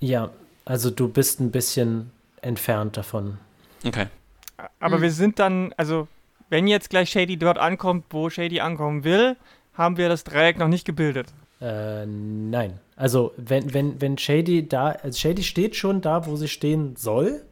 Ja, 0.00 0.30
also 0.64 0.90
du 0.90 1.08
bist 1.08 1.40
ein 1.40 1.50
bisschen 1.50 2.10
entfernt 2.40 2.96
davon. 2.96 3.38
Okay. 3.84 4.06
Aber 4.80 4.98
Mhm. 4.98 5.02
wir 5.02 5.10
sind 5.12 5.38
dann, 5.38 5.72
also 5.76 6.08
wenn 6.50 6.66
jetzt 6.66 6.90
gleich 6.90 7.10
Shady 7.10 7.36
dort 7.36 7.58
ankommt, 7.58 8.06
wo 8.10 8.30
Shady 8.30 8.60
ankommen 8.60 9.04
will, 9.04 9.36
haben 9.74 9.96
wir 9.96 10.08
das 10.08 10.24
Dreieck 10.24 10.58
noch 10.58 10.68
nicht 10.68 10.84
gebildet. 10.84 11.28
Äh, 11.60 12.06
nein. 12.06 12.80
Also, 12.98 13.32
wenn, 13.36 13.72
wenn, 13.72 14.00
wenn 14.00 14.18
Shady 14.18 14.68
da, 14.68 14.88
also 14.88 15.16
Shady 15.18 15.42
steht 15.44 15.76
schon 15.76 16.00
da, 16.00 16.26
wo 16.26 16.36
sie 16.36 16.48
stehen 16.48 16.96
soll, 16.96 17.44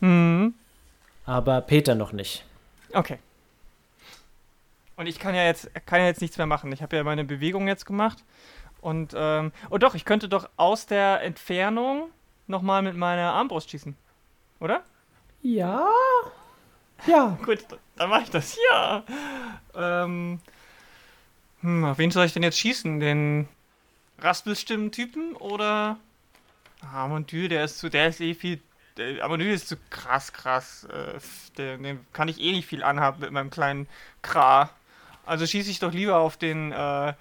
Mhm. 0.00 0.54
aber 1.26 1.60
Peter 1.60 1.94
noch 1.94 2.12
nicht. 2.12 2.44
Okay. 2.92 3.18
Und 4.96 5.06
ich 5.06 5.18
kann 5.18 5.34
ja 5.34 5.44
jetzt, 5.44 5.70
kann 5.86 6.00
ja 6.00 6.06
jetzt 6.06 6.20
nichts 6.22 6.38
mehr 6.38 6.46
machen. 6.46 6.72
Ich 6.72 6.82
habe 6.82 6.96
ja 6.96 7.04
meine 7.04 7.24
Bewegung 7.24 7.68
jetzt 7.68 7.84
gemacht. 7.84 8.18
Und, 8.80 9.12
ähm, 9.16 9.52
oh 9.70 9.78
doch, 9.78 9.94
ich 9.94 10.04
könnte 10.04 10.28
doch 10.28 10.48
aus 10.56 10.86
der 10.86 11.22
Entfernung 11.22 12.10
nochmal 12.46 12.82
mit 12.82 12.96
meiner 12.96 13.32
Armbrust 13.32 13.70
schießen. 13.70 13.96
Oder? 14.60 14.82
Ja. 15.42 15.86
Ja. 17.06 17.36
Gut, 17.44 17.58
dann 17.96 18.08
mache 18.08 18.22
ich 18.22 18.30
das. 18.30 18.56
Ja. 18.70 19.02
Ähm, 19.74 20.38
hm, 21.60 21.84
auf 21.84 21.98
wen 21.98 22.10
soll 22.10 22.24
ich 22.24 22.32
denn 22.32 22.42
jetzt 22.44 22.58
schießen? 22.58 22.98
Den 23.00 23.46
Raspelstimmen-Typen 24.18 25.34
oder 25.36 25.98
Ah, 26.92 27.04
Amondyl, 27.04 27.48
der 27.48 27.64
ist 27.64 27.78
zu, 27.78 27.88
der 27.88 28.08
ist 28.08 28.20
eh 28.20 28.34
viel. 28.34 28.60
Der 28.96 29.24
Amondyl 29.24 29.52
ist 29.52 29.68
zu 29.68 29.76
krass, 29.90 30.32
krass. 30.32 30.84
Äh, 30.84 31.18
der, 31.56 31.78
den 31.78 32.00
kann 32.12 32.28
ich 32.28 32.40
eh 32.40 32.52
nicht 32.52 32.66
viel 32.66 32.82
anhaben 32.82 33.20
mit 33.20 33.32
meinem 33.32 33.50
kleinen 33.50 33.88
Kra. 34.22 34.70
Also 35.26 35.46
schieße 35.46 35.70
ich 35.70 35.78
doch 35.78 35.92
lieber 35.92 36.18
auf 36.18 36.36
den 36.36 36.72
äh, 36.72 37.08
äh, 37.08 37.14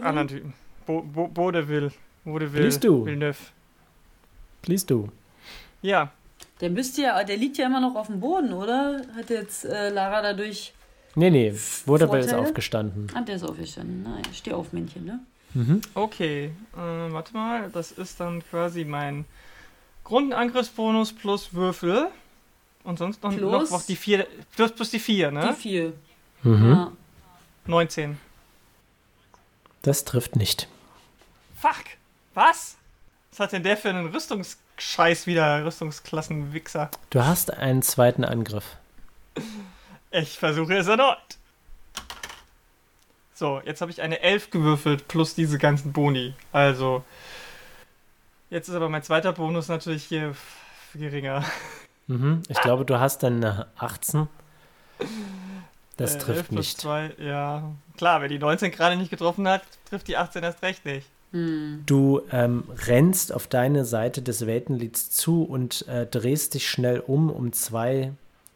anderen 0.00 0.28
Typen. 0.28 0.54
Bo, 0.86 1.02
Bo, 1.02 1.28
Bodeville. 1.28 1.92
Bodeville. 2.24 2.64
Liest 2.64 2.84
du? 2.84 3.04
Villeneuve. 3.04 3.38
Please 4.62 4.86
do. 4.86 5.08
Ja. 5.82 6.12
Der 6.60 6.70
müsste 6.70 7.02
ja, 7.02 7.22
der 7.24 7.36
liegt 7.36 7.58
ja 7.58 7.66
immer 7.66 7.80
noch 7.80 7.96
auf 7.96 8.06
dem 8.06 8.20
Boden, 8.20 8.52
oder? 8.52 9.02
Hat 9.16 9.30
jetzt 9.30 9.64
äh, 9.64 9.88
Lara 9.90 10.22
dadurch. 10.22 10.72
Nee, 11.14 11.30
nee, 11.30 11.52
Vaudeville 11.86 12.20
ist 12.20 12.26
Vorteile? 12.30 12.48
aufgestanden. 12.48 13.06
Ah, 13.14 13.20
der 13.22 13.36
ist 13.36 13.42
aufgestanden. 13.42 14.02
Nein, 14.04 14.22
steh 14.32 14.52
auf, 14.52 14.72
Männchen, 14.72 15.04
ne? 15.04 15.20
Mhm. 15.54 15.80
Okay, 15.94 16.52
äh, 16.74 16.76
warte 16.76 17.32
mal, 17.34 17.68
das 17.70 17.90
ist 17.90 18.20
dann 18.20 18.42
quasi 18.48 18.84
mein 18.84 19.24
Grundangriffsbonus 20.04 21.12
plus 21.12 21.52
Würfel. 21.52 22.08
Und 22.82 22.98
sonst 22.98 23.22
noch, 23.22 23.36
Plus? 23.36 23.70
noch, 23.70 23.82
die 23.82 23.96
4, 23.96 24.26
plus, 24.56 24.72
plus 24.72 24.90
die 24.90 24.98
4, 25.00 25.28
Die 25.28 25.34
ne? 25.34 25.54
vier. 25.54 25.92
Mhm. 26.42 26.70
Ja. 26.70 26.92
19. 27.66 28.18
Das 29.82 30.04
trifft 30.04 30.34
nicht. 30.36 30.66
Fuck! 31.60 31.74
Was? 32.32 32.76
Was 33.30 33.40
hat 33.40 33.52
denn 33.52 33.62
der 33.62 33.76
für 33.76 33.90
einen 33.90 34.06
Rüstungsscheiß 34.06 35.26
wieder, 35.26 35.64
Rüstungsklassenwichser? 35.66 36.90
Du 37.10 37.22
hast 37.24 37.52
einen 37.52 37.82
zweiten 37.82 38.24
Angriff. 38.24 38.64
Ich 40.10 40.38
versuche 40.38 40.76
es 40.76 40.86
erneut. 40.88 41.16
So, 43.34 43.60
jetzt 43.64 43.80
habe 43.80 43.90
ich 43.90 44.02
eine 44.02 44.20
11 44.20 44.50
gewürfelt 44.50 45.08
plus 45.08 45.34
diese 45.34 45.56
ganzen 45.58 45.92
Boni. 45.92 46.34
Also, 46.52 47.04
jetzt 48.50 48.68
ist 48.68 48.74
aber 48.74 48.88
mein 48.88 49.02
zweiter 49.02 49.32
Bonus 49.32 49.68
natürlich 49.68 50.04
hier 50.04 50.34
geringer. 50.94 51.44
Mhm. 52.06 52.42
Ich 52.48 52.60
glaube, 52.60 52.84
du 52.84 52.98
hast 53.00 53.22
dann 53.22 53.42
eine 53.42 53.68
18. 53.78 54.28
Das 55.96 56.16
Äh, 56.16 56.18
trifft 56.18 56.38
11 56.38 56.48
plus 56.48 56.66
nicht. 56.66 56.80
2, 56.80 57.12
ja. 57.18 57.70
Klar, 57.96 58.20
wer 58.20 58.28
die 58.28 58.38
19 58.38 58.72
gerade 58.72 58.96
nicht 58.96 59.10
getroffen 59.10 59.46
hat, 59.48 59.62
trifft 59.88 60.08
die 60.08 60.16
18 60.16 60.42
erst 60.42 60.62
recht 60.62 60.84
nicht. 60.84 61.06
Hm. 61.32 61.84
Du 61.86 62.22
ähm, 62.32 62.64
rennst 62.88 63.32
auf 63.32 63.46
deine 63.46 63.84
Seite 63.84 64.20
des 64.20 64.46
Weltenlieds 64.46 65.10
zu 65.10 65.44
und 65.44 65.86
äh, 65.86 66.04
drehst 66.06 66.54
dich 66.54 66.68
schnell 66.68 66.98
um, 67.00 67.30
um 67.30 67.52
zwei 67.52 68.12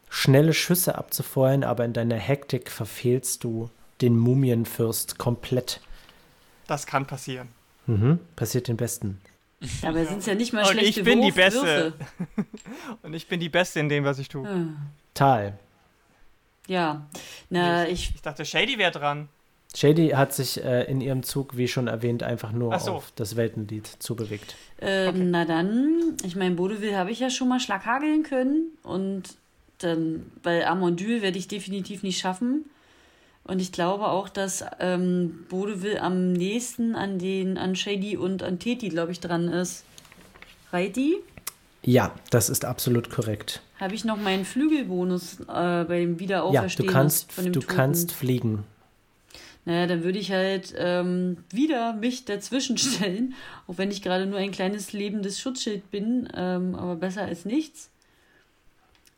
schnelle 0.09 0.53
Schüsse 0.53 0.97
abzufeuern, 0.97 1.63
aber 1.63 1.85
in 1.85 1.93
deiner 1.93 2.15
Hektik 2.17 2.71
verfehlst 2.71 3.43
du 3.43 3.69
den 4.01 4.17
Mumienfürst 4.17 5.17
komplett. 5.17 5.81
Das 6.67 6.85
kann 6.85 7.05
passieren. 7.05 7.49
Mhm. 7.87 8.19
Passiert 8.35 8.67
den 8.67 8.77
Besten. 8.77 9.21
Dabei 9.81 10.05
sind 10.05 10.19
es 10.19 10.25
ja 10.25 10.35
nicht 10.35 10.53
mal 10.53 10.61
Und 10.61 10.71
schlechte 10.71 10.99
ich 10.99 11.05
bin 11.05 11.21
die 11.21 11.31
Beste. 11.31 11.93
Und 13.03 13.13
ich 13.13 13.27
bin 13.27 13.39
die 13.39 13.49
Beste 13.49 13.79
in 13.79 13.89
dem, 13.89 14.03
was 14.03 14.19
ich 14.19 14.27
tue. 14.29 14.47
Hm. 14.47 14.75
Tal. 15.13 15.57
Ja, 16.67 17.05
na, 17.49 17.87
ich, 17.87 18.11
Ich 18.15 18.21
dachte, 18.21 18.43
Shady 18.45 18.77
wäre 18.77 18.91
dran. 18.91 19.29
Shady 19.75 20.09
hat 20.09 20.33
sich 20.33 20.63
äh, 20.63 20.83
in 20.83 21.01
ihrem 21.01 21.23
Zug, 21.23 21.57
wie 21.57 21.67
schon 21.67 21.87
erwähnt, 21.87 22.23
einfach 22.23 22.51
nur 22.51 22.77
so. 22.79 22.93
auf 22.93 23.11
das 23.15 23.35
Weltenlied 23.35 23.87
zubewegt. 23.99 24.55
ähm, 24.81 25.09
Okay. 25.09 25.23
na 25.25 25.45
dann, 25.45 26.15
ich 26.23 26.35
meine, 26.35 26.55
Bodeville 26.55 26.97
habe 26.97 27.11
ich 27.11 27.19
ja 27.19 27.29
schon 27.29 27.49
mal 27.49 27.59
schlaghageln 27.59 28.23
können 28.23 28.67
und 28.83 29.35
dann 29.79 30.31
bei 30.43 30.67
Amondyl 30.67 31.21
werde 31.21 31.37
ich 31.37 31.47
definitiv 31.47 32.03
nicht 32.03 32.19
schaffen. 32.19 32.65
Und 33.43 33.61
ich 33.61 33.71
glaube 33.71 34.07
auch, 34.07 34.27
dass 34.27 34.65
ähm, 34.79 35.45
Bodeville 35.49 36.01
am 36.01 36.33
nächsten 36.33 36.95
an 36.95 37.19
den, 37.19 37.57
an 37.57 37.75
Shady 37.75 38.17
und 38.17 38.41
an 38.41 38.57
Teti, 38.57 38.89
glaube 38.89 39.11
ich, 39.11 39.19
dran 39.19 39.47
ist. 39.49 39.83
Reiti? 40.71 41.17
Ja, 41.83 42.15
das 42.31 42.49
ist 42.49 42.65
absolut 42.65 43.11
korrekt. 43.11 43.61
Habe 43.79 43.93
ich 43.93 44.03
noch 44.05 44.17
meinen 44.17 44.45
Flügelbonus 44.45 45.41
äh, 45.41 45.45
bei 45.83 45.99
dem 45.99 46.13
Ja, 46.13 46.19
Wiederauferstehen 46.19 46.87
du 46.87 46.93
kannst, 46.93 47.31
von 47.31 47.43
dem 47.43 47.53
du 47.53 47.59
Toten? 47.59 47.75
kannst 47.75 48.11
fliegen. 48.13 48.63
Naja, 49.65 49.85
dann 49.87 50.03
würde 50.03 50.19
ich 50.19 50.31
halt 50.31 50.73
ähm, 50.77 51.37
wieder 51.51 51.93
mich 51.93 52.25
dazwischen 52.25 52.77
stellen, 52.79 53.35
auch 53.67 53.77
wenn 53.77 53.91
ich 53.91 54.01
gerade 54.01 54.25
nur 54.25 54.39
ein 54.39 54.51
kleines 54.51 54.93
lebendes 54.93 55.39
Schutzschild 55.39 55.91
bin, 55.91 56.27
ähm, 56.35 56.73
aber 56.75 56.95
besser 56.95 57.23
als 57.23 57.45
nichts. 57.45 57.91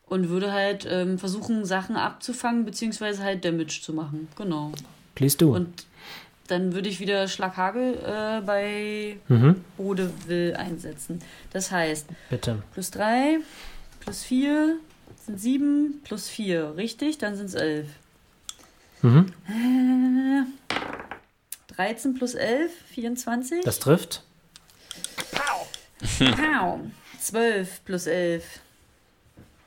Und 0.10 0.30
würde 0.30 0.54
halt 0.54 0.88
ähm, 0.90 1.20
versuchen, 1.20 1.66
Sachen 1.66 1.98
abzufangen, 1.98 2.64
beziehungsweise 2.64 3.24
halt 3.24 3.44
Damage 3.44 3.82
zu 3.82 3.94
machen. 3.94 4.30
Genau. 4.38 4.72
Please 5.16 5.38
do. 5.38 5.54
Und 5.54 5.86
dann 6.48 6.74
würde 6.74 6.88
ich 6.88 7.00
wieder 7.00 7.28
Schlaghagel 7.28 7.96
äh, 7.96 8.42
bei 8.42 9.18
mhm. 9.28 9.64
Bodeville 9.76 10.58
einsetzen. 10.58 11.22
Das 11.52 11.72
heißt, 11.72 12.08
Bitte. 12.30 12.64
plus 12.74 12.92
3, 12.92 13.40
plus 14.00 14.24
4 14.24 14.78
sind 15.26 15.40
7, 15.42 16.02
plus 16.04 16.30
4, 16.30 16.78
richtig? 16.78 17.18
Dann 17.18 17.36
sind 17.36 17.48
es 17.48 17.56
11. 17.56 17.88
Mhm. 19.02 19.26
Äh, 19.48 20.44
13 21.76 22.16
plus 22.16 22.34
11, 22.34 22.72
24. 22.94 23.64
Das 23.64 23.80
trifft. 23.80 24.24
Pow. 25.32 25.68
12 27.20 27.84
plus 27.84 28.08
11 28.08 28.44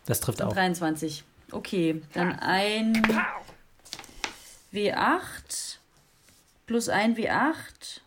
Das 0.07 0.21
trifft 0.21 0.43
auch. 0.43 0.53
23. 0.53 1.25
Okay, 1.53 2.03
dann 2.15 2.39
ein 2.39 3.03
W8 4.73 5.77
plus 6.67 6.89
ein 6.89 7.17
W8 7.17 8.01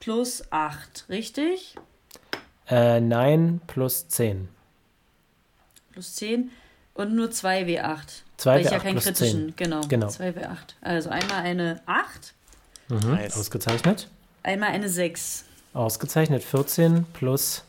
plus 0.00 0.42
8, 0.50 1.06
richtig? 1.08 1.74
Äh, 2.68 3.00
9 3.00 3.60
plus 3.66 4.08
10. 4.08 4.48
Plus 5.92 6.14
10 6.14 6.50
und 6.94 7.14
nur 7.14 7.30
2 7.30 7.62
W8. 7.64 7.98
Zwei 8.36 8.54
weil 8.54 8.60
ich 8.64 8.70
ja 8.70 8.78
W8 8.78 8.80
keinen 8.82 8.92
plus 8.94 9.04
kritischen, 9.04 9.40
10. 9.48 9.56
genau. 9.56 9.80
Genau. 9.88 10.08
2 10.08 10.30
W8. 10.30 10.56
Also 10.80 11.10
einmal 11.10 11.42
eine 11.42 11.82
8, 11.86 12.34
Mhm. 12.90 13.12
Nice. 13.14 13.38
Ausgezeichnet. 13.38 14.08
einmal 14.42 14.70
eine 14.70 14.90
6. 14.90 15.44
Ausgezeichnet. 15.72 16.44
14 16.44 17.04
plus 17.14 17.64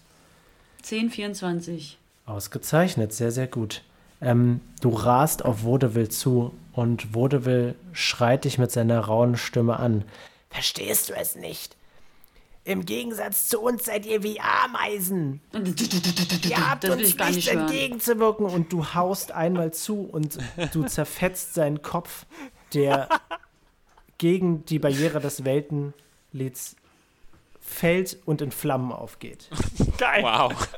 10, 0.81 1.09
24. 1.09 1.97
Ausgezeichnet, 2.26 3.13
sehr, 3.13 3.32
sehr 3.32 3.47
gut. 3.47 3.84
Ähm, 4.21 4.61
du 4.82 4.89
rast 4.89 5.45
auf 5.45 5.63
Vaudeville 5.63 6.09
zu 6.09 6.53
und 6.73 7.13
Vaudeville 7.13 7.76
schreit 7.93 8.45
dich 8.45 8.57
mit 8.57 8.71
seiner 8.71 8.99
rauen 8.99 9.38
Stimme 9.38 9.78
an. 9.78 10.05
Verstehst 10.49 11.09
du 11.09 11.13
es 11.13 11.36
nicht? 11.36 11.76
Im 12.63 12.84
Gegensatz 12.84 13.47
zu 13.47 13.61
uns 13.61 13.86
seid 13.86 14.07
ihr 14.07 14.23
wie 14.23 14.39
Ameisen. 14.39 15.39
Ihr 15.53 16.69
habt 16.69 16.86
uns 16.86 16.97
nichts 16.97 17.36
nicht 17.36 17.53
hören. 17.53 17.59
entgegenzuwirken 17.59 18.47
und 18.47 18.73
du 18.73 18.93
haust 18.95 19.32
einmal 19.32 19.71
zu 19.71 20.01
und 20.01 20.39
du 20.73 20.84
zerfetzt 20.86 21.53
seinen 21.53 21.84
Kopf, 21.84 22.26
der 22.73 23.07
gegen 24.17 24.65
die 24.65 24.80
Barriere 24.80 25.19
des 25.19 25.45
Weltenlieds 25.45 26.76
fällt 27.66 28.18
und 28.26 28.41
in 28.41 28.51
Flammen 28.51 28.91
aufgeht. 28.91 29.49
Geil. 29.97 30.24
Wow. 30.24 30.53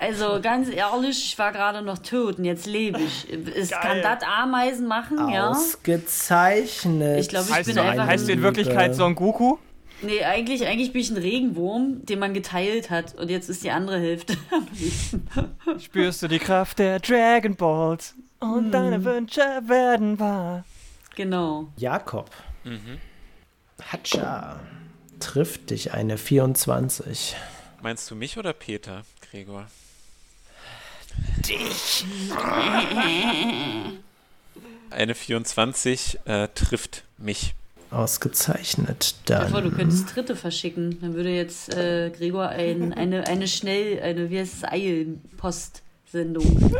Also 0.00 0.40
ganz 0.42 0.68
ehrlich, 0.68 1.24
ich 1.24 1.38
war 1.38 1.52
gerade 1.52 1.80
noch 1.80 1.98
tot 1.98 2.38
und 2.38 2.44
jetzt 2.44 2.66
lebe 2.66 3.00
ich. 3.00 3.32
Es 3.54 3.70
Geil. 3.70 3.80
kann 3.80 4.02
das 4.02 4.28
Ameisen 4.28 4.88
machen, 4.88 5.28
ja? 5.28 5.50
Ausgezeichnet. 5.50 7.20
Ich 7.20 7.28
glaube, 7.28 7.46
ich 7.48 7.54
Heißt, 7.54 7.66
bin 7.66 7.76
du, 7.76 7.82
einfach 7.82 8.06
heißt 8.06 8.26
du 8.26 8.32
in 8.32 8.40
ein, 8.40 8.42
Wirklichkeit 8.42 8.96
Son 8.96 9.14
Goku? 9.14 9.58
Nee, 10.02 10.24
eigentlich, 10.24 10.66
eigentlich 10.66 10.92
bin 10.92 11.02
ich 11.02 11.10
ein 11.10 11.16
Regenwurm, 11.18 12.04
den 12.04 12.18
man 12.18 12.34
geteilt 12.34 12.90
hat 12.90 13.14
und 13.14 13.30
jetzt 13.30 13.48
ist 13.48 13.62
die 13.62 13.70
andere 13.70 14.00
Hälfte. 14.00 14.36
Spürst 15.78 16.22
du 16.22 16.28
die 16.28 16.40
Kraft 16.40 16.80
der 16.80 16.98
Dragon 16.98 17.54
Balls 17.54 18.14
und 18.40 18.72
deine 18.72 19.04
Wünsche 19.04 19.40
werden 19.66 20.18
wahr. 20.18 20.64
Genau. 21.14 21.68
Jakob. 21.76 22.30
Mhm. 22.64 22.98
Hatscha. 23.92 24.58
Trifft 25.22 25.70
dich 25.70 25.92
eine 25.92 26.18
24. 26.18 27.36
Meinst 27.80 28.10
du 28.10 28.16
mich 28.16 28.38
oder 28.38 28.52
Peter, 28.52 29.04
Gregor? 29.30 29.68
Dich. 31.48 32.04
Eine 34.90 35.14
24 35.14 36.18
äh, 36.24 36.48
trifft 36.48 37.04
mich. 37.18 37.54
Ausgezeichnet. 37.92 39.14
Bevor 39.26 39.62
du 39.62 39.68
Dann. 39.68 39.78
könntest 39.78 40.14
Dritte 40.14 40.34
verschicken, 40.34 41.00
dann 41.00 41.14
würde 41.14 41.30
jetzt 41.30 41.72
äh, 41.72 42.10
Gregor 42.10 42.48
ein, 42.48 42.92
eine, 42.92 43.28
eine 43.28 43.46
schnell, 43.46 44.02
eine, 44.02 44.28
wie 44.28 44.40
heißt 44.40 44.54
es, 44.54 44.64
Eilpostsendung. 44.64 46.74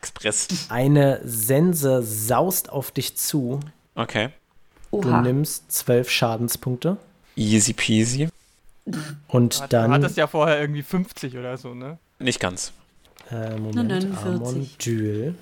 Express. 0.00 0.46
Eine 0.68 1.20
Sense 1.24 2.00
saust 2.04 2.70
auf 2.70 2.92
dich 2.92 3.16
zu. 3.16 3.58
Okay. 3.96 4.28
Du 4.92 4.98
Oha. 4.98 5.22
nimmst 5.22 5.72
12 5.72 6.10
Schadenspunkte. 6.10 6.96
Easy 7.40 7.72
peasy. 7.72 8.28
Und 9.28 9.60
Hat, 9.60 9.72
du 9.72 9.76
dann. 9.76 9.90
hattest 9.92 10.16
ja 10.16 10.26
vorher 10.26 10.60
irgendwie 10.60 10.82
50 10.82 11.36
oder 11.36 11.56
so, 11.56 11.74
ne? 11.74 11.98
Nicht 12.18 12.40
ganz. 12.40 12.72
Äh, 13.30 13.56
Moment. 13.56 13.88
49. 13.88 14.16
Amondyl. 14.26 15.34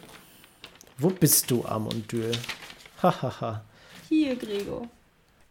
Wo 0.98 1.08
bist 1.10 1.50
du, 1.50 1.64
Amondyl? 1.64 2.32
Hahaha. 3.02 3.62
Hier, 4.08 4.36
Gregor. 4.36 4.86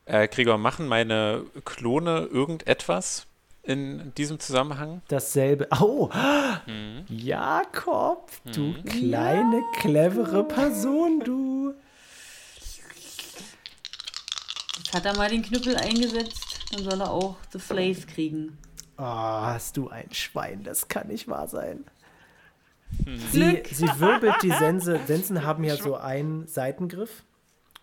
Äh, 0.06 0.28
Gregor, 0.28 0.58
machen 0.58 0.88
meine 0.88 1.44
Klone 1.66 2.28
irgendetwas 2.32 3.26
in 3.64 4.14
diesem 4.16 4.40
Zusammenhang? 4.40 5.02
Dasselbe. 5.10 5.68
Oh! 5.82 6.10
Mhm. 6.66 7.04
Jakob, 7.10 8.32
du 8.54 8.62
Mhm. 8.62 8.84
kleine, 8.86 9.62
clevere 9.80 10.44
Person, 10.46 11.22
du. 11.26 11.47
Jetzt 14.88 14.96
hat 14.96 15.06
er 15.06 15.18
mal 15.18 15.30
den 15.30 15.42
Knüppel 15.42 15.76
eingesetzt, 15.76 16.72
dann 16.72 16.82
soll 16.82 17.02
er 17.02 17.12
auch 17.12 17.36
The 17.52 17.60
Flav 17.60 18.08
kriegen. 18.08 18.58
Oh, 18.98 19.04
hast 19.04 19.76
du 19.76 19.90
ein 19.90 20.14
Schwein, 20.14 20.64
das 20.64 20.88
kann 20.88 21.10
nicht 21.10 21.28
wahr 21.28 21.50
sein. 21.50 21.84
Sie, 23.34 23.42
Glück. 23.42 23.68
sie 23.68 23.86
wirbelt 24.00 24.36
die 24.44 24.52
Sense. 24.52 24.98
Sensen 25.06 25.44
haben 25.44 25.66
ja 25.66 25.76
so 25.76 25.98
einen 25.98 26.48
Seitengriff. 26.48 27.26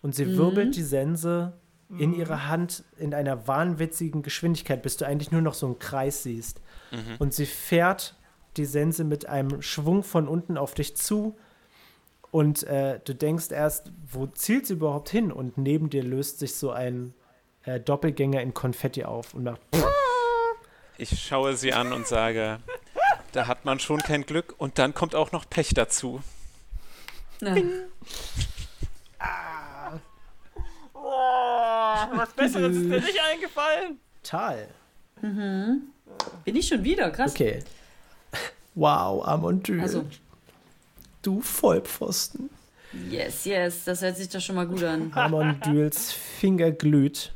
Und 0.01 0.15
sie 0.15 0.35
wirbelt 0.35 0.75
die 0.75 0.81
Sense 0.81 1.53
in 1.95 2.11
ihre 2.11 2.47
Hand 2.47 2.83
in 2.97 3.13
einer 3.13 3.47
wahnwitzigen 3.47 4.23
Geschwindigkeit, 4.23 4.81
bis 4.81 4.97
du 4.97 5.05
eigentlich 5.05 5.31
nur 5.31 5.41
noch 5.41 5.53
so 5.53 5.67
einen 5.67 5.77
Kreis 5.77 6.23
siehst. 6.23 6.59
Und 7.19 7.35
sie 7.35 7.45
fährt 7.45 8.15
die 8.57 8.65
Sense 8.65 9.03
mit 9.03 9.27
einem 9.27 9.61
Schwung 9.61 10.01
von 10.01 10.27
unten 10.27 10.57
auf 10.57 10.73
dich 10.73 10.97
zu. 10.97 11.37
Und 12.35 12.63
äh, 12.63 12.99
du 13.05 13.15
denkst 13.15 13.49
erst, 13.51 13.93
wo 14.11 14.27
zielt 14.27 14.67
sie 14.67 14.73
überhaupt 14.73 15.07
hin? 15.07 15.31
Und 15.31 15.57
neben 15.57 15.89
dir 15.89 16.03
löst 16.03 16.39
sich 16.39 16.55
so 16.55 16.69
ein 16.69 17.13
äh, 17.63 17.79
Doppelgänger 17.79 18.41
in 18.41 18.53
Konfetti 18.53 19.05
auf 19.05 19.33
und 19.33 19.43
macht. 19.43 19.61
Ich 20.97 21.17
schaue 21.17 21.55
sie 21.55 21.71
an 21.71 21.93
und 21.93 22.07
sage, 22.07 22.59
da 23.31 23.47
hat 23.47 23.63
man 23.63 23.79
schon 23.79 23.99
kein 23.99 24.25
Glück 24.25 24.53
und 24.57 24.79
dann 24.79 24.93
kommt 24.93 25.15
auch 25.15 25.31
noch 25.31 25.49
Pech 25.49 25.73
dazu. 25.73 26.21
Ja. 27.39 27.55
Besseres 32.35 32.75
ist 32.75 32.89
dir 32.89 32.99
nicht 32.99 33.19
eingefallen. 33.33 33.99
Tal. 34.23 34.67
Bin 35.21 35.91
ich 36.45 36.67
schon 36.67 36.83
wieder, 36.83 37.11
krass. 37.11 37.31
Okay. 37.31 37.63
Wow, 38.73 39.25
Amondyl. 39.25 39.79
Also, 39.79 40.03
Du 41.25 41.41
Vollpfosten. 41.41 42.51
yes, 43.09 43.45
yes, 43.45 43.83
das 43.83 44.03
hört 44.03 44.15
sich 44.15 44.29
doch 44.29 44.39
schon 44.39 44.55
mal 44.55 44.67
gut 44.67 44.83
an. 44.83 45.11
Amondyls 45.15 46.11
Finger 46.11 46.71
glüht 46.71 47.33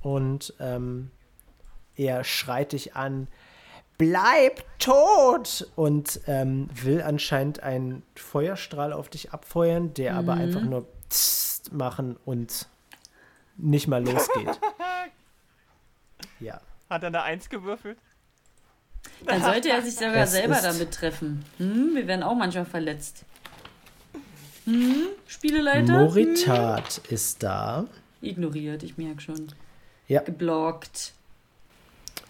und 0.00 0.54
ähm, 0.60 1.10
er 1.96 2.22
schreit 2.22 2.70
dich 2.70 2.94
an. 2.94 3.26
Bleib 3.98 4.62
tot! 4.78 5.66
Und 5.74 6.20
ähm, 6.28 6.68
will 6.72 7.02
anscheinend 7.02 7.64
einen 7.64 8.04
Feuerstrahl 8.14 8.92
auf 8.92 9.08
dich 9.08 9.32
abfeuern, 9.32 9.92
der 9.94 10.14
aber 10.14 10.34
einfach 10.34 10.62
nur 10.62 10.86
machen 11.72 12.16
und 12.24 12.68
nicht 13.56 13.88
mal 13.88 14.04
losgeht. 14.04 14.60
ja. 16.40 16.60
Hat 16.88 17.02
er 17.02 17.08
eine 17.08 17.22
Eins 17.22 17.48
gewürfelt? 17.48 17.98
Dann 19.26 19.42
sollte 19.42 19.70
er 19.70 19.82
sich 19.82 19.94
sogar 19.96 20.28
selber 20.28 20.60
damit 20.62 20.92
treffen. 20.94 21.44
Hm, 21.58 21.94
wir 21.94 22.06
werden 22.06 22.22
auch 22.22 22.36
manchmal 22.36 22.66
verletzt. 22.66 23.24
Hm, 24.64 25.06
Spieleleiter? 25.26 26.00
Moritat 26.04 26.98
ist 27.08 27.42
da. 27.42 27.78
Hm, 28.20 28.28
ignoriert, 28.28 28.82
ich 28.82 28.96
merke 28.96 29.20
schon. 29.20 29.48
Ja. 30.08 30.22
Geblockt. 30.22 31.12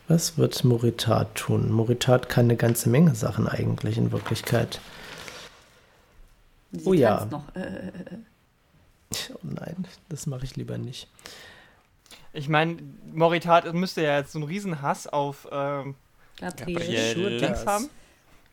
Was 0.08 0.36
wird 0.38 0.64
Moritat 0.64 1.34
tun? 1.34 1.70
Moritat 1.70 2.28
kann 2.28 2.46
eine 2.46 2.56
ganze 2.56 2.88
Menge 2.88 3.14
Sachen 3.14 3.48
eigentlich 3.48 3.98
in 3.98 4.12
Wirklichkeit. 4.12 4.80
Sie 6.72 6.86
Oh 6.86 6.92
ja. 6.92 7.26
noch. 7.30 7.54
Äh, 7.54 7.60
äh, 7.60 7.88
äh. 7.88 8.18
Oh 9.34 9.38
nein, 9.42 9.86
das 10.08 10.26
mache 10.26 10.44
ich 10.44 10.56
lieber 10.56 10.78
nicht. 10.78 11.08
Ich 12.32 12.48
meine, 12.48 12.78
Moritat 13.12 13.72
müsste 13.74 14.02
ja 14.02 14.18
jetzt 14.18 14.32
so 14.32 14.38
einen 14.38 14.48
riesen 14.48 14.80
Hass 14.80 15.06
auf 15.06 15.46
ähm, 15.52 15.94
Gabriel. 16.40 16.78
Gabriel. 16.78 17.40
Dings 17.40 17.66
haben. 17.66 17.90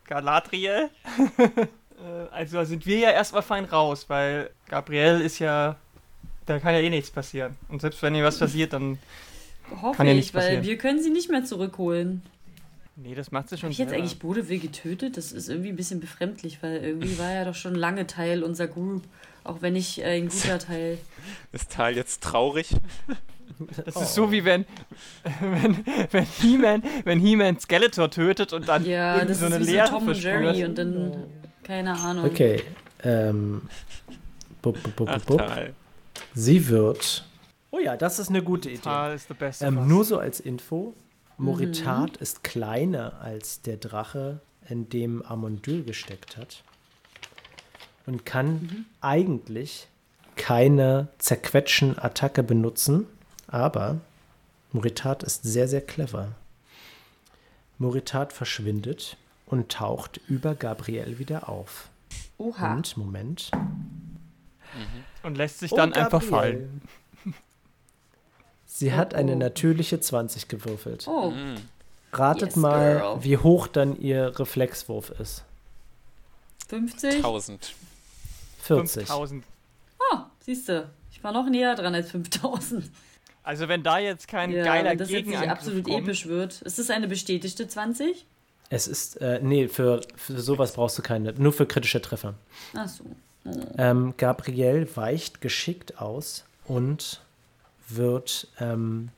Galadriel. 0.06 0.90
Äh, 2.00 2.34
also 2.34 2.64
sind 2.64 2.86
wir 2.86 2.98
ja 2.98 3.12
erstmal 3.12 3.42
fein 3.42 3.66
raus, 3.66 4.06
weil 4.08 4.50
Gabriel 4.68 5.22
ist 5.22 5.40
ja. 5.40 5.76
Da 6.46 6.58
kann 6.60 6.74
ja 6.74 6.80
eh 6.80 6.90
nichts 6.90 7.12
passieren. 7.12 7.56
Und 7.68 7.82
selbst 7.82 8.02
wenn 8.02 8.16
ihr 8.16 8.24
was 8.24 8.40
passiert, 8.40 8.74
dann. 8.74 8.98
Hoffe 9.82 9.98
Kann 9.98 10.08
ja 10.08 10.14
ich, 10.14 10.18
nichts 10.18 10.34
weil 10.34 10.42
passieren. 10.42 10.66
wir 10.66 10.78
können 10.78 11.02
sie 11.04 11.12
nicht 11.12 11.30
mehr 11.30 11.46
zurückholen. 11.46 12.24
Nee, 12.96 13.14
das 13.16 13.32
macht 13.32 13.50
sie 13.50 13.56
schon. 13.58 13.68
Habe 13.68 13.72
ich 13.74 13.78
jetzt 13.78 13.94
eigentlich 13.94 14.18
Bodewil 14.20 14.60
getötet? 14.60 15.16
Das 15.16 15.32
ist 15.32 15.48
irgendwie 15.48 15.70
ein 15.70 15.76
bisschen 15.76 16.00
befremdlich, 16.00 16.58
weil 16.64 16.78
irgendwie 16.84 17.18
war 17.20 17.32
er 17.32 17.46
doch 17.46 17.56
schon 17.56 17.76
lange 17.76 18.08
Teil 18.08 18.44
unserer 18.44 18.68
Group. 18.68 19.04
Auch 19.44 19.62
wenn 19.62 19.74
nicht 19.74 20.00
äh, 20.00 20.18
ein 20.18 20.28
guter 20.30 20.60
Teil. 20.60 20.98
Ist 21.52 21.72
Tal 21.72 21.96
jetzt 21.96 22.24
traurig? 22.24 22.72
Das 23.86 23.96
Oh. 23.96 24.02
ist 24.02 24.16
so 24.16 24.32
wie 24.32 24.46
wenn, 24.46 24.66
wenn, 25.42 25.86
wenn 26.12 26.26
He-Man 26.26 26.84
wenn 27.04 27.20
He 27.20 27.60
Skeletor 27.60 28.10
tötet 28.10 28.54
und 28.54 28.68
dann 28.70 28.86
Ja, 28.86 29.20
so 29.26 29.32
ist 29.32 29.44
eine 29.44 29.60
wie 29.60 29.64
so 29.66 29.72
Leere 29.72 29.90
Tom 29.90 30.08
und. 30.08 30.24
Jerry 30.24 30.64
und 30.66 30.78
dann, 30.78 31.24
keine 31.70 31.94
Ahnung. 31.94 32.26
Okay. 32.26 32.64
Ähm. 33.04 33.62
Bup, 34.62 34.82
bup, 34.82 34.96
bup, 34.96 35.10
Ach, 35.10 35.22
bup. 35.22 35.38
Tal. 35.38 35.76
Sie 36.34 36.68
wird. 36.68 37.24
Oh 37.70 37.78
ja, 37.78 37.96
das 37.96 38.18
ist 38.18 38.30
eine 38.30 38.42
gute 38.42 38.72
Idee. 38.72 38.82
Tal 38.82 39.14
ist 39.14 39.28
the 39.28 39.36
best 39.36 39.62
of 39.62 39.68
Ähm, 39.68 39.88
nur 39.88 40.04
so 40.04 40.18
als 40.18 40.40
Info: 40.40 40.96
Moritat 41.38 42.18
ist 42.18 42.44
kleiner 42.44 43.22
als 43.22 43.62
der 43.62 43.78
Drache, 43.78 44.42
in 44.68 44.90
dem 44.90 45.22
Amondyl 45.22 45.84
gesteckt 45.84 46.38
hat. 46.38 46.64
Und 48.08 48.26
kann 48.26 48.88
eigentlich 49.02 49.88
keine 50.36 51.10
Zerquetschen-Attacke 51.20 52.42
benutzen, 52.42 53.06
aber 53.48 53.98
Moritat 54.72 55.22
ist 55.22 55.44
sehr, 55.44 55.68
sehr 55.68 55.82
clever. 55.82 56.30
Moritat 57.78 58.34
verschwindet 58.34 59.18
und 59.50 59.70
taucht 59.72 60.20
über 60.28 60.56
Gabriel 60.56 61.20
wieder 61.20 61.50
auf. 61.50 61.90
Oha. 62.38 62.74
Und, 62.74 62.96
Moment. 62.98 63.52
und 65.24 65.36
lässt 65.36 65.60
sich 65.60 65.72
Oh, 65.74 65.76
dann 65.76 65.92
einfach 65.94 66.22
Gabriel. 66.22 66.30
fallen. 66.30 66.82
Sie 68.66 68.94
hat 68.94 69.14
eine 69.14 69.36
natürliche 69.36 70.00
20 70.00 70.48
gewürfelt. 70.48 71.06
Oh, 71.08 71.32
Hm. 71.32 71.56
Ratet 72.14 72.50
Yes, 72.50 72.56
mal, 72.56 72.98
girl. 73.00 73.24
wie 73.24 73.38
hoch 73.38 73.68
dann 73.68 74.00
ihr 74.00 74.40
Reflexwurf 74.40 75.12
ist. 75.20 75.44
50? 76.68 77.16
1000. 77.18 77.74
40. 78.62 79.06
5000. 79.08 79.44
Oh, 80.12 80.18
siehst 80.40 80.70
du. 80.70 80.90
Ich 81.12 81.24
war 81.24 81.32
noch 81.34 81.48
näher 81.50 81.76
dran 81.76 81.94
als 81.94 82.10
5000. 82.12 82.90
Also 83.44 83.68
wenn 83.68 83.84
da 83.84 84.00
jetzt 84.00 84.28
kein 84.28 84.52
Ja, 84.52 84.64
geiler 84.64 84.92
wenn 84.92 84.98
das 84.98 85.10
jetzt 85.12 85.28
nicht 85.28 85.38
absolut 85.50 85.84
kommt, 85.86 85.98
episch 86.04 86.26
wird. 86.28 86.62
Ist 86.62 86.80
das 86.80 86.90
eine 86.90 87.08
bestätigte 87.08 87.68
20? 87.68 88.26
Es 88.70 88.88
ist, 88.88 89.20
äh, 89.22 89.40
nee, 89.42 89.68
für, 89.68 90.02
für 90.16 90.40
sowas 90.40 90.74
brauchst 90.74 90.98
du 90.98 91.02
keine, 91.02 91.34
nur 91.34 91.54
für 91.54 91.66
kritische 91.66 92.02
Treffer. 92.02 92.36
Ach 92.74 92.88
so. 92.88 93.04
Ähm, 93.78 94.14
Gabriel 94.18 94.88
weicht 94.96 95.42
geschickt 95.42 96.00
aus 96.00 96.46
und 96.66 97.22
wird, 97.88 98.48
ähm, 98.60 99.10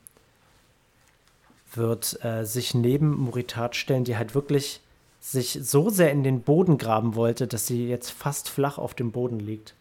wird 1.73 2.23
äh, 2.23 2.45
sich 2.45 2.73
neben 2.73 3.11
Moritat 3.17 3.75
stellen, 3.75 4.05
die 4.05 4.15
halt 4.15 4.35
wirklich 4.35 4.79
sich 5.19 5.59
so 5.61 5.89
sehr 5.89 6.11
in 6.11 6.23
den 6.23 6.41
Boden 6.41 6.77
graben 6.77 7.15
wollte, 7.15 7.47
dass 7.47 7.67
sie 7.67 7.87
jetzt 7.87 8.09
fast 8.09 8.49
flach 8.49 8.77
auf 8.77 8.93
dem 8.93 9.11
Boden 9.11 9.39
liegt. 9.39 9.75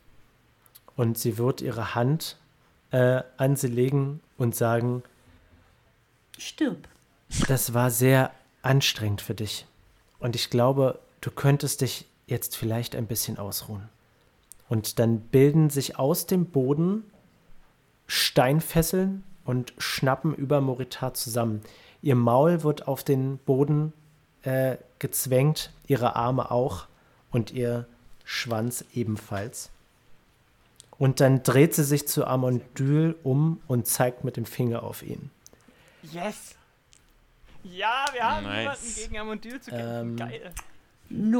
Und 0.97 1.17
sie 1.17 1.39
wird 1.39 1.63
ihre 1.63 1.95
Hand 1.95 2.37
äh, 2.91 3.23
an 3.37 3.57
sie 3.57 3.69
legen 3.69 4.21
und 4.37 4.55
sagen, 4.55 5.03
Stirb. 6.37 6.89
Das 7.49 7.75
war 7.75 7.91
sehr 7.91 8.33
anstrengend 8.63 9.21
für 9.21 9.35
dich. 9.35 9.67
Und 10.19 10.37
ich 10.37 10.51
glaube, 10.51 10.99
du 11.21 11.31
könntest 11.31 11.81
dich 11.81 12.07
jetzt 12.27 12.57
vielleicht 12.57 12.95
ein 12.95 13.07
bisschen 13.07 13.39
ausruhen. 13.39 13.89
Und 14.69 14.99
dann 14.99 15.21
bilden 15.21 15.71
sich 15.71 15.99
aus 15.99 16.27
dem 16.27 16.47
Boden 16.47 17.05
Steinfesseln 18.07 19.25
und 19.45 19.73
schnappen 19.79 20.35
über 20.35 20.61
Moritat 20.61 21.17
zusammen. 21.17 21.63
Ihr 22.03 22.15
Maul 22.15 22.63
wird 22.63 22.89
auf 22.89 23.03
den 23.05 23.39
Boden 23.39 23.93
äh, 24.43 24.77
gezwängt, 24.99 25.73
ihre 25.87 26.17
Arme 26.17 26.51
auch 26.51 26.87
und 27.31 27.53
ihr 27.53 27.87
Schwanz 28.25 28.85
ebenfalls. 28.95 29.71
Und 30.99 31.21
dann 31.21 31.43
dreht 31.43 31.75
sie 31.75 31.85
sich 31.85 32.07
zu 32.07 32.27
Amondyl 32.27 33.17
um 33.23 33.61
und 33.67 33.87
zeigt 33.87 34.23
mit 34.23 34.37
dem 34.37 34.45
Finger 34.45 34.83
auf 34.83 35.03
ihn. 35.03 35.31
Yes! 36.13 36.55
Ja, 37.65 38.05
wir 38.13 38.23
haben 38.23 38.45
Nice. 38.45 38.61
jemanden 38.63 38.95
gegen 38.97 39.19
Amondyl 39.19 39.61
zu 39.61 39.71
kämpfen. 39.71 40.11
Ähm, 40.11 40.17
Geil. 40.17 40.51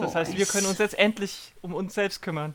Das 0.01 0.15
heißt, 0.15 0.37
wir 0.37 0.47
können 0.47 0.67
uns 0.67 0.79
jetzt 0.79 0.99
endlich 0.99 1.53
um 1.63 1.75
uns 1.75 1.95
selbst 1.95 2.21
kümmern. 2.23 2.55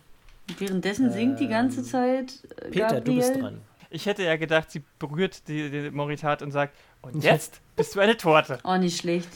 Währenddessen 0.60 1.12
singt 1.12 1.40
die 1.40 1.48
ganze 1.48 1.84
Zeit. 1.84 2.34
äh, 2.62 2.66
Ähm, 2.66 2.72
Peter, 2.72 2.88
Gabriel. 2.88 3.02
du 3.04 3.16
bist 3.16 3.36
dran. 3.42 3.62
Ich 3.90 4.06
hätte 4.06 4.24
ja 4.24 4.36
gedacht, 4.36 4.70
sie 4.72 4.84
berührt 5.00 5.48
die, 5.48 5.70
die 5.70 5.90
Moritat 5.92 6.42
und 6.42 6.52
sagt, 6.52 6.76
und 7.02 7.24
jetzt 7.24 7.62
bist 7.76 7.96
du 7.96 8.00
eine 8.02 8.18
Torte. 8.18 8.60
Oh, 8.64 8.76
nicht 8.76 9.00
schlecht. 9.00 9.30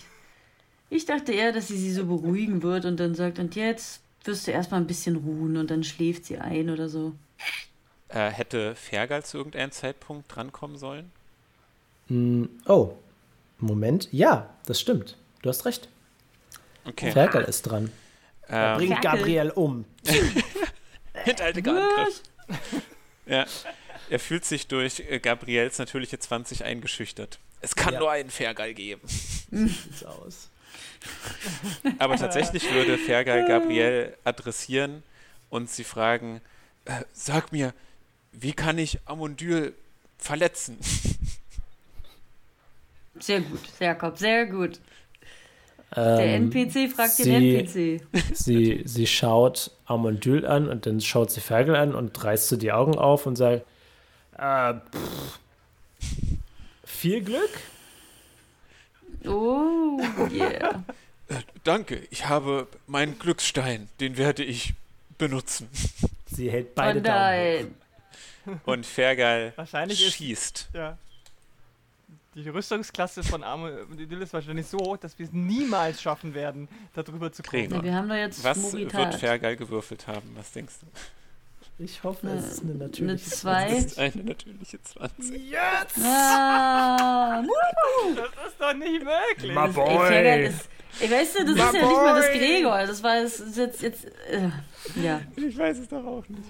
Ich 0.90 1.06
dachte 1.06 1.32
eher, 1.32 1.52
dass 1.54 1.68
sie 1.70 1.78
sie 1.78 1.92
so 1.94 2.06
beruhigen 2.06 2.62
wird 2.64 2.84
und 2.86 3.00
dann 3.00 3.16
sagt, 3.16 3.40
und 3.40 3.56
jetzt 3.56 4.02
wirst 4.26 4.48
du 4.48 4.52
erstmal 4.52 4.82
ein 4.82 4.88
bisschen 4.88 5.16
ruhen 5.16 5.56
und 5.56 5.72
dann 5.72 5.84
schläft 5.84 6.26
sie 6.26 6.38
ein 6.40 6.70
oder 6.70 6.90
so. 6.90 7.14
Äh, 8.10 8.30
hätte 8.32 8.76
Fergal 8.76 9.24
zu 9.24 9.38
irgendeinem 9.38 9.72
Zeitpunkt 9.72 10.36
drankommen 10.36 10.78
sollen? 10.78 11.12
Mm, 12.10 12.46
oh, 12.66 12.94
Moment. 13.60 14.08
Ja, 14.12 14.50
das 14.66 14.80
stimmt. 14.80 15.18
Du 15.42 15.50
hast 15.50 15.66
recht. 15.66 15.88
Okay. 16.86 17.12
Fergal 17.12 17.44
ist 17.44 17.64
dran. 17.64 17.92
Ähm, 18.50 18.78
Bringt 18.78 18.94
Ferkel. 18.94 19.12
Gabriel 19.20 19.50
um. 19.52 19.86
hinterhältiger 21.24 21.72
Angriff. 21.72 22.22
Ja. 23.26 23.46
Er 24.10 24.20
fühlt 24.20 24.44
sich 24.44 24.66
durch 24.68 25.02
äh, 25.02 25.20
Gabriels 25.20 25.78
natürliche 25.78 26.18
20 26.18 26.64
eingeschüchtert. 26.64 27.38
Es 27.62 27.76
kann 27.76 27.94
Ja. 27.94 28.00
nur 28.00 28.10
einen 28.10 28.32
Fergal 28.32 28.74
geben. 28.74 29.02
Sieht's 29.52 30.04
aus. 30.04 30.50
Aber 32.00 32.16
tatsächlich 32.18 32.72
würde 32.74 32.98
Fergal 32.98 33.46
Gabriel 33.48 34.18
adressieren 34.24 35.04
und 35.52 35.70
sie 35.70 35.84
fragen: 35.84 36.42
äh, 36.86 37.04
Sag 37.14 37.52
mir, 37.52 37.76
wie 38.32 38.54
kann 38.54 38.80
ich 38.80 38.98
Amondyl 39.06 39.76
verletzen? 40.18 40.80
Sehr 43.20 43.42
gut, 43.42 43.60
Jakob, 43.80 44.18
sehr 44.18 44.46
gut. 44.46 44.80
Ähm, 45.96 46.18
Der 46.18 46.36
NPC 46.36 46.92
fragt 46.94 47.12
sie, 47.14 47.24
den 47.24 47.66
NPC. 47.66 48.02
Sie, 48.34 48.82
sie 48.86 49.08
schaut 49.08 49.72
Amondyl 49.86 50.46
an 50.46 50.68
und 50.70 50.86
dann 50.86 51.02
schaut 51.02 51.32
sie 51.32 51.42
Fergal 51.42 51.76
an 51.76 51.96
und 51.96 52.24
reißt 52.24 52.48
so 52.48 52.58
die 52.58 52.72
Augen 52.72 52.96
auf 52.98 53.26
und 53.26 53.36
sagt: 53.38 53.66
äh, 54.38 54.74
pff, 54.74 55.40
Viel 56.86 57.24
Glück? 57.24 57.50
Oh, 59.26 60.00
yeah. 60.32 60.84
Danke, 61.64 62.02
ich 62.10 62.28
habe 62.28 62.68
meinen 62.88 63.20
Glücksstein, 63.20 63.90
den 64.00 64.18
werde 64.18 64.44
ich 64.44 64.74
benutzen. 65.18 65.68
Sie 66.26 66.50
hält 66.50 66.68
Oh 66.70 66.72
beide 66.76 67.02
Daumen 67.02 67.18
hoch. 67.18 67.72
nein. 68.46 68.62
Und 68.66 68.86
Fergal 68.86 69.54
Wahrscheinlich 69.58 70.06
ist- 70.06 70.14
schießt. 70.14 70.70
Ja. 70.74 70.98
Die 72.36 72.48
Rüstungsklasse 72.50 73.24
von 73.24 73.44
Armadillo 73.44 74.22
ist 74.22 74.34
wahrscheinlich 74.34 74.68
so 74.68 74.78
hoch, 74.78 74.98
dass 74.98 75.18
wir 75.18 75.26
es 75.26 75.34
niemals 75.34 76.02
schaffen 76.02 76.34
werden, 76.34 76.68
darüber 76.94 77.32
zu. 77.32 77.42
Gregor. 77.44 77.78
Ja, 77.80 77.84
wir 77.84 77.94
haben 77.96 78.10
da 78.10 78.16
jetzt 78.18 78.44
Was 78.44 78.58
Moritat. 78.58 78.94
wird 79.12 79.16
Fergal 79.16 79.56
gewürfelt 79.56 80.08
haben? 80.08 80.32
Was 80.36 80.52
denkst 80.52 80.76
du? 80.82 80.88
Ich 81.82 82.04
hoffe, 82.04 82.28
es 82.28 82.46
ist 82.54 82.62
eine 82.64 82.72
Eine 82.72 82.80
natürliche. 82.84 83.30
2. 83.30 83.66
Das 83.74 83.84
ist 83.86 84.00
eine 84.00 84.24
natürliche 84.26 84.82
20. 84.84 85.50
Jetzt! 85.50 85.98
Ah, 86.04 87.42
Das 88.16 88.52
ist 88.52 88.60
doch 88.60 88.74
nicht 88.74 89.02
möglich. 89.04 89.54
Ma- 89.54 89.66
ey, 89.68 89.72
Boy. 89.72 90.44
Ist, 90.48 90.70
ey, 91.00 91.10
weißt 91.12 91.40
du, 91.40 91.46
das 91.46 91.56
Ma 91.56 91.68
ist 91.68 91.74
ja 91.76 91.82
nicht 91.88 91.92
mal 91.96 92.16
das 92.22 92.28
boy. 92.32 92.38
Gregor. 92.38 92.86
Das 92.86 93.04
war 93.04 93.22
das 93.22 93.44
jetzt, 93.56 93.82
jetzt 93.82 94.06
äh, 94.30 94.50
ja. 95.02 95.22
Ich 95.38 95.58
weiß 95.58 95.78
es 95.80 95.88
doch 95.88 96.04
auch 96.06 96.28
nicht. 96.28 96.44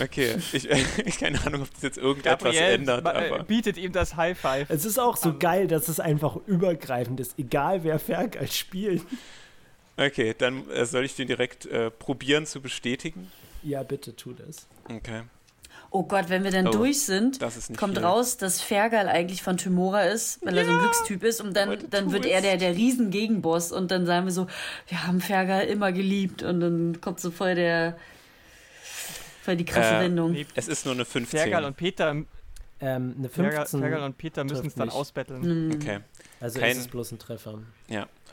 Okay, 0.00 0.36
ich, 0.52 0.68
ich 1.06 1.18
keine 1.18 1.44
Ahnung, 1.46 1.62
ob 1.62 1.72
das 1.72 1.82
jetzt 1.82 1.98
irgendetwas 1.98 2.42
Gabriel 2.54 2.74
ändert, 2.74 3.04
äh, 3.04 3.08
aber 3.08 3.44
bietet 3.44 3.76
ihm 3.76 3.92
das 3.92 4.16
High 4.16 4.38
Five. 4.38 4.70
Es 4.70 4.84
ist 4.84 4.98
auch 4.98 5.16
so 5.16 5.36
geil, 5.38 5.66
dass 5.66 5.88
es 5.88 6.00
einfach 6.00 6.36
übergreifend 6.46 7.20
ist, 7.20 7.38
egal 7.38 7.84
wer 7.84 7.98
Fergal 7.98 8.46
spielt. 8.48 9.02
okay, 9.96 10.34
dann 10.36 10.68
äh, 10.70 10.84
soll 10.86 11.04
ich 11.04 11.16
den 11.16 11.26
direkt 11.26 11.66
äh, 11.66 11.90
probieren 11.90 12.46
zu 12.46 12.60
bestätigen. 12.60 13.30
Ja, 13.62 13.82
bitte 13.82 14.14
tu 14.14 14.32
das. 14.32 14.66
Okay, 14.88 15.22
Oh 15.90 16.02
Gott, 16.02 16.28
wenn 16.28 16.44
wir 16.44 16.50
dann 16.50 16.66
Oh, 16.68 16.72
durch 16.72 17.00
sind, 17.02 17.40
das 17.40 17.56
ist 17.56 17.70
nicht 17.70 17.78
kommt 17.78 17.96
viel. 17.96 18.04
raus, 18.04 18.36
dass 18.36 18.60
Fergal 18.60 19.08
eigentlich 19.08 19.42
von 19.42 19.56
Tymora 19.56 20.02
ist, 20.02 20.38
weil 20.44 20.56
er 20.58 20.66
so 20.66 20.70
ein 20.72 20.78
Glückstyp 20.80 21.24
ist 21.24 21.40
und 21.40 21.56
dann, 21.56 21.78
dann 21.88 22.12
wird 22.12 22.26
er 22.26 22.42
der, 22.42 22.58
der 22.58 22.74
Riesen-Gegenboss 22.76 23.72
und 23.72 23.90
dann 23.90 24.04
sagen 24.04 24.26
wir 24.26 24.32
so, 24.32 24.48
wir 24.88 25.06
haben 25.06 25.22
Fergal 25.22 25.64
immer 25.66 25.92
geliebt 25.92 26.42
und 26.42 26.60
dann 26.60 27.00
kommt 27.00 27.20
so 27.20 27.30
voll 27.30 27.54
der, 27.54 27.96
voll 29.48 29.56
die 29.56 29.64
krasse 29.64 29.96
Äh, 29.96 30.00
Wendung. 30.00 30.32
Nee, 30.32 30.46
Es 30.54 30.68
ist 30.68 30.84
nur 30.84 30.94
eine 30.94 31.04
15. 31.04 31.40
Fergal 31.40 31.64
und 31.64 31.76
Peter, 31.76 32.10
Ähm, 32.10 32.26
eine 33.18 33.28
Fergal, 33.28 33.52
15, 33.66 33.80
Fergal 33.80 34.02
und 34.02 34.18
Peter 34.18 34.44
müssen 34.44 34.66
es 34.66 34.74
dann 34.74 34.90
ausbetteln. 34.90 35.42
Hm. 35.42 35.72
Okay, 35.74 36.00
also 36.40 36.60
kein- 36.60 36.72
ist 36.72 36.78
es 36.78 36.88
bloß 36.88 37.12
ein 37.12 37.18
Treffer. 37.18 37.58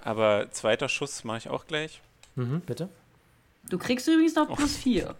aber 0.03 0.51
zweiter 0.51 0.87
Schuss 0.89 1.23
mache 1.23 1.37
ich 1.39 1.49
auch 1.49 1.65
gleich. 1.67 2.01
Mhm, 2.35 2.61
bitte? 2.61 2.89
Du 3.69 3.77
kriegst 3.79 4.07
übrigens 4.07 4.35
noch 4.35 4.49
Oh. 4.49 4.55
plus 4.55 4.75
vier. 4.77 5.15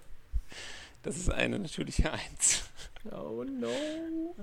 Das 1.01 1.15
ist 1.17 1.31
eine 1.31 1.57
natürliche 1.59 2.11
1. 2.11 2.65
Oh 3.11 3.43
no. 3.43 3.67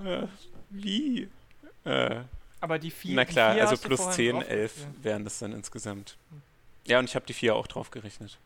Äh, 0.05 0.27
wie? 0.71 1.29
Äh, 1.85 2.21
Aber 2.61 2.79
die 2.79 2.91
vier. 2.91 3.15
na 3.15 3.25
die 3.25 3.33
klar, 3.33 3.53
vier 3.55 3.69
also 3.69 3.77
plus 3.77 4.01
vorhin 4.01 4.15
10, 4.17 4.35
drauf- 4.37 4.49
11 4.49 4.79
Ja. 4.79 5.05
wären 5.05 5.25
das 5.25 5.39
dann 5.39 5.53
insgesamt. 5.53 6.17
Ja, 6.87 6.99
und 6.99 7.05
ich 7.05 7.15
habe 7.15 7.27
die 7.27 7.35
4 7.35 7.55
auch 7.55 7.67
drauf 7.69 7.91
gerechnet. 7.93 8.39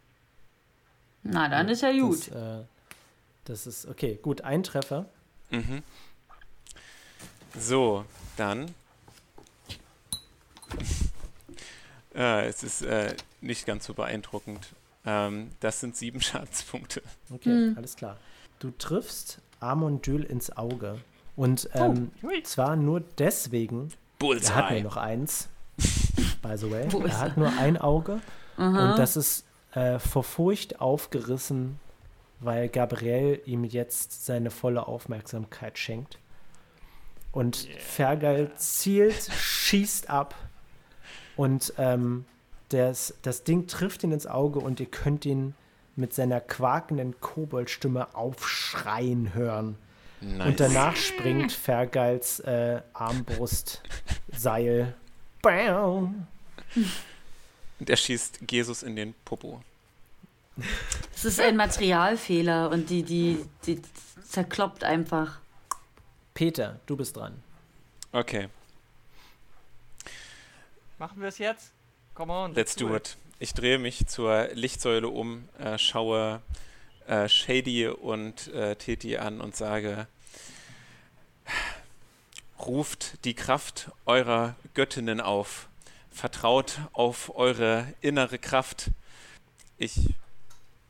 Na, 1.22 1.48
dann 1.48 1.68
ist 1.68 1.82
ja 1.82 1.92
gut. 1.92 2.30
Das, 2.30 2.60
äh, 2.60 2.64
das 3.46 3.66
ist, 3.66 3.86
okay, 3.86 4.18
gut, 4.22 4.42
ein 4.42 4.62
Treffer. 4.62 5.06
Mhm. 5.50 5.82
So, 7.58 8.04
dann. 8.36 8.74
äh, 12.14 12.46
es 12.48 12.62
ist 12.62 12.82
äh, 12.82 13.14
nicht 13.40 13.66
ganz 13.66 13.86
so 13.86 13.94
beeindruckend. 13.94 14.68
Ähm, 15.04 15.50
das 15.60 15.80
sind 15.80 15.96
sieben 15.96 16.20
Schadenspunkte. 16.20 17.02
Okay, 17.32 17.50
Hm. 17.70 17.74
alles 17.76 17.96
klar. 17.96 18.16
Du 18.58 18.70
triffst 18.70 19.38
Amondyl 19.60 20.22
ins 20.24 20.54
Auge. 20.56 20.98
Und 21.36 21.68
Oh. 21.74 21.78
ähm, 21.78 22.10
Hui. 22.22 22.42
zwar 22.42 22.76
nur 22.76 23.00
deswegen, 23.18 23.76
er 23.78 23.84
hat 23.84 23.90
nur 23.90 24.28
Bullseye. 24.30 24.82
noch 24.82 24.96
eins, 24.96 25.48
by 26.42 26.56
the 26.56 26.70
way. 26.70 26.86
Ist 26.86 26.94
Er 26.94 27.18
hat 27.20 27.36
nur 27.36 27.52
ein 27.58 27.76
Auge 27.76 28.20
Aha. 28.56 28.90
und 28.92 28.98
das 28.98 29.16
ist 29.16 29.44
äh, 29.72 29.98
vor 29.98 30.24
Furcht 30.24 30.80
aufgerissen, 30.80 31.78
weil 32.40 32.68
Gabriel 32.68 33.40
ihm 33.46 33.64
jetzt 33.64 34.26
seine 34.26 34.50
volle 34.50 34.86
Aufmerksamkeit 34.86 35.78
schenkt. 35.78 36.18
Und 37.32 37.56
Fergal 37.78 38.50
zielt, 38.56 39.22
schießt 39.22 40.10
ab 40.10 40.34
und 41.36 41.74
ähm, 41.76 42.24
das, 42.70 43.14
das 43.22 43.44
Ding 43.44 43.66
trifft 43.66 44.02
ihn 44.04 44.12
ins 44.12 44.26
Auge 44.26 44.58
und 44.58 44.80
ihr 44.80 44.86
könnt 44.86 45.26
ihn 45.26 45.54
mit 45.96 46.14
seiner 46.14 46.40
quakenden 46.40 47.20
Koboldstimme 47.20 48.14
aufschreien 48.14 49.34
hören. 49.34 49.76
Nice. 50.20 50.46
Und 50.46 50.60
danach 50.60 50.94
springt 50.96 51.52
Fergals 51.52 52.40
äh, 52.40 52.80
Armbrustseil. 52.94 54.94
Bam! 55.42 56.26
Und 57.78 57.90
er 57.90 57.96
schießt 57.96 58.40
Jesus 58.50 58.82
in 58.82 58.96
den 58.96 59.14
Popo. 59.24 59.62
Es 61.14 61.24
ist 61.24 61.40
ein 61.40 61.56
Materialfehler 61.56 62.70
und 62.70 62.90
die, 62.90 63.02
die, 63.02 63.44
die 63.66 63.80
zerkloppt 64.28 64.84
einfach. 64.84 65.38
Peter, 66.34 66.80
du 66.86 66.96
bist 66.96 67.16
dran. 67.16 67.42
Okay, 68.12 68.48
Machen 70.98 71.20
wir 71.20 71.28
es 71.28 71.36
jetzt? 71.36 71.72
Come 72.14 72.32
on. 72.32 72.54
let's 72.54 72.74
do 72.74 72.96
it. 72.96 73.18
Ich 73.38 73.52
drehe 73.52 73.78
mich 73.78 74.06
zur 74.06 74.48
Lichtsäule 74.54 75.08
um, 75.08 75.46
äh, 75.58 75.76
schaue 75.76 76.40
äh, 77.06 77.28
Shady 77.28 77.88
und 77.88 78.48
äh, 78.54 78.76
Teti 78.76 79.18
an 79.18 79.42
und 79.42 79.54
sage: 79.54 80.06
Ruft 82.58 83.22
die 83.26 83.34
Kraft 83.34 83.90
eurer 84.06 84.56
Göttinnen 84.72 85.20
auf. 85.20 85.68
Vertraut 86.10 86.78
auf 86.94 87.36
eure 87.36 87.92
innere 88.00 88.38
Kraft. 88.38 88.90
Ich 89.76 90.14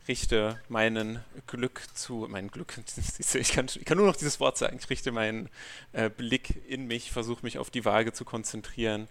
richte 0.09 0.61
meinen 0.68 1.20
Glück 1.46 1.82
zu, 1.94 2.26
mein 2.28 2.48
Glück, 2.48 2.74
ich 3.34 3.52
kann, 3.52 3.66
ich 3.66 3.84
kann 3.84 3.98
nur 3.98 4.07
noch 4.07 4.16
dieses 4.16 4.40
Wort 4.40 4.57
sagen, 4.59 4.78
ich 4.80 4.88
richte 4.90 5.12
meinen 5.12 5.48
äh, 5.92 6.09
Blick 6.11 6.54
in 6.68 6.86
mich, 6.86 7.11
versuche 7.12 7.42
mich 7.44 7.59
auf 7.59 7.70
die 7.70 7.84
Waage 7.84 8.12
zu 8.12 8.24
konzentrieren. 8.24 9.09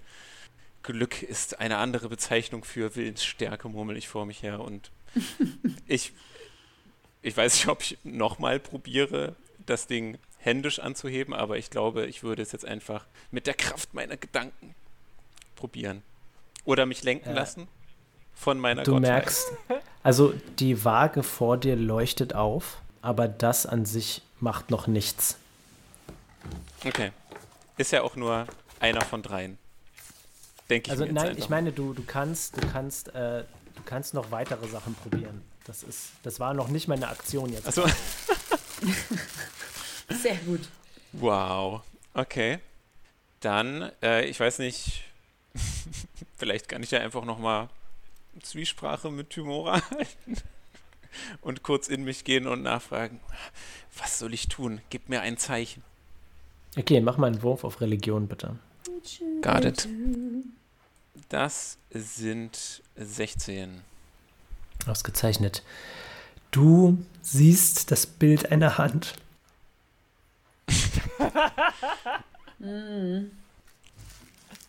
Glück 0.83 1.23
ist 1.23 1.59
eine 1.59 1.77
andere 1.77 2.09
Bezeichnung 2.09 2.63
für 2.63 2.95
Willensstärke, 2.95 3.67
murmel 3.69 3.97
ich 3.97 4.07
vor 4.07 4.25
mich 4.25 4.43
her 4.43 4.59
und 4.59 4.91
ich, 5.87 6.13
ich 7.21 7.35
weiß 7.35 7.55
nicht, 7.55 7.67
ob 7.67 7.81
ich 7.81 7.97
nochmal 8.03 8.59
probiere, 8.59 9.35
das 9.65 9.87
Ding 9.87 10.17
händisch 10.37 10.79
anzuheben, 10.79 11.33
aber 11.33 11.57
ich 11.57 11.71
glaube, 11.71 12.05
ich 12.05 12.21
würde 12.21 12.43
es 12.43 12.51
jetzt 12.51 12.65
einfach 12.65 13.05
mit 13.31 13.47
der 13.47 13.55
Kraft 13.55 13.93
meiner 13.95 14.15
Gedanken 14.15 14.75
probieren. 15.55 16.03
Oder 16.65 16.85
mich 16.85 17.01
lenken 17.03 17.29
Ja. 17.29 17.35
lassen 17.35 17.67
von 18.35 18.59
meiner 18.59 18.83
Du 18.83 18.91
Gottheit. 18.91 19.09
merkst, 19.11 19.47
also 20.05 20.33
die 20.59 20.85
Waage 20.85 21.23
vor 21.23 21.57
dir 21.57 21.75
leuchtet 21.75 22.35
auf, 22.35 22.77
aber 23.01 23.27
das 23.27 23.65
an 23.65 23.85
sich 23.85 24.21
macht 24.39 24.69
noch 24.69 24.85
nichts. 24.85 25.37
Okay. 26.85 27.11
Ist 27.77 27.91
ja 27.91 28.03
auch 28.03 28.15
nur 28.15 28.45
einer 28.79 29.01
von 29.01 29.23
dreien. 29.23 29.57
Denke 30.69 30.87
ich 30.87 30.91
Also 30.91 31.03
mir 31.03 31.07
jetzt 31.09 31.15
nein, 31.15 31.27
einfach. 31.29 31.43
ich 31.43 31.49
meine, 31.49 31.71
du, 31.71 31.93
du 31.93 32.03
kannst, 32.03 32.55
du 32.55 32.67
kannst, 32.67 33.07
äh, 33.15 33.43
du 33.75 33.81
kannst 33.85 34.13
noch 34.13 34.29
weitere 34.29 34.67
Sachen 34.67 34.93
probieren. 34.93 35.41
Das 35.65 35.81
ist, 35.81 36.09
das 36.21 36.39
war 36.39 36.53
noch 36.53 36.67
nicht 36.67 36.87
meine 36.87 37.07
Aktion 37.07 37.51
jetzt. 37.51 37.65
Also, 37.65 37.87
Sehr 40.21 40.35
gut. 40.45 40.61
wow. 41.13 41.81
Okay. 42.13 42.59
Dann, 43.39 43.91
äh, 44.03 44.25
ich 44.25 44.39
weiß 44.39 44.59
nicht, 44.59 45.01
vielleicht 46.37 46.69
kann 46.69 46.83
ich 46.83 46.91
ja 46.91 46.99
einfach 46.99 47.25
nochmal 47.25 47.69
Zwiesprache 48.41 49.11
mit 49.11 49.29
Tymora 49.31 49.81
halten 49.89 50.37
und 51.41 51.63
kurz 51.63 51.87
in 51.87 52.03
mich 52.03 52.23
gehen 52.23 52.47
und 52.47 52.61
nachfragen, 52.63 53.19
was 53.97 54.19
soll 54.19 54.33
ich 54.33 54.47
tun? 54.47 54.81
Gib 54.89 55.09
mir 55.09 55.21
ein 55.21 55.37
Zeichen. 55.37 55.83
Okay, 56.77 56.99
mach 56.99 57.17
mal 57.17 57.27
einen 57.27 57.41
Wurf 57.41 57.63
auf 57.63 57.81
Religion 57.81 58.27
bitte. 58.27 58.57
Got 59.41 59.65
it. 59.65 59.87
Das 61.29 61.77
sind 61.91 62.81
16. 62.97 63.81
Ausgezeichnet. 64.85 65.63
Du 66.51 67.03
siehst 67.21 67.91
das 67.91 68.05
Bild 68.05 68.51
einer 68.51 68.77
Hand. 68.77 69.15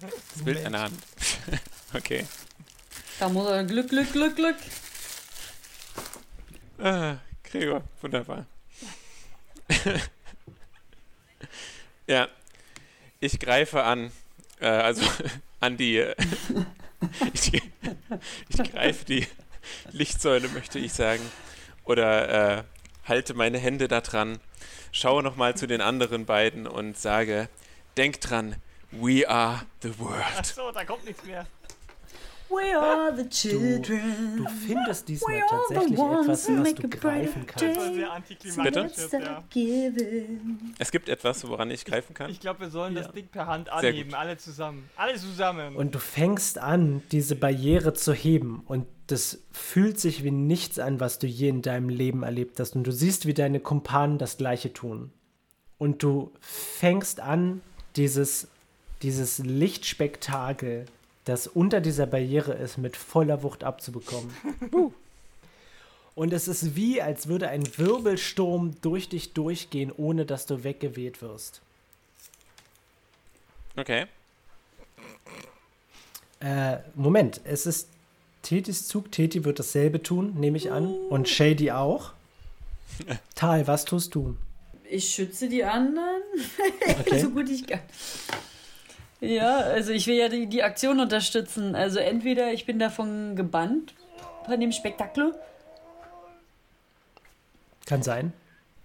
Das 0.01 0.45
Bild 0.45 0.65
einer 0.65 0.83
Hand. 0.83 0.95
okay. 1.95 2.27
Da 3.19 3.31
muss 3.31 3.49
er 3.49 3.65
Glück, 3.65 3.89
Glück, 3.89 4.13
Glück, 4.13 4.37
Glück. 4.37 4.57
Ah, 6.79 7.17
Gregor, 7.43 7.83
wunderbar. 8.03 8.45
ja, 12.07 12.29
ich 13.19 13.41
greife 13.41 13.83
an, 13.83 14.13
äh, 14.61 14.67
also 14.67 15.03
an 15.61 15.79
die, 15.79 15.97
äh, 15.97 16.15
ich, 17.33 17.63
ich 18.49 18.71
greife 18.71 19.07
die 19.07 19.27
Lichtsäule, 19.93 20.49
möchte 20.49 20.79
ich 20.79 20.93
sagen, 20.93 21.23
oder 21.85 22.59
äh, 22.59 22.65
halte 23.07 23.33
meine 23.33 23.59
Hände 23.59 23.89
da 23.89 24.03
dran, 24.03 24.39
schaue 24.93 25.23
nochmal 25.23 25.57
zu 25.57 25.67
den 25.67 25.81
anderen 25.81 26.27
beiden 26.27 26.67
und 26.67 26.99
sage, 26.99 27.49
denk 27.97 28.21
dran, 28.21 28.57
we 28.91 29.27
are 29.27 29.63
the 29.81 29.99
world. 29.99 30.23
Achso, 30.37 30.71
da 30.71 30.85
kommt 30.85 31.07
nichts 31.07 31.25
mehr. 31.25 31.47
We 32.49 32.79
are 32.79 33.15
the 33.17 33.29
children. 33.29 34.37
Du 34.37 34.45
findest 34.67 35.09
diesmal 35.09 35.35
We 35.35 35.43
are 35.43 35.49
the 35.69 35.75
tatsächlich 35.75 35.99
ones 35.99 36.27
etwas, 36.27 36.49
who 36.49 36.53
was 36.59 36.63
make 36.63 36.83
du 36.83 36.87
a 36.87 37.01
brighter 37.01 37.41
greifen 37.47 37.47
Das 37.47 38.57
war 38.57 38.65
kannst. 38.71 38.97
sehr 38.97 39.13
antiklimatisch 39.13 39.13
ja. 39.13 39.45
giving. 39.51 40.75
Es 40.79 40.91
gibt 40.93 41.09
etwas, 41.09 41.47
woran 41.49 41.71
ich 41.71 41.85
greifen 41.85 42.15
kann. 42.15 42.31
Ich 42.31 42.39
glaube, 42.41 42.61
wir 42.61 42.71
sollen 42.71 42.95
Ja. 42.95 43.03
das 43.03 43.13
Ding 43.13 43.27
per 43.27 43.47
Hand 43.47 43.69
anheben, 43.71 44.15
alle 44.15 44.37
zusammen. 44.37 44.89
Alle 44.97 45.17
zusammen. 45.17 45.75
Und 45.77 45.95
du 45.95 45.99
fängst 45.99 46.59
an, 46.59 47.03
diese 47.11 47.35
Barriere 47.35 47.95
zu 47.95 48.13
heben. 48.13 48.63
Und 48.67 48.87
das 49.09 49.41
fühlt 49.53 49.99
sich 50.01 50.23
wie 50.23 50.31
nichts 50.31 50.79
an, 50.79 51.01
was 51.01 51.19
du 51.19 51.27
je 51.27 51.49
in 51.49 51.63
deinem 51.63 51.89
Leben 51.89 52.23
erlebt 52.23 52.61
hast. 52.61 52.77
Und 52.77 52.85
du 52.85 52.93
siehst, 52.93 53.27
wie 53.27 53.35
deine 53.35 53.61
Kumpanen 53.61 54.19
das 54.19 54.37
Gleiche 54.37 54.73
tun. 54.73 55.11
Und 55.79 56.03
du 56.03 56.33
fängst 56.41 57.21
an, 57.21 57.61
dieses, 57.97 58.49
dieses 59.03 59.39
Lichtspektakel, 59.39 60.87
das 61.27 61.47
unter 61.49 61.81
dieser 61.81 62.07
Barriere 62.07 62.55
ist, 62.55 62.79
mit 62.79 62.97
voller 62.97 63.43
Wucht 63.43 63.65
abzubekommen. 63.65 64.35
Und 66.15 66.33
es 66.33 66.49
ist 66.49 66.77
wie, 66.77 67.03
als 67.03 67.27
würde 67.27 67.49
ein 67.49 67.65
Wirbelsturm 67.77 68.77
durch 68.81 69.11
dich 69.11 69.35
durchgehen, 69.35 69.93
ohne 69.95 70.25
dass 70.25 70.47
du 70.47 70.65
weggeweht 70.65 71.21
wirst. 71.21 71.61
Okay. 73.77 74.07
Äh, 76.41 76.79
Moment, 76.95 77.41
es 77.45 77.67
ist 77.67 77.89
Tetis 78.43 78.87
Zug. 78.87 79.11
Teti 79.11 79.45
wird 79.45 79.59
dasselbe 79.59 80.03
tun, 80.03 80.35
nehme 80.39 80.57
ich 80.57 80.71
an. 80.71 80.87
Und 80.87 81.29
Shady 81.29 81.73
auch. 81.73 82.13
Tal, 83.35 83.67
was 83.67 83.85
tust 83.85 84.15
du? 84.15 84.37
Ich 84.89 85.13
schütze 85.13 85.49
die 85.49 85.65
anderen, 85.65 86.23
Okay. 87.01 87.19
so 87.21 87.31
gut 87.31 87.51
ich 87.51 87.67
kann. 87.67 87.81
Ja, 89.21 89.59
also 89.59 89.93
ich 89.93 90.07
will 90.07 90.17
ja 90.17 90.29
die, 90.29 90.47
die 90.47 90.63
Aktion 90.63 91.01
unterstützen. 91.01 91.75
Also 91.75 91.99
entweder 91.99 92.53
ich 92.53 92.67
bin 92.67 92.79
davon 92.79 93.35
gebannt, 93.37 93.95
von 94.45 94.61
dem 94.61 94.73
Spektakel. 94.73 95.35
Kann 97.87 98.03
sein. 98.03 98.33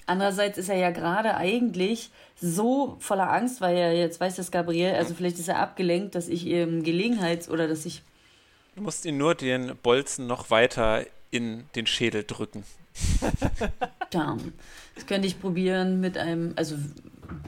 Andererseits 0.05 0.57
ist 0.57 0.69
er 0.69 0.77
ja 0.77 0.91
gerade 0.91 1.35
eigentlich 1.35 2.11
so 2.39 2.97
voller 2.99 3.31
Angst, 3.31 3.61
weil 3.61 3.77
er 3.77 3.93
jetzt 3.93 4.19
weiß, 4.19 4.35
dass 4.35 4.51
Gabriel, 4.51 4.95
also 4.95 5.13
vielleicht 5.13 5.39
ist 5.39 5.47
er 5.47 5.59
abgelenkt, 5.59 6.15
dass 6.15 6.27
ich 6.27 6.45
ihm 6.45 6.83
Gelegenheits- 6.83 7.49
oder 7.49 7.67
dass 7.67 7.85
ich. 7.85 8.01
Du 8.75 8.81
musst 8.81 9.05
ihn 9.05 9.17
nur 9.17 9.35
den 9.35 9.75
Bolzen 9.81 10.27
noch 10.27 10.49
weiter 10.49 11.05
in 11.29 11.65
den 11.75 11.87
Schädel 11.87 12.23
drücken. 12.23 12.63
Damn. 14.09 14.53
Das 14.95 15.05
könnte 15.05 15.27
ich 15.27 15.39
probieren 15.39 15.99
mit 15.99 16.17
einem, 16.17 16.53
also 16.55 16.75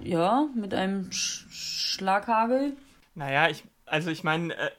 ja, 0.03 0.47
mit 0.55 0.73
einem 0.73 1.11
Sch 1.11 1.45
Schlaghagel. 1.49 2.73
naja, 3.13 3.49
ich, 3.49 3.63
also 3.85 4.09
ich 4.09 4.23
meine, 4.23 4.55
äh, 4.55 4.71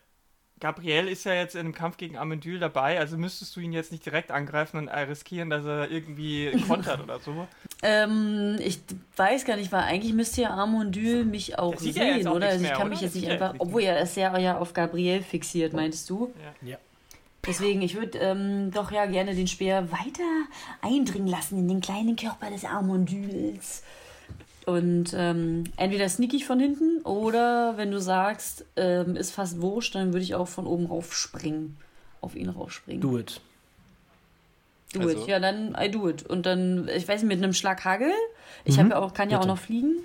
Gabriel 0.61 1.09
ist 1.09 1.24
ja 1.24 1.34
jetzt 1.34 1.55
in 1.55 1.61
einem 1.61 1.74
Kampf 1.74 1.96
gegen 1.96 2.16
Amendyl 2.16 2.59
dabei, 2.59 2.98
also 2.98 3.18
müsstest 3.18 3.55
du 3.55 3.61
ihn 3.61 3.72
jetzt 3.72 3.92
nicht 3.92 4.07
direkt 4.07 4.30
angreifen 4.30 4.78
und 4.78 4.88
riskieren, 4.88 5.50
dass 5.50 5.64
er 5.64 5.90
irgendwie 5.90 6.52
kontert 6.68 7.02
oder 7.02 7.18
so. 7.18 7.46
Ähm, 7.82 8.57
ich 8.61 8.80
weiß 9.16 9.44
gar 9.44 9.57
nicht, 9.57 9.72
weil 9.72 9.82
eigentlich 9.82 10.14
müsste 10.14 10.42
ja 10.42 10.50
Amondyl 10.50 11.24
mich 11.24 11.59
auch 11.59 11.76
sieht 11.76 11.96
ja 11.96 12.14
sehen, 12.14 12.26
auch 12.28 12.36
oder? 12.36 12.46
Also 12.46 12.57
ich 12.57 12.62
mehr, 12.62 12.72
kann 12.72 12.82
oder? 12.82 12.90
mich 12.90 13.00
jetzt 13.02 13.14
nicht 13.14 13.26
ja 13.26 13.34
einfach, 13.34 13.55
obwohl 13.59 13.82
er 13.82 14.00
ist 14.00 14.16
ja, 14.16 14.36
ja 14.38 14.57
auf 14.57 14.72
Gabriel 14.72 15.22
fixiert, 15.22 15.74
meinst 15.74 16.09
du? 16.09 16.32
Ja. 16.62 16.78
Deswegen, 17.46 17.82
ich 17.82 17.94
würde 17.94 18.18
ähm, 18.18 18.70
doch 18.70 18.90
ja 18.90 19.05
gerne 19.07 19.34
den 19.34 19.46
Speer 19.46 19.92
weiter 19.92 20.22
eindringen 20.80 21.28
lassen 21.28 21.59
in 21.59 21.68
den 21.68 21.80
kleinen 21.82 22.16
Körper 22.16 22.48
des 22.50 22.64
Amondyls. 22.64 23.82
Und 24.66 25.12
ähm, 25.14 25.64
entweder 25.76 26.08
sneak 26.08 26.32
ich 26.32 26.46
von 26.46 26.58
hinten 26.58 27.02
oder 27.02 27.76
wenn 27.76 27.90
du 27.90 28.00
sagst, 28.00 28.64
ähm, 28.76 29.14
ist 29.16 29.32
fast 29.32 29.60
wurscht, 29.60 29.94
dann 29.94 30.12
würde 30.14 30.22
ich 30.24 30.34
auch 30.34 30.48
von 30.48 30.66
oben 30.66 30.86
raufspringen. 30.86 31.76
Auf 32.22 32.34
ihn 32.34 32.48
raufspringen. 32.48 33.02
Do 33.02 33.18
it. 33.18 33.40
Do 34.94 35.00
Also- 35.00 35.18
it. 35.20 35.26
Ja, 35.28 35.38
dann 35.40 35.76
I 35.78 35.90
do 35.90 36.08
it. 36.08 36.22
Und 36.24 36.46
dann, 36.46 36.88
ich 36.88 37.06
weiß 37.06 37.22
nicht, 37.22 37.28
mit 37.28 37.42
einem 37.42 37.52
Schlag 37.52 37.84
Hagel. 37.84 38.10
Ich 38.64 38.78
Mhm. 38.78 38.90
ja 38.90 38.98
auch, 38.98 39.12
kann 39.12 39.28
ja 39.28 39.36
auch 39.36 39.42
Bitte. 39.42 39.52
noch 39.54 39.58
fliegen. 39.60 39.96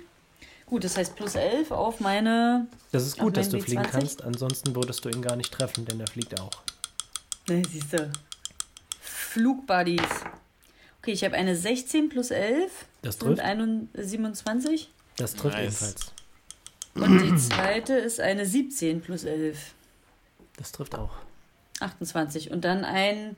Gut, 0.66 0.84
das 0.84 0.96
heißt 0.96 1.16
plus 1.16 1.34
11 1.34 1.70
auf 1.72 2.00
meine. 2.00 2.66
Das 2.92 3.06
ist 3.06 3.18
gut, 3.18 3.36
dass 3.36 3.48
du 3.48 3.56
meinen 3.56 3.64
fliegen 3.64 3.82
W20? 3.82 3.90
kannst. 3.90 4.22
Ansonsten 4.24 4.74
würdest 4.76 5.04
du 5.04 5.08
ihn 5.08 5.22
gar 5.22 5.36
nicht 5.36 5.52
treffen, 5.52 5.84
denn 5.86 5.98
er 6.00 6.06
fliegt 6.06 6.38
auch. 6.40 6.50
Ne, 7.48 7.62
siehst 7.68 7.92
du. 7.94 8.10
Flugbuddies. 9.00 10.02
Okay, 11.02 11.12
ich 11.12 11.24
habe 11.24 11.34
eine 11.36 11.56
16 11.56 12.08
plus 12.10 12.30
11. 12.30 12.70
Das 13.02 13.18
trifft. 13.18 13.40
21, 13.40 13.88
27. 14.10 14.90
Das 15.16 15.34
trifft 15.34 15.56
Nice. 15.56 15.64
ebenfalls. 15.64 16.12
Und 16.94 17.22
die 17.22 17.36
zweite 17.36 17.94
ist 17.94 18.20
eine 18.20 18.44
17 18.44 19.00
plus 19.00 19.24
11. 19.24 19.74
Das 20.56 20.72
trifft 20.72 20.94
auch. 20.94 21.14
28. 21.80 22.50
Und 22.50 22.64
dann 22.64 22.84
ein 22.84 23.36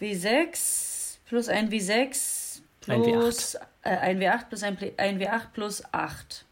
W6 0.00 1.16
plus 1.26 1.48
ein 1.48 1.70
W6 1.70 2.60
Ein 2.86 3.02
W8. 3.02 3.12
plus 3.12 3.54
äh, 3.54 3.60
ein 3.96 4.20
W8 4.20 4.44
plus 4.48 4.62
ein, 4.62 4.78
ein 4.98 5.18
W8 5.20 5.46
plus 5.52 5.82
8. 5.92 6.44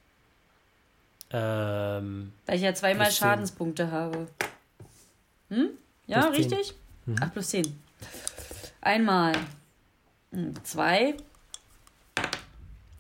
Ähm, 1.35 2.33
Weil 2.47 2.57
ich 2.57 2.63
ja 2.63 2.75
zweimal 2.75 3.07
Plus 3.07 3.19
10. 3.19 3.29
Schadenspunkte 3.29 3.91
habe. 3.91 4.27
Hm? 5.51 5.71
Ja, 6.07 6.23
Plus 6.27 6.37
10. 6.37 6.53
richtig? 6.53 6.75
Mhm. 7.07 7.17
Ach, 7.21 7.33
plus 7.33 7.49
10. 7.51 7.81
Einmal. 8.81 9.33
Hm, 10.33 10.55
Zwei. 10.65 11.15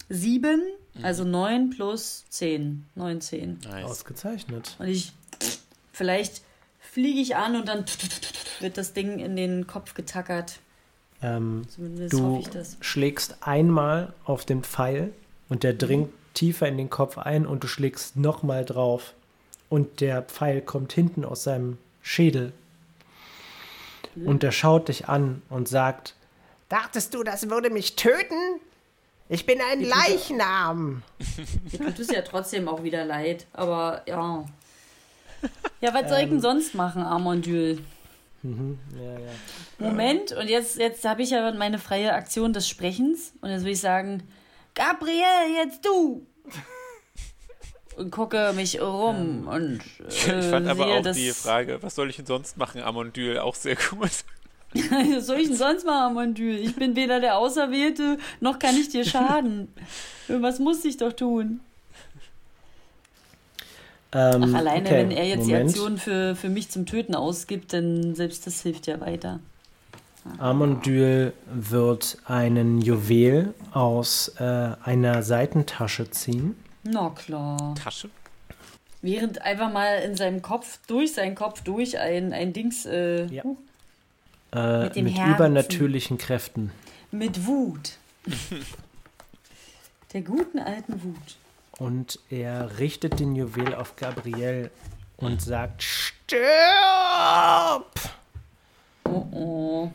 Sieben. 0.08 0.62
Also 1.02 1.24
9 1.24 1.70
plus 1.70 2.24
10. 2.28 2.84
19. 2.96 3.58
Nice. 3.64 3.84
ausgezeichnet. 3.84 4.76
Und 4.78 4.88
ich. 4.88 5.12
Vielleicht 5.94 6.42
fliege 6.80 7.20
ich 7.20 7.36
an 7.36 7.56
und 7.56 7.68
dann 7.68 7.84
wird 8.60 8.76
das 8.76 8.92
Ding 8.92 9.18
in 9.18 9.36
den 9.36 9.66
Kopf 9.66 9.94
getackert. 9.94 10.58
Ähm, 11.22 11.62
Zumindest 11.68 12.12
du 12.12 12.22
hoffe 12.22 12.40
ich 12.40 12.48
das. 12.48 12.76
schlägst 12.80 13.36
einmal 13.40 14.12
auf 14.24 14.44
den 14.44 14.62
Pfeil 14.64 15.12
und 15.48 15.62
der 15.62 15.72
dringt 15.74 16.10
tiefer 16.34 16.66
in 16.66 16.76
den 16.78 16.90
Kopf 16.90 17.18
ein 17.18 17.46
und 17.46 17.62
du 17.62 17.68
schlägst 17.68 18.16
nochmal 18.16 18.64
drauf 18.64 19.14
und 19.68 20.00
der 20.00 20.22
Pfeil 20.22 20.60
kommt 20.62 20.92
hinten 20.92 21.24
aus 21.24 21.44
seinem 21.44 21.78
Schädel 22.02 22.52
und 24.24 24.42
er 24.42 24.52
schaut 24.52 24.88
dich 24.88 25.08
an 25.08 25.42
und 25.48 25.68
sagt, 25.68 26.14
dachtest 26.72 27.12
du, 27.12 27.22
das 27.22 27.50
würde 27.50 27.70
mich 27.70 27.96
töten? 27.96 28.60
Ich 29.28 29.46
bin 29.46 29.60
ein 29.60 29.82
Leichnam. 29.82 31.02
Mir 31.70 31.86
tut 31.86 31.98
es 31.98 32.10
ja 32.10 32.22
trotzdem 32.22 32.66
auch 32.68 32.82
wieder 32.82 33.04
leid. 33.04 33.46
Aber 33.52 34.02
ja. 34.06 34.44
Ja, 35.80 35.94
was 35.94 36.08
soll 36.08 36.20
ich 36.20 36.28
denn 36.28 36.40
sonst 36.40 36.74
machen, 36.74 37.02
Armondyl? 37.02 37.82
Mhm, 38.42 38.78
ja, 38.96 39.12
ja. 39.12 39.30
Moment, 39.78 40.32
und 40.32 40.48
jetzt, 40.48 40.76
jetzt 40.76 41.04
habe 41.04 41.22
ich 41.22 41.30
ja 41.30 41.52
meine 41.52 41.78
freie 41.78 42.12
Aktion 42.12 42.52
des 42.52 42.68
Sprechens. 42.68 43.32
Und 43.40 43.50
jetzt 43.50 43.64
will 43.64 43.72
ich 43.72 43.80
sagen, 43.80 44.22
Gabriel, 44.74 45.54
jetzt 45.56 45.84
du! 45.84 46.26
Und 47.96 48.10
gucke 48.10 48.52
mich 48.54 48.80
rum 48.80 49.46
und 49.46 49.80
äh, 50.00 50.08
Ich 50.08 50.46
fand 50.46 50.66
aber 50.66 50.84
sehe, 50.84 50.98
auch 50.98 51.14
die 51.14 51.30
Frage, 51.32 51.82
was 51.82 51.94
soll 51.94 52.08
ich 52.08 52.16
denn 52.16 52.24
sonst 52.24 52.56
machen, 52.56 52.82
Amondyl, 52.82 53.38
auch 53.38 53.54
sehr 53.54 53.76
gut. 53.76 54.24
Was 55.14 55.26
soll 55.26 55.38
ich 55.40 55.48
denn 55.48 55.56
sonst 55.56 55.84
machen, 55.84 56.16
Armondyl? 56.16 56.56
Ich 56.58 56.74
bin 56.76 56.96
weder 56.96 57.20
der 57.20 57.36
Auserwählte, 57.36 58.18
noch 58.40 58.58
kann 58.58 58.76
ich 58.76 58.88
dir 58.88 59.04
schaden. 59.04 59.68
Was 60.28 60.58
muss 60.58 60.84
ich 60.84 60.96
doch 60.96 61.12
tun? 61.12 61.60
Ähm, 64.14 64.44
Ach, 64.48 64.58
alleine, 64.58 64.86
okay, 64.86 64.96
wenn 64.98 65.10
er 65.10 65.26
jetzt 65.26 65.46
Moment. 65.46 65.62
die 65.62 65.68
Aktion 65.68 65.98
für, 65.98 66.36
für 66.36 66.48
mich 66.50 66.70
zum 66.70 66.84
Töten 66.86 67.14
ausgibt, 67.14 67.72
dann 67.72 68.14
selbst 68.14 68.46
das 68.46 68.60
hilft 68.62 68.86
ja 68.86 69.00
weiter. 69.00 69.40
Amondyl 70.38 71.32
wird 71.52 72.18
einen 72.26 72.80
Juwel 72.80 73.54
aus 73.72 74.28
äh, 74.38 74.70
einer 74.84 75.22
Seitentasche 75.22 76.10
ziehen. 76.10 76.54
Na 76.84 77.10
klar. 77.10 77.74
Tasche? 77.74 78.08
Während 79.00 79.42
einfach 79.42 79.72
mal 79.72 79.96
in 80.04 80.14
seinem 80.14 80.42
Kopf, 80.42 80.78
durch 80.86 81.14
seinen 81.14 81.34
Kopf, 81.34 81.62
durch 81.62 81.98
ein, 81.98 82.32
ein 82.32 82.52
Dings, 82.52 82.86
äh, 82.86 83.26
Ja. 83.26 83.42
Äh, 84.54 84.84
Mit 84.84 84.96
mit 84.96 85.18
übernatürlichen 85.18 86.18
Kräften. 86.18 86.70
mit 87.10 87.46
Wut. 87.46 87.92
Der 90.12 90.20
guten 90.22 90.58
alten 90.58 91.02
Wut. 91.02 91.36
Und 91.78 92.18
er 92.28 92.78
richtet 92.78 93.18
den 93.18 93.34
Juwel 93.34 93.74
auf 93.74 93.96
Gabriel 93.96 94.70
und 95.16 95.40
sagt: 95.40 95.82
Stirb! 95.82 96.42
Oh 99.04 99.26
oh. 99.32 99.90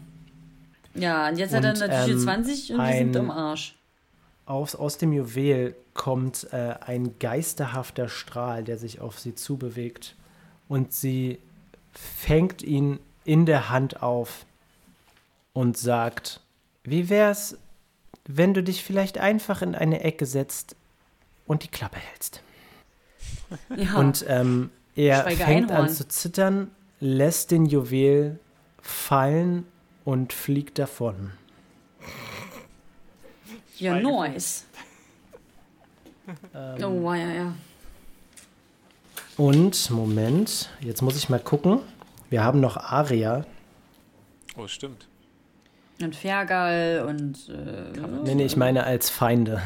Ja, 0.95 1.29
und 1.29 1.37
jetzt 1.37 1.53
hat 1.53 1.63
Und, 1.63 1.79
er 1.79 1.87
natürlich 1.87 2.15
ähm, 2.15 2.19
20 2.19 2.73
und 2.73 2.79
wir 2.79 2.93
sind 2.93 3.15
am 3.17 3.29
Arsch. 3.29 3.75
Aus, 4.47 4.73
aus 4.75 4.97
dem 4.97 5.13
Juwel 5.13 5.75
kommt 5.93 6.47
äh, 6.51 6.73
ein 6.81 7.19
geisterhafter 7.19 8.09
Strahl, 8.09 8.63
der 8.63 8.77
sich 8.79 8.99
auf 9.01 9.19
sie 9.19 9.35
zubewegt. 9.35 10.15
Und 10.67 10.93
sie 10.93 11.37
fängt 11.93 12.63
ihn 12.63 12.99
in 13.23 13.45
der 13.45 13.69
Hand 13.69 14.01
auf 14.01 14.45
und 15.57 15.75
sagt: 15.75 16.39
Wie 16.83 17.09
wär's, 17.09 17.57
wenn 18.27 18.53
du 18.53 18.61
dich 18.61 18.83
vielleicht 18.83 19.17
einfach 19.17 19.63
in 19.63 19.73
eine 19.73 20.01
Ecke 20.03 20.27
setzt 20.27 20.75
und 21.47 21.63
die 21.63 21.67
Klappe 21.67 21.97
hältst? 21.97 22.41
Ja. 23.77 23.95
Und 23.95 24.25
ähm, 24.27 24.71
er 24.93 25.21
Schweige 25.21 25.45
fängt 25.45 25.71
Einhorn. 25.71 25.87
an 25.87 25.93
zu 25.93 26.05
zittern, 26.05 26.69
lässt 26.99 27.51
den 27.51 27.65
Juwel 27.65 28.39
fallen 28.81 29.65
und 30.03 30.33
fliegt 30.33 30.79
davon. 30.79 31.31
Ja, 33.77 33.97
nice. 34.01 34.65
Ähm, 36.53 36.83
Oh, 36.83 37.13
ja, 37.13 37.31
ja. 37.31 37.53
Und, 39.37 39.89
Moment, 39.91 40.71
jetzt 40.81 41.01
muss 41.01 41.15
ich 41.15 41.29
mal 41.29 41.39
gucken. 41.39 41.79
Wir 42.29 42.43
haben 42.43 42.59
noch 42.59 42.75
Aria. 42.75 43.45
Oh, 44.57 44.67
stimmt. 44.67 45.07
Und 46.01 46.15
Fergal 46.15 47.05
und. 47.07 47.49
Äh, 47.49 47.99
Nee, 48.23 48.35
nee, 48.35 48.45
ich 48.45 48.55
meine 48.55 48.83
als 48.83 49.09
Feinde. 49.09 49.61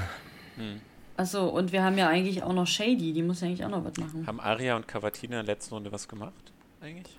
Achso, 1.17 1.47
und 1.49 1.71
wir 1.71 1.84
haben 1.84 1.97
ja 1.97 2.07
eigentlich 2.07 2.41
auch 2.43 2.53
noch 2.53 2.65
Shady, 2.67 3.13
die 3.13 3.21
muss 3.23 3.41
ja 3.41 3.47
eigentlich 3.47 3.65
auch 3.65 3.69
noch 3.69 3.84
was 3.84 3.97
machen. 3.97 4.25
Haben 4.25 4.39
Aria 4.39 4.75
und 4.75 4.88
Cavatina 4.88 5.39
in 5.39 5.45
der 5.45 5.55
letzten 5.55 5.73
Runde 5.73 5.91
was 5.91 6.07
gemacht? 6.07 6.34
Eigentlich? 6.82 7.17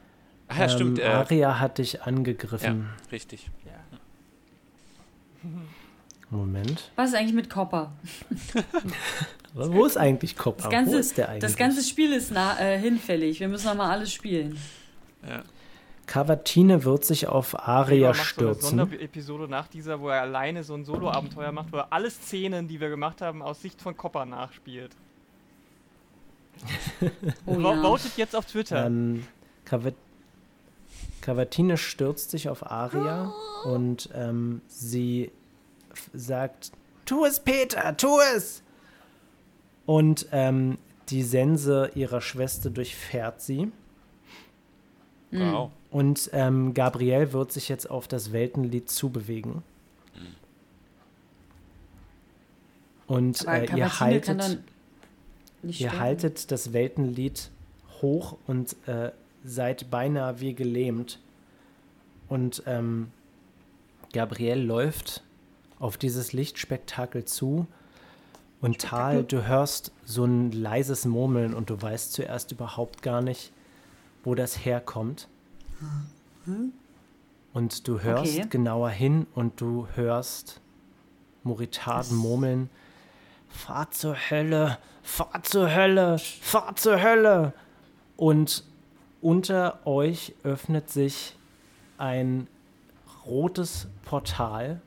Ach 0.49 0.57
ja, 0.59 0.65
Ähm, 0.65 0.71
stimmt. 0.71 0.99
Äh, 0.99 1.05
Aria 1.05 1.59
hat 1.61 1.79
dich 1.79 1.93
ja, 1.95 2.01
angegriffen. 2.03 2.89
richtig. 3.11 3.51
Moment. 6.31 6.91
Was 6.97 7.11
ist 7.11 7.17
eigentlich 7.17 7.35
mit 7.35 7.51
Copper? 7.51 7.93
Wo 9.55 9.85
ist 9.85 9.99
eigentlich 9.99 10.37
Copper? 10.37 10.63
Das 10.63 10.71
ganze, 10.71 10.93
Wo 10.95 10.97
ist 10.97 11.19
der 11.19 11.29
eigentlich? 11.29 11.43
das 11.43 11.57
ganze 11.57 11.83
Spiel 11.83 12.13
ist 12.13 12.31
na, 12.33 12.59
äh, 12.59 12.79
hinfällig. 12.79 13.39
Wir 13.41 13.49
müssen 13.49 13.67
nochmal 13.67 13.91
alles 13.91 14.13
spielen. 14.13 14.57
Ja. 15.29 15.43
Cavatine 16.07 16.85
wird 16.85 17.05
sich 17.05 17.27
auf 17.29 17.59
Aria 17.59 17.85
Gregor 17.85 18.09
macht 18.09 18.35
so 18.35 18.41
eine 18.45 18.55
stürzen. 18.55 18.79
Sonderepisode 18.79 19.49
nach 19.49 19.69
dieser, 19.69 20.01
wo 20.01 20.09
er 20.09 20.23
alleine 20.23 20.65
so 20.65 20.75
ein 20.75 20.85
Solo-Abenteuer 20.85 21.53
macht, 21.53 21.73
wo 21.73 21.79
er 21.79 21.93
alle 21.93 22.11
Szenen, 22.11 22.69
die 22.69 22.81
wir 22.81 22.89
gemacht 22.89 23.21
haben, 23.21 23.43
aus 23.43 23.63
Sicht 23.63 23.81
von 23.81 23.97
Copper 23.97 24.25
nachspielt. 24.25 24.93
Oh 27.47 27.59
ja. 27.59 27.83
Votet 27.83 28.17
jetzt 28.17 28.37
auf 28.37 28.47
Twitter. 28.47 28.87
Ähm, 28.87 29.27
Cavat 29.65 29.95
Cavatine 31.23 31.77
stürzt 31.77 32.31
sich 32.31 32.49
auf 32.49 32.71
Aria 32.71 33.33
und 33.65 34.11
ähm, 34.15 34.61
sie 34.69 35.31
sagt: 36.13 36.73
Tu 37.07 37.25
es, 37.25 37.41
Peter, 37.41 37.97
tu 37.97 38.19
es! 38.35 38.63
Und 39.87 40.27
ähm, 40.33 40.79
die 41.09 41.23
Sense 41.23 41.91
ihrer 41.95 42.21
Schwester 42.21 42.71
durchfährt 42.71 43.41
sie. 43.41 43.71
Wow. 45.31 45.71
Und 45.93 46.31
ähm, 46.33 46.73
Gabriel 46.73 47.35
wird 47.35 47.53
sich 47.53 47.69
jetzt 47.69 47.89
auf 47.91 48.09
das 48.09 48.33
Weltenlied 48.33 48.89
zubewegen. 48.89 49.63
Und 53.07 53.47
äh, 53.47 53.67
ihr 53.77 54.01
haltet, 54.01 54.61
ihr 55.63 55.99
haltet 55.99 56.51
das 56.51 56.73
Weltenlied 56.73 57.51
hoch 58.01 58.39
und 58.47 58.75
äh, 58.89 59.13
seid 59.45 59.91
beinahe 59.91 60.41
wie 60.41 60.55
gelähmt. 60.55 61.19
Und 62.27 62.63
ähm, 62.65 63.11
Gabriel 64.15 64.63
läuft 64.63 65.23
auf 65.79 65.99
dieses 65.99 66.33
Lichtspektakel 66.33 67.27
zu. 67.27 67.67
Und 68.63 68.79
Tal, 68.79 69.25
du 69.25 69.47
hörst 69.47 69.93
so 70.07 70.25
ein 70.25 70.53
leises 70.53 71.05
Murmeln 71.05 71.53
und 71.53 71.69
du 71.69 71.83
weißt 71.83 72.15
zuerst 72.15 72.51
überhaupt 72.51 73.03
gar 73.03 73.21
nicht, 73.21 73.53
wo 74.25 74.35
das 74.35 74.65
herkommt. 74.65 75.29
Und 77.53 77.87
du 77.89 78.01
hörst 78.01 78.39
Okay. 78.39 78.47
genauer 78.49 78.91
hin 78.91 79.27
und 79.35 79.61
du 79.61 79.87
hörst 79.95 80.61
Moritat 81.43 82.11
murmeln. 82.11 82.71
Fahr 83.49 83.91
zur 83.91 84.17
Hölle, 84.17 84.79
fahr 85.03 85.43
zur 85.43 85.75
Hölle, 85.75 86.19
fahr 86.19 86.75
zur 86.77 87.03
Hölle. 87.03 87.53
Und 88.17 88.65
unter 89.21 89.87
euch 89.87 90.35
öffnet 90.43 90.91
sich 90.91 91.37
ein 91.99 92.47
rotes 93.27 93.89
Portal 94.05 94.81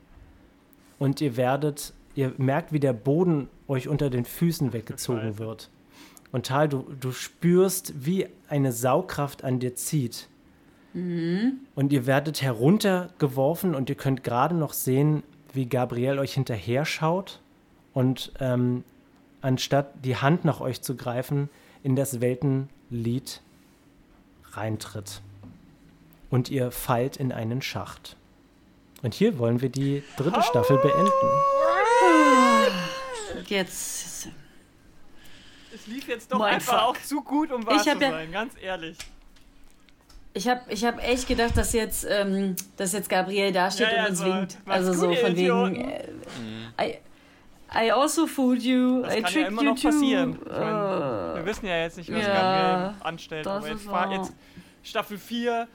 und 0.98 1.20
ihr 1.20 1.36
werdet, 1.36 1.92
ihr 2.14 2.32
merkt, 2.36 2.72
wie 2.72 2.80
der 2.80 2.92
Boden 2.92 3.48
euch 3.68 3.88
unter 3.88 4.10
den 4.10 4.24
Füßen 4.24 4.72
weggezogen 4.72 5.38
wird. 5.38 5.70
Und 6.32 6.46
Tal, 6.46 6.68
du, 6.68 6.84
du 7.00 7.12
spürst, 7.12 8.04
wie 8.04 8.28
eine 8.48 8.72
Saugkraft 8.72 9.44
an 9.44 9.58
dir 9.60 9.74
zieht. 9.74 10.28
Und 11.74 11.92
ihr 11.92 12.06
werdet 12.06 12.40
heruntergeworfen 12.40 13.74
und 13.74 13.90
ihr 13.90 13.96
könnt 13.96 14.24
gerade 14.24 14.54
noch 14.54 14.72
sehen, 14.72 15.22
wie 15.52 15.66
Gabriel 15.66 16.18
euch 16.18 16.32
hinterher 16.32 16.86
schaut 16.86 17.40
und 17.92 18.32
ähm, 18.40 18.82
anstatt 19.42 19.92
die 20.04 20.16
Hand 20.16 20.46
nach 20.46 20.60
euch 20.60 20.80
zu 20.80 20.96
greifen, 20.96 21.50
in 21.82 21.96
das 21.96 22.20
Weltenlied 22.22 23.42
reintritt. 24.52 25.20
Und 26.30 26.50
ihr 26.50 26.70
fallt 26.70 27.18
in 27.18 27.30
einen 27.30 27.60
Schacht. 27.60 28.16
Und 29.02 29.12
hier 29.12 29.38
wollen 29.38 29.60
wir 29.60 29.68
die 29.68 30.02
dritte 30.16 30.42
Staffel 30.42 30.78
beenden. 30.78 31.10
Jetzt. 33.48 34.28
es 35.74 35.86
lief 35.86 36.08
jetzt 36.08 36.32
doch 36.32 36.38
Mein 36.38 36.54
einfach 36.54 36.86
Fuck. 36.86 36.96
auch 36.96 37.02
zu 37.02 37.22
gut, 37.22 37.52
um 37.52 37.66
wahr 37.66 37.76
Ich 37.76 37.82
zu 37.82 37.90
ja- 37.90 37.98
sein, 37.98 38.32
ganz 38.32 38.54
ehrlich. 38.60 38.96
Ich 40.36 40.46
habe 40.48 40.60
ich 40.68 40.84
hab 40.84 41.02
echt 41.02 41.26
gedacht, 41.28 41.56
dass 41.56 41.72
jetzt, 41.72 42.06
ähm, 42.10 42.56
dass 42.76 42.92
jetzt 42.92 43.08
Gabriel 43.08 43.52
dasteht 43.52 43.88
Ja, 43.88 43.96
ja, 43.96 44.02
und 44.04 44.10
uns 44.10 44.18
so, 44.18 44.24
winkt. 44.26 44.58
Also 44.66 44.90
gut, 44.90 45.00
so 45.00 45.14
von 45.14 45.32
Idioten. 45.32 45.76
wegen. 45.76 45.90
Äh, 46.76 46.90
I, 46.90 46.98
I 47.86 47.90
also 47.90 48.26
fooled 48.26 48.62
you. 48.62 49.00
Das 49.02 49.14
I 49.16 49.22
kann 49.22 49.24
ja 49.24 49.30
tricked 49.30 49.48
immer 49.48 49.62
you 49.62 49.68
noch 49.70 49.82
passieren. 49.82 50.34
too. 50.34 50.42
Ich 50.44 50.50
mein, 50.50 50.60
Äh, 50.60 51.34
Wir 51.36 51.46
wissen 51.46 51.66
ja 51.66 51.76
jetzt 51.78 51.96
nicht, 51.96 52.12
was 52.12 52.20
ja, 52.20 52.34
Gabriel 52.34 52.94
anstellt, 53.02 53.46
aber 53.46 53.66
jetzt 53.68 53.82
fahr 53.84 54.12
jetzt 54.12 54.32
Staffel 54.82 55.16
4. 55.16 55.66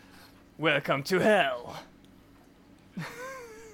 Welcome 0.59 1.03
to 1.05 1.19
Hell. 1.19 1.53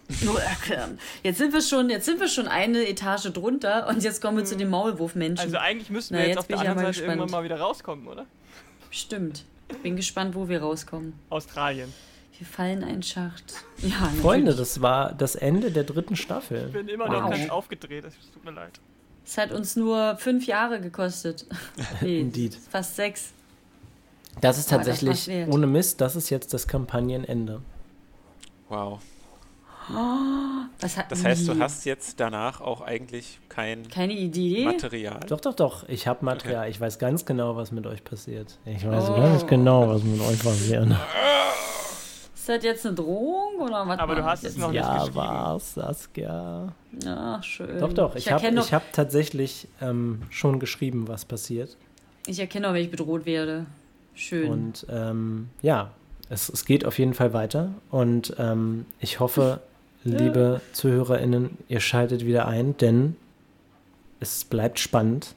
Welcome. 0.09 0.99
Jetzt 1.21 1.38
sind 1.38 1.51
wir 1.51 1.61
schon, 1.61 1.89
jetzt 1.89 2.05
sind 2.05 2.21
wir 2.21 2.29
schon 2.29 2.47
eine 2.47 2.88
Etage 2.88 3.25
drunter 3.33 3.88
und 3.89 4.01
jetzt 4.05 4.21
kommen 4.21 4.38
wir 4.38 4.45
zu 4.45 4.55
den 4.55 4.69
Maulwurfmenschen. 4.69 5.45
Also 5.45 5.57
eigentlich 5.57 5.89
müssten 5.89 6.13
Na, 6.13 6.21
wir 6.21 6.27
jetzt, 6.29 6.35
jetzt 6.35 6.39
auf 6.43 6.47
der 6.47 6.55
ich 6.55 6.69
anderen 6.69 6.93
Seite 6.93 6.99
irgendwann 7.05 7.25
gespannt. 7.25 7.31
mal 7.31 7.43
wieder 7.43 7.59
rauskommen, 7.59 8.07
oder? 8.07 8.25
Stimmt. 8.89 9.43
Bin 9.84 9.95
gespannt, 9.95 10.36
wo 10.36 10.47
wir 10.49 10.61
rauskommen. 10.61 11.13
Australien. 11.30 11.93
Wir 12.38 12.45
fallen 12.47 12.84
in 12.84 12.88
einen 12.88 13.03
Schacht. 13.03 13.53
Ja, 13.80 14.09
Freunde, 14.22 14.53
das 14.55 14.82
war 14.82 15.11
das 15.13 15.36
Ende 15.36 15.72
der 15.72 15.84
dritten 15.84 16.15
Staffel. 16.15 16.65
Ich 16.68 16.74
bin 16.74 16.88
immer 16.88 17.07
noch 17.09 17.24
Wow. 17.24 17.30
ganz 17.32 17.49
aufgedreht, 17.49 18.05
es 18.05 18.13
tut 18.32 18.45
mir 18.45 18.51
leid. 18.51 18.79
Es 19.25 19.37
hat 19.37 19.51
uns 19.51 19.75
nur 19.75 20.16
fünf 20.17 20.46
Jahre 20.46 20.79
gekostet. 20.79 21.46
Nee, 22.01 22.21
Indeed. 22.21 22.55
fast 22.70 22.96
sechs. 22.96 23.32
Das 24.39 24.58
ist 24.59 24.71
das 24.71 24.78
tatsächlich, 24.78 25.28
wert. 25.28 25.51
ohne 25.51 25.66
Mist, 25.66 26.00
das 26.00 26.16
ist 26.16 26.29
jetzt 26.29 26.54
das 26.54 26.67
Kampagnenende. 26.67 27.59
Wow. 28.70 29.01
Was 30.79 30.96
hat 30.97 31.12
Das 31.12 31.24
heißt, 31.24 31.47
du 31.47 31.58
hast 31.59 31.86
jetzt 31.86 32.20
danach 32.20 32.62
auch 32.62 32.82
eigentlich 32.82 33.39
kein 33.58 33.88
keine 33.89 34.13
Idee. 34.13 34.66
Material. 34.66 35.20
Doch, 35.28 35.42
doch, 35.42 35.55
doch. 35.55 35.89
Ich 35.89 36.05
habe 36.08 36.24
Material. 36.24 36.70
Ich 36.70 36.79
weiß 36.79 37.00
ganz 37.00 37.25
genau, 37.25 37.55
was 37.55 37.71
mit 37.71 37.88
euch 37.88 38.04
passiert. 38.04 38.59
Ich 38.66 38.88
weiß 38.88 39.09
Oh. 39.09 39.16
ganz 39.16 39.47
genau, 39.47 39.89
was 39.89 40.04
mit 40.04 40.21
euch 40.21 40.39
passiert. 40.43 40.88
Ist 42.36 42.47
das 42.50 42.63
jetzt 42.63 42.86
eine 42.86 42.93
Drohung 42.96 43.55
oder 43.59 43.88
was? 43.88 43.97
Aber 44.00 44.13
du 44.16 44.21
war 44.21 44.32
hast 44.32 44.43
es 44.43 44.54
jetzt? 44.55 44.59
noch 44.59 44.70
nicht 44.71 44.78
Ja, 44.82 44.93
geschrieben. 45.00 45.16
was, 45.16 45.74
Saskia? 45.74 46.71
Ach, 47.08 47.43
schön. 47.43 47.79
Doch, 47.79 47.93
doch. 47.93 48.16
Ich 48.16 48.32
habe 48.32 48.47
ich 48.47 48.74
hab 48.74 48.93
tatsächlich 48.93 49.67
ähm, 49.82 50.21
schon 50.29 50.59
geschrieben, 50.59 51.08
was 51.08 51.25
passiert. 51.25 51.75
ich 52.28 52.39
erkenne 52.39 52.70
auch, 52.70 52.74
wenn 52.74 52.84
ich 52.84 52.92
bedroht 52.92 53.25
werde. 53.25 53.66
Schön. 54.13 54.50
Und 54.51 54.86
ähm, 54.89 55.50
ja, 55.63 55.92
es, 56.29 56.47
es 56.50 56.63
geht 56.66 56.86
auf 56.86 57.00
jeden 57.00 57.16
Fall 57.16 57.34
weiter. 57.34 57.71
Und 57.89 58.36
ähm, 58.38 58.86
ich 59.00 59.20
hoffe, 59.20 59.62
liebe 60.04 60.62
ZuhörerInnen, 60.74 61.58
ihr 61.67 61.79
schaltet 61.79 62.24
wieder 62.25 62.47
ein, 62.47 62.78
denn 62.78 63.16
es 64.19 64.45
bleibt 64.45 64.79
spannend. 64.79 65.35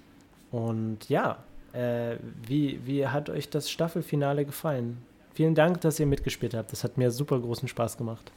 Und 0.51 1.09
ja, 1.09 1.39
äh, 1.73 2.17
wie, 2.47 2.81
wie 2.85 3.07
hat 3.07 3.31
euch 3.31 3.49
das 3.49 3.71
Staffelfinale 3.71 4.45
gefallen? 4.45 4.99
Vielen 5.35 5.55
Dank, 5.55 5.81
dass 5.83 6.01
ihr 6.01 6.07
mitgespielt 6.07 6.55
habt. 6.55 6.73
Das 6.73 6.83
hat 6.85 6.99
mir 6.99 7.11
super 7.11 7.39
großen 7.39 7.69
Spaß 7.69 7.97
gemacht. 7.97 8.31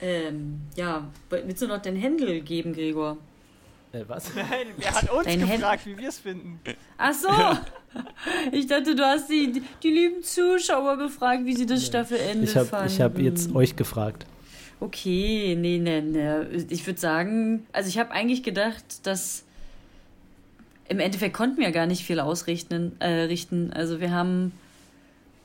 ähm, 0.00 0.60
ja, 0.76 1.06
willst 1.30 1.62
du 1.62 1.66
noch 1.66 1.82
den 1.82 1.96
Händel 1.96 2.40
geben, 2.42 2.72
Gregor? 2.72 3.16
Äh, 3.92 4.04
was? 4.06 4.32
Nein, 4.36 4.68
wer 4.76 4.92
hat 4.94 5.10
uns 5.10 5.24
Dein 5.24 5.40
gefragt, 5.40 5.86
wie 5.86 5.96
wir 5.98 6.08
es 6.08 6.18
finden? 6.18 6.60
Ach 6.98 7.12
so. 7.14 7.28
ich 8.52 8.66
dachte, 8.66 8.94
du 8.94 9.02
hast 9.02 9.28
die, 9.28 9.62
die 9.82 9.90
lieben 9.90 10.22
Zuschauer 10.22 10.98
gefragt, 10.98 11.44
wie 11.44 11.54
sie 11.54 11.66
das 11.66 11.84
Staffelende 11.84 12.44
Ich 12.44 12.56
habe 12.56 12.66
fanden. 12.66 12.86
ich 12.92 13.00
hab 13.00 13.18
jetzt 13.18 13.54
euch 13.54 13.74
gefragt. 13.76 14.26
Okay, 14.84 15.56
nee, 15.58 15.78
nee, 15.78 16.02
nee. 16.02 16.62
Ich 16.68 16.86
würde 16.86 17.00
sagen, 17.00 17.66
also 17.72 17.88
ich 17.88 17.98
habe 17.98 18.10
eigentlich 18.10 18.42
gedacht, 18.42 19.06
dass 19.06 19.46
im 20.90 21.00
Endeffekt 21.00 21.34
konnten 21.34 21.58
wir 21.58 21.70
gar 21.70 21.86
nicht 21.86 22.04
viel 22.04 22.20
ausrichten. 22.20 22.92
Äh, 22.98 23.22
richten. 23.22 23.72
Also 23.72 24.02
wir 24.02 24.10
haben 24.10 24.52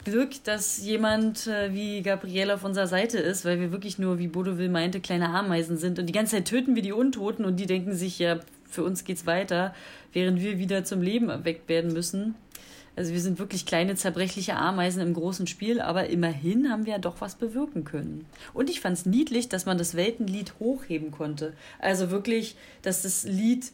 Glück, 0.03 0.43
dass 0.43 0.83
jemand 0.83 1.47
äh, 1.47 1.73
wie 1.73 2.01
Gabriele 2.01 2.53
auf 2.53 2.65
unserer 2.65 2.87
Seite 2.87 3.17
ist, 3.17 3.45
weil 3.45 3.61
wir 3.61 3.71
wirklich 3.71 3.97
nur, 3.97 4.19
wie 4.19 4.27
Bodo 4.27 4.57
will 4.57 4.67
meinte, 4.67 4.99
kleine 4.99 5.29
Ameisen 5.29 5.77
sind. 5.77 5.99
Und 5.99 6.07
die 6.07 6.13
ganze 6.13 6.35
Zeit 6.35 6.45
töten 6.45 6.75
wir 6.75 6.81
die 6.81 6.91
Untoten 6.91 7.45
und 7.45 7.61
die 7.61 7.65
denken 7.65 7.95
sich, 7.95 8.19
ja, 8.19 8.39
für 8.69 8.83
uns 8.83 9.05
geht's 9.05 9.25
weiter, 9.25 9.73
während 10.11 10.41
wir 10.41 10.59
wieder 10.59 10.83
zum 10.83 11.01
Leben 11.01 11.29
erweckt 11.29 11.69
werden 11.69 11.93
müssen. 11.93 12.35
Also 12.99 13.13
wir 13.13 13.21
sind 13.21 13.39
wirklich 13.39 13.65
kleine, 13.65 13.95
zerbrechliche 13.95 14.57
Ameisen 14.57 15.01
im 15.01 15.13
großen 15.13 15.47
Spiel, 15.47 15.79
aber 15.79 16.09
immerhin 16.09 16.69
haben 16.69 16.85
wir 16.85 16.91
ja 16.91 16.99
doch 16.99 17.21
was 17.21 17.35
bewirken 17.35 17.85
können. 17.85 18.25
Und 18.53 18.69
ich 18.69 18.81
fand 18.81 18.97
es 18.97 19.05
niedlich, 19.05 19.47
dass 19.47 19.65
man 19.65 19.77
das 19.77 19.95
Weltenlied 19.95 20.55
hochheben 20.59 21.09
konnte. 21.09 21.53
Also 21.79 22.11
wirklich, 22.11 22.57
dass 22.81 23.03
das 23.03 23.23
Lied 23.23 23.71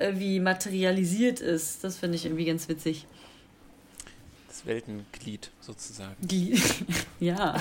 äh, 0.00 0.14
wie 0.16 0.40
materialisiert 0.40 1.38
ist. 1.38 1.84
Das 1.84 1.98
finde 1.98 2.16
ich 2.16 2.24
irgendwie 2.24 2.46
ganz 2.46 2.68
witzig. 2.68 3.06
Das 4.48 4.66
Weltenglied 4.66 5.52
sozusagen. 5.60 6.16
Glied. 6.26 6.60
ja. 7.20 7.54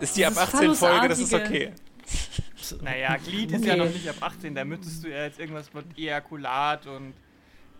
Ist 0.00 0.18
die 0.18 0.26
ab 0.26 0.34
Dieses 0.34 0.54
18 0.54 0.74
Folge, 0.74 1.08
das 1.08 1.18
ist 1.18 1.32
okay. 1.32 1.72
Naja, 2.82 3.16
Glied 3.16 3.52
ist 3.52 3.64
ja 3.64 3.72
Okay. 3.72 3.84
noch 3.86 3.90
nicht 3.90 4.06
ab 4.06 4.16
18. 4.20 4.54
Da 4.54 4.66
müsstest 4.66 5.02
du 5.02 5.08
ja 5.08 5.24
jetzt 5.24 5.40
irgendwas 5.40 5.72
mit 5.72 5.86
Ejakulat 5.96 6.86
und 6.88 7.14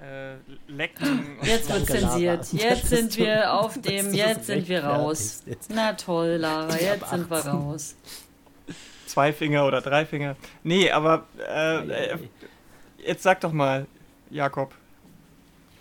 äh, 0.05 0.37
Lecken. 0.69 1.39
Und 1.41 1.47
Jetzt 1.47 1.69
so. 1.69 1.75
wird 1.75 1.87
zensiert. 1.87 2.53
Jetzt 2.53 2.89
sind 2.89 3.17
wir 3.17 3.53
auf 3.53 3.81
dem, 3.81 4.13
jetzt 4.13 4.47
sind 4.47 4.69
wir 4.69 4.85
raus. 4.85 5.43
Na 5.69 5.93
toll, 5.95 6.37
Lara, 6.37 6.77
jetzt 6.79 7.09
sind 7.11 7.31
wir 7.31 7.37
18. 7.39 7.51
raus. 7.53 7.97
Zwei 9.07 9.33
Finger 9.33 9.67
oder 9.67 9.81
drei 9.81 10.07
Finger. 10.07 10.37
Nee, 10.63 10.91
aber 10.91 11.27
äh, 11.39 12.13
äh, 12.13 12.19
jetzt 12.99 13.23
sag 13.23 13.41
doch 13.41 13.53
mal, 13.53 13.87
Jakob. 14.31 14.75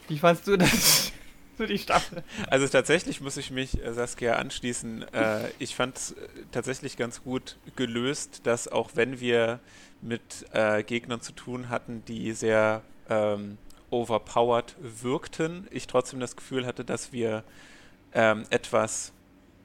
Wie 0.08 0.20
fandst 0.20 0.48
du 0.48 0.58
das? 0.58 1.12
So 1.56 1.68
die 1.68 1.78
Staffel. 1.78 2.24
Also 2.50 2.68
tatsächlich 2.68 3.22
muss 3.22 3.38
ich 3.38 3.52
mich 3.52 3.80
äh, 3.80 3.94
Saskia 3.94 4.38
anschließen. 4.38 5.04
Äh, 5.14 5.50
ich 5.60 5.76
fand 5.76 5.96
es 5.98 6.16
tatsächlich 6.52 6.98
ganz 6.98 7.22
gut 7.24 7.58
gelöst, 7.76 8.42
dass 8.46 8.68
auch 8.68 8.90
wenn 8.96 9.20
wir 9.20 9.60
mit 10.02 10.48
äh, 10.54 10.82
Gegnern 10.82 11.22
zu 11.22 11.32
tun 11.32 11.70
hatten, 11.70 12.04
die 12.08 12.32
sehr 12.32 12.82
ähm, 13.08 13.60
overpowered 13.94 14.76
wirkten, 14.82 15.68
ich 15.72 15.88
trotzdem 15.88 16.20
das 16.20 16.36
Gefühl 16.36 16.66
hatte, 16.66 16.84
dass 16.84 17.14
wir 17.14 17.44
ähm, 18.14 18.44
etwas 18.50 19.14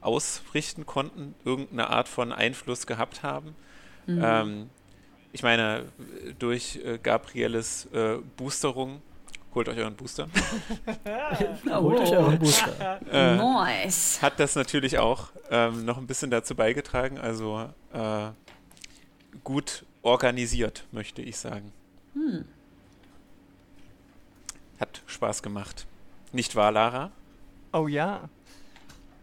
ausrichten 0.00 0.86
konnten, 0.86 1.34
irgendeine 1.44 1.88
Art 1.90 2.08
von 2.08 2.32
Einfluss 2.32 2.86
gehabt 2.86 3.22
haben. 3.22 3.56
Mhm. 4.06 4.22
Ähm, 4.22 4.70
ich 5.32 5.42
meine, 5.42 5.86
durch 6.38 6.80
äh, 6.84 6.98
Gabrieles 6.98 7.86
äh, 7.92 8.18
Boosterung, 8.36 9.02
holt 9.54 9.68
euch 9.68 9.78
euren 9.78 9.96
Booster, 9.96 10.28
Holt 11.70 12.00
euch 12.00 12.12
euren 12.12 12.38
Booster. 12.38 13.00
äh, 13.10 13.36
nice. 13.36 14.20
hat 14.22 14.38
das 14.38 14.54
natürlich 14.54 14.98
auch 14.98 15.30
ähm, 15.50 15.84
noch 15.84 15.98
ein 15.98 16.06
bisschen 16.06 16.30
dazu 16.30 16.54
beigetragen. 16.54 17.18
Also 17.18 17.68
äh, 17.92 18.28
gut 19.42 19.84
organisiert, 20.02 20.86
möchte 20.92 21.22
ich 21.22 21.36
sagen. 21.38 21.72
Hm. 22.14 22.44
Hat 24.80 25.02
Spaß 25.06 25.42
gemacht. 25.42 25.86
Nicht 26.32 26.54
wahr, 26.56 26.72
Lara? 26.72 27.10
Oh 27.72 27.88
ja. 27.88 28.28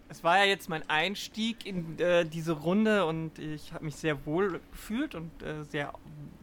Es 0.07 0.23
war 0.23 0.37
ja 0.37 0.45
jetzt 0.45 0.69
mein 0.69 0.87
Einstieg 0.89 1.65
in 1.65 1.97
äh, 1.99 2.25
diese 2.25 2.51
Runde 2.53 3.05
und 3.05 3.39
ich 3.39 3.73
habe 3.73 3.85
mich 3.85 3.95
sehr 3.95 4.25
wohl 4.25 4.61
gefühlt 4.71 5.15
und 5.15 5.31
äh, 5.41 5.63
sehr 5.63 5.93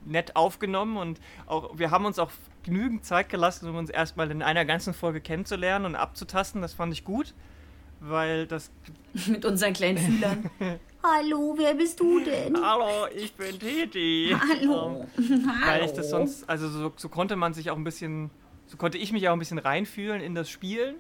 nett 0.05 0.35
aufgenommen 0.35 0.97
und 0.97 1.21
auch 1.47 1.79
wir 1.79 1.91
haben 1.91 2.05
uns 2.05 2.19
auch 2.19 2.31
genügend 2.65 3.05
Zeit 3.05 3.29
gelassen, 3.29 3.69
um 3.69 3.77
uns 3.77 3.89
erstmal 3.89 4.31
in 4.31 4.43
einer 4.43 4.65
ganzen 4.65 4.95
Folge 4.95 5.21
kennenzulernen 5.21 5.85
und 5.85 5.95
abzutasten. 5.95 6.61
Das 6.61 6.75
fand 6.75 6.93
ich 6.93 7.05
gut, 7.05 7.35
weil 8.01 8.47
das 8.47 8.71
Mit 9.27 9.45
unseren 9.45 9.75
kleinen 9.75 9.99
Fühlern. 9.99 10.51
Hallo, 11.03 11.55
wer 11.57 11.75
bist 11.75 12.01
du 12.01 12.21
denn? 12.21 12.57
Hallo, 12.57 13.07
ich 13.15 13.35
bin 13.35 13.59
Titi. 13.59 14.35
Hallo. 14.39 15.07
Weil 15.67 15.85
ich 15.85 15.93
das 15.93 16.11
sonst, 16.11 16.49
also 16.49 16.69
so, 16.69 16.93
so 16.97 17.09
konnte 17.09 17.37
man 17.37 17.55
sich 17.55 17.71
auch 17.71 17.77
ein 17.77 17.85
bisschen, 17.85 18.31
so 18.73 18.79
konnte 18.79 18.97
ich 18.97 19.13
mich 19.13 19.29
auch 19.29 19.35
ein 19.35 19.39
bisschen 19.39 19.59
reinfühlen 19.59 20.23
in 20.23 20.35
das 20.35 20.49
Spielen. 20.49 20.97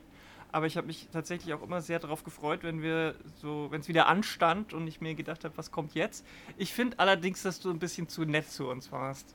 Aber 0.53 0.67
ich 0.67 0.77
habe 0.77 0.87
mich 0.87 1.09
tatsächlich 1.11 1.55
auch 1.55 1.63
immer 1.63 1.81
sehr 1.81 1.99
darauf 1.99 2.23
gefreut, 2.23 2.61
wenn 2.63 2.83
wir 2.83 3.15
so, 3.41 3.69
wenn 3.71 3.81
es 3.81 3.89
wieder 3.89 4.09
anstand 4.09 4.75
und 4.75 4.87
ich 4.87 5.01
mir 5.01 5.15
gedacht 5.15 5.45
habe, 5.45 5.57
was 5.57 5.71
kommt 5.71 5.95
jetzt. 5.95 6.27
Ich 6.59 6.75
finde 6.75 6.99
allerdings, 6.99 7.41
dass 7.41 7.61
du 7.61 7.71
ein 7.71 7.79
bisschen 7.79 8.11
zu 8.11 8.27
nett 8.27 8.51
zu 8.51 8.69
uns 8.69 8.93
warst. 8.93 9.35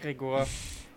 Gregor. 0.00 0.46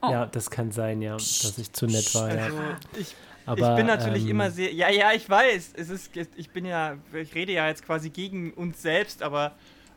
Oh. 0.03 0.11
Ja, 0.11 0.27
das 0.27 0.51
kann 0.51 0.71
sein, 0.71 1.01
ja, 1.01 1.13
dass 1.13 1.57
ich 1.57 1.73
zu 1.73 1.87
nett 1.87 2.13
war. 2.13 2.31
Ja. 2.31 2.43
Also 2.43 2.61
ich, 2.99 3.15
Aber, 3.47 3.71
ich 3.71 3.75
bin 3.77 3.87
natürlich 3.87 4.25
ähm, 4.25 4.29
immer 4.29 4.51
sehr. 4.51 4.71
Ja, 4.71 4.91
ja, 4.91 5.13
ich 5.13 5.27
weiß. 5.27 5.73
Es 5.75 5.89
ist, 5.89 6.15
ich 6.15 6.51
bin 6.51 6.65
ja, 6.65 6.97
ich 7.13 7.33
rede 7.33 7.53
ja 7.53 7.67
jetzt 7.67 7.83
quasi 7.83 8.11
gegen 8.11 8.53
uns 8.53 8.79
selbst, 8.83 9.23
aber 9.23 9.55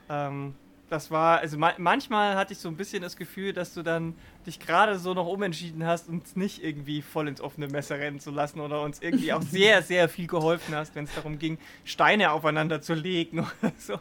ähm, 0.09 0.55
das 0.89 1.11
war, 1.11 1.41
also 1.41 1.59
ma 1.59 1.75
manchmal 1.77 2.37
hatte 2.37 2.55
ich 2.55 2.59
so 2.59 2.69
ein 2.69 2.77
bisschen 2.77 3.03
das 3.03 3.17
Gefühl, 3.17 3.53
dass 3.53 3.75
du 3.75 3.83
dann 3.83 4.15
dich 4.47 4.61
gerade 4.61 4.99
so 4.99 5.15
noch 5.15 5.27
umentschieden 5.27 5.85
hast, 5.87 6.09
uns 6.09 6.37
nicht 6.37 6.63
irgendwie 6.63 7.03
voll 7.03 7.29
ins 7.29 7.41
offene 7.41 7.69
Messer 7.69 7.99
rennen 7.99 8.21
zu 8.21 8.31
lassen 8.31 8.61
oder 8.61 8.83
uns 8.83 9.01
irgendwie 9.01 9.33
auch 9.33 9.43
sehr, 9.43 9.83
sehr 9.83 10.09
viel 10.09 10.27
geholfen 10.27 10.75
hast, 10.75 10.95
wenn 10.95 11.05
es 11.05 11.15
darum 11.15 11.39
ging, 11.39 11.59
Steine 11.85 12.33
aufeinander 12.33 12.81
zu 12.81 12.95
legen 12.95 13.41
oder 13.41 13.73
so. 13.79 13.99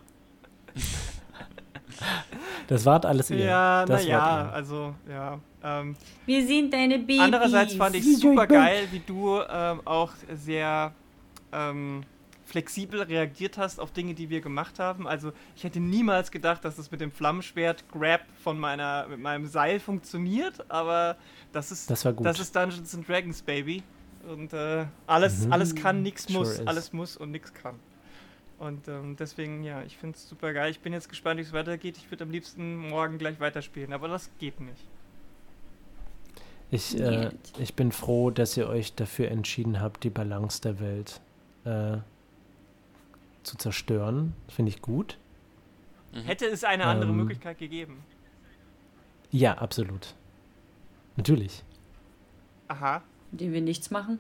Das 2.67 2.85
wart 2.85 3.05
alles 3.05 3.29
ihr. 3.29 3.37
Ja, 3.37 3.85
das 3.85 4.03
naja, 4.03 4.49
also, 4.49 4.95
ja. 5.09 5.39
Ähm, 5.63 5.95
Wir 6.25 6.45
sind 6.45 6.73
deine 6.73 6.99
Babys. 6.99 7.19
Andererseits 7.19 7.75
fand 7.75 7.95
ich 7.95 8.17
super 8.17 8.47
geil, 8.47 8.87
wie 8.91 8.99
du 8.99 9.39
ähm, 9.49 9.81
auch 9.85 10.11
sehr 10.33 10.93
ähm, 11.51 12.03
flexibel 12.53 13.01
reagiert 13.01 13.57
hast 13.57 13.79
auf 13.79 13.91
Dinge, 13.91 14.13
die 14.13 14.29
wir 14.29 14.39
gemacht 14.39 14.77
haben. 14.77 15.07
Also 15.07 15.33
ich 15.55 15.63
hätte 15.63 15.79
niemals 15.79 16.29
gedacht, 16.29 16.63
dass 16.63 16.75
das 16.75 16.91
mit 16.91 17.01
dem 17.01 17.11
Flammenschwert 17.11 17.83
Grab 17.91 18.21
von 18.43 18.59
meiner, 18.59 19.07
mit 19.07 19.19
meinem 19.19 19.47
Seil 19.47 19.79
funktioniert, 19.79 20.69
aber 20.69 21.17
das 21.51 21.71
ist, 21.71 21.89
das, 21.89 22.03
das 22.03 22.39
ist 22.39 22.55
Dungeons 22.55 22.93
and 22.93 23.09
Dragons, 23.09 23.41
Baby. 23.41 23.81
Und 24.29 24.53
äh, 24.53 24.85
alles, 25.07 25.47
mhm. 25.47 25.51
alles 25.51 25.73
kann, 25.73 26.03
nichts 26.03 26.29
muss, 26.29 26.59
is. 26.59 26.67
alles 26.67 26.93
muss 26.93 27.17
und 27.17 27.31
nichts 27.31 27.55
kann. 27.55 27.79
Und 28.59 28.87
ähm, 28.87 29.15
deswegen, 29.17 29.63
ja, 29.63 29.81
ich 29.81 29.97
finde 29.97 30.15
es 30.15 30.29
super 30.29 30.53
geil. 30.53 30.69
Ich 30.69 30.79
bin 30.79 30.93
jetzt 30.93 31.09
gespannt, 31.09 31.39
wie 31.39 31.43
es 31.43 31.53
weitergeht. 31.53 31.97
Ich 31.97 32.11
würde 32.11 32.23
am 32.23 32.29
liebsten 32.29 32.77
morgen 32.77 33.17
gleich 33.17 33.39
weiterspielen, 33.39 33.93
aber 33.93 34.07
das 34.07 34.29
geht 34.37 34.61
nicht. 34.61 34.87
Ich, 36.69 36.99
äh, 36.99 37.31
ich 37.57 37.73
bin 37.73 37.91
froh, 37.91 38.29
dass 38.29 38.55
ihr 38.57 38.69
euch 38.69 38.93
dafür 38.93 39.29
entschieden 39.29 39.81
habt, 39.81 40.03
die 40.03 40.11
Balance 40.11 40.61
der 40.61 40.79
Welt 40.79 41.19
äh, 41.65 41.97
zu 43.43 43.57
zerstören. 43.57 44.33
Finde 44.49 44.69
ich 44.69 44.81
gut. 44.81 45.17
Mhm. 46.13 46.19
Hätte 46.21 46.45
es 46.47 46.63
eine 46.63 46.85
andere 46.85 47.09
Ähm. 47.09 47.17
Möglichkeit 47.17 47.57
gegeben? 47.59 48.03
Ja, 49.31 49.53
absolut. 49.57 50.13
Natürlich. 51.15 51.63
Aha. 52.67 53.01
Indem 53.31 53.53
wir 53.53 53.61
nichts 53.61 53.89
machen. 53.91 54.19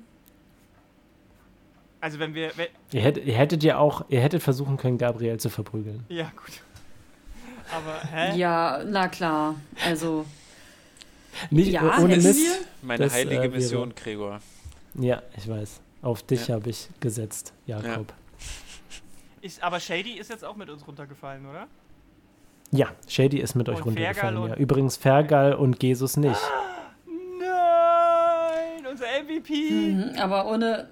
Also 2.01 2.19
wenn 2.19 2.33
wir, 2.33 2.51
wenn, 2.57 2.67
Ihr, 2.91 3.01
hättet, 3.01 3.25
ihr 3.25 3.35
hättet 3.35 3.63
ja 3.63 3.77
auch, 3.77 4.05
ihr 4.09 4.19
hättet 4.19 4.43
versuchen 4.43 4.75
können, 4.77 4.97
Gabriel 4.97 5.39
zu 5.39 5.49
verprügeln. 5.49 6.03
ja 6.09 6.31
gut. 6.35 6.61
Aber 7.73 8.01
hä? 8.11 8.37
Ja, 8.37 8.83
na 8.85 9.07
klar. 9.07 9.55
Also, 9.85 10.25
Nicht, 11.49 11.71
ja, 11.71 11.97
ohne 11.99 12.17
Mist. 12.17 12.35
wir. 12.39 12.51
Meine 12.81 13.05
Das, 13.05 13.13
heilige 13.13 13.43
äh, 13.43 13.47
Mission, 13.49 13.95
Gregor. 13.95 14.39
Ja, 14.95 15.21
ich 15.37 15.47
weiß. 15.47 15.79
Auf 16.01 16.21
dich 16.23 16.47
Ja. 16.49 16.55
habe 16.55 16.69
ich 16.69 16.89
gesetzt, 16.99 17.53
Jakob. 17.65 18.13
Ist, 19.43 19.61
aber 19.61 19.79
Shady 19.79 20.13
ist 20.13 20.29
jetzt 20.29 20.43
auch 20.45 20.55
mit 20.55 20.69
uns 20.69 20.87
runtergefallen, 20.87 21.45
oder? 21.45 21.67
Ja, 22.71 22.87
Shady 23.07 23.39
ist 23.39 23.55
mit 23.55 23.67
euch 23.69 23.75
Und 23.77 23.83
runtergefallen. 23.97 24.35
Fergal 24.37 24.49
Ja. 24.51 24.55
Übrigens 24.55 24.97
Fergal 24.97 25.53
und 25.53 25.83
Jesus 25.83 26.17
nicht. 26.17 26.39
Nein, 27.39 28.85
unser 28.89 29.05
MVP. 29.23 29.53
Mhm, 29.71 30.11
aber 30.17 30.47
ohne, 30.47 30.87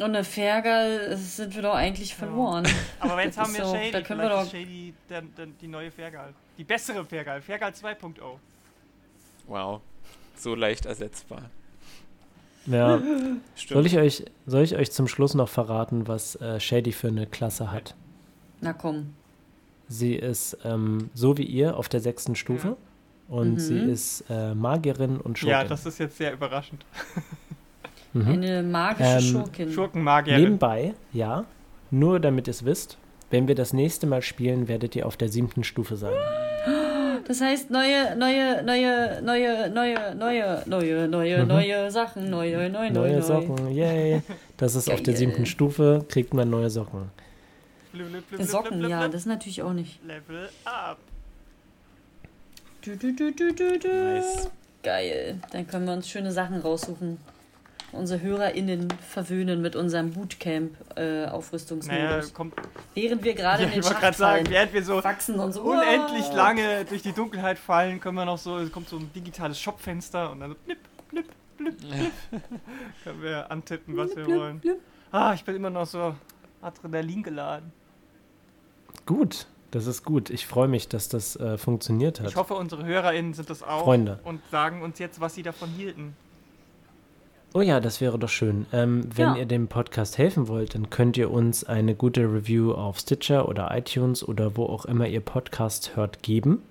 ohne 0.00 0.24
Fergal 0.24 1.16
sind 1.16 1.54
wir 1.54 1.62
doch 1.62 1.74
eigentlich 1.74 2.14
verloren. 2.14 2.66
Aber 3.00 3.22
jetzt 3.22 3.38
haben 3.38 3.54
wir 3.54 3.64
so, 3.64 3.74
Shady. 3.74 3.90
da 3.92 4.00
können 4.00 4.20
wir 4.20 4.28
Vielleicht 4.30 4.40
doch- 4.40 4.44
ist 4.44 4.50
Shady 4.50 4.94
der, 5.08 5.22
der, 5.22 5.46
die 5.46 5.68
neue 5.68 5.90
Fergal. 5.90 6.32
Die 6.58 6.64
bessere 6.64 7.04
Fergal. 7.04 7.40
Fergal 7.42 7.70
2.0. 7.72 8.14
Wow. 9.46 9.80
So 10.36 10.54
leicht 10.54 10.86
ersetzbar. 10.86 11.42
Ja. 12.66 13.00
Stimmt. 13.54 13.74
Soll 13.74 13.86
ich 13.86 13.98
euch, 13.98 14.24
soll 14.46 14.62
ich 14.62 14.76
euch 14.76 14.92
zum 14.92 15.08
Schluss 15.08 15.34
noch 15.34 15.48
verraten, 15.48 16.06
was 16.08 16.36
äh, 16.36 16.60
Shady 16.60 16.92
für 16.92 17.08
eine 17.08 17.26
Klasse 17.26 17.72
hat? 17.72 17.94
Na 18.60 18.72
komm. 18.72 19.14
Sie 19.88 20.14
ist 20.14 20.58
ähm, 20.64 21.10
so 21.14 21.36
wie 21.38 21.44
ihr 21.44 21.76
auf 21.76 21.88
der 21.88 22.00
sechsten 22.00 22.36
Stufe 22.36 22.76
und 23.28 23.54
Mhm. 23.54 23.58
sie 23.58 23.78
ist 23.78 24.24
äh, 24.30 24.54
Magierin 24.54 25.16
und 25.18 25.38
Schurkin. 25.38 25.58
Ja, 25.58 25.64
das 25.64 25.86
ist 25.86 25.98
jetzt 25.98 26.16
sehr 26.18 26.32
überraschend. 26.32 26.84
mhm. 28.12 28.28
Eine 28.28 28.62
magische 28.62 29.08
Ähm, 29.10 29.20
Schurkin. 29.20 29.72
Schurkenmagierin. 29.72 30.42
Nebenbei, 30.42 30.94
ja, 31.12 31.44
nur 31.90 32.20
damit 32.20 32.46
ihr 32.46 32.52
es 32.52 32.64
wisst, 32.64 32.98
wenn 33.30 33.48
wir 33.48 33.54
das 33.54 33.72
nächste 33.72 34.06
Mal 34.06 34.22
spielen, 34.22 34.68
werdet 34.68 34.94
ihr 34.94 35.06
auf 35.06 35.16
der 35.16 35.28
siebten 35.28 35.64
Stufe 35.64 35.96
sein. 35.96 36.12
Das 37.30 37.40
heißt, 37.40 37.70
neue, 37.70 38.16
neue, 38.16 38.60
neue, 38.64 39.22
neue, 39.22 39.70
neue, 39.70 40.14
neue, 40.16 40.64
neue, 40.66 41.06
neue, 41.08 41.42
Mhm. 41.42 41.46
neue 41.46 41.88
Sachen. 41.92 42.28
Neue, 42.28 42.56
neue, 42.56 42.70
neue, 42.72 42.90
Neue 42.90 43.12
neue. 43.12 43.22
Socken, 43.22 43.70
yay. 43.70 44.20
Das 44.56 44.74
ist 44.74 44.90
auf 44.90 45.00
der 45.00 45.14
siebten 45.16 45.46
Stufe, 45.46 46.04
kriegt 46.08 46.34
man 46.34 46.50
neue 46.50 46.68
Socken. 46.70 47.12
Blub, 47.92 48.08
blub, 48.10 48.28
blub, 48.30 48.38
blub, 48.40 48.48
Socken, 48.50 48.78
blub, 48.80 48.90
ja, 48.90 49.06
das 49.06 49.26
natürlich 49.26 49.62
auch 49.62 49.72
nicht. 49.72 50.04
Level 50.04 50.48
up. 50.64 50.98
Du, 52.82 52.96
du, 52.96 53.12
du, 53.12 53.30
du, 53.30 53.54
du, 53.54 53.78
du. 53.78 53.88
Nice. 54.14 54.50
Geil. 54.82 55.38
Dann 55.52 55.68
können 55.68 55.86
wir 55.86 55.92
uns 55.92 56.08
schöne 56.08 56.32
Sachen 56.32 56.56
raussuchen. 56.60 57.18
Unsere 57.92 58.20
HörerInnen 58.20 58.88
verwöhnen 59.08 59.60
mit 59.62 59.76
unserem 59.76 60.10
Bootcamp-Aufrüstungsmodus. 60.12 61.86
Naja, 62.00 62.22
kommt. 62.34 62.54
während 62.94 63.24
wir 63.24 63.34
gerade 63.34 63.62
Ja, 63.62 63.68
in 63.68 63.72
den 63.74 63.80
ich 63.80 63.84
wollte 63.84 63.94
Schacht 63.94 64.00
gerade 64.02 64.16
sagen, 64.16 64.44
fallen, 64.44 64.50
während 64.54 64.72
wir 64.72 64.84
so 64.84 65.02
wachsen 65.04 65.40
und 65.40 65.52
so 65.52 65.62
unendlich 65.62 66.24
Wow. 66.26 66.34
lange 66.36 66.84
durch 66.84 67.02
die 67.02 67.12
Dunkelheit 67.12 67.58
fallen, 67.58 68.00
können 68.00 68.16
wir 68.16 68.24
noch 68.24 68.38
so, 68.38 68.58
es 68.58 68.70
kommt 68.72 68.88
so 68.88 68.96
ein 68.96 69.10
digitales 69.14 69.58
Shopfenster 69.60 70.30
und 70.30 70.40
dann 70.40 70.50
so 70.50 70.56
blip, 70.64 70.78
blip, 71.10 71.26
blip, 71.58 71.78
blip. 71.80 72.12
können 73.04 73.22
wir 73.22 73.50
antippen, 73.50 73.96
was 73.96 74.14
wir 74.16 74.24
Blub, 74.24 74.38
wollen. 74.40 74.58
blub. 74.60 74.78
Ah, 75.12 75.32
ich 75.34 75.44
bin 75.44 75.56
immer 75.56 75.70
noch 75.70 75.86
so 75.86 76.14
Adrenalin 76.62 77.22
geladen. 77.22 77.72
Gut, 79.06 79.46
das 79.72 79.86
ist 79.86 80.04
gut. 80.04 80.30
Ich 80.30 80.46
freue 80.46 80.68
mich, 80.68 80.88
dass 80.88 81.08
das 81.08 81.34
äh, 81.36 81.58
funktioniert 81.58 82.20
hat. 82.20 82.28
Ich 82.28 82.36
hoffe, 82.36 82.54
unsere 82.54 82.84
HörerInnen 82.84 83.34
sind 83.34 83.50
das 83.50 83.62
auch 83.62 83.84
Freunde. 83.84 84.20
und 84.24 84.40
sagen 84.50 84.82
uns 84.82 84.98
jetzt, 85.00 85.20
was 85.20 85.34
sie 85.34 85.42
davon 85.42 85.68
hielten. 85.70 86.14
Oh 87.52 87.60
ja, 87.62 87.80
das 87.80 88.00
wäre 88.00 88.18
doch 88.18 88.28
schön. 88.28 88.66
Ähm, 88.72 89.08
wenn 89.14 89.30
Ja. 89.30 89.36
ihr 89.36 89.46
dem 89.46 89.66
Podcast 89.66 90.18
helfen 90.18 90.46
wollt, 90.46 90.74
dann 90.76 90.88
könnt 90.88 91.16
ihr 91.16 91.30
uns 91.32 91.64
eine 91.64 91.96
gute 91.96 92.22
Review 92.22 92.72
auf 92.72 93.00
Stitcher 93.00 93.48
oder 93.48 93.76
iTunes 93.76 94.26
oder 94.26 94.56
wo 94.56 94.66
auch 94.66 94.84
immer 94.84 95.08
ihr 95.08 95.20
Podcast 95.20 95.96
hört 95.96 96.22
geben. 96.22 96.62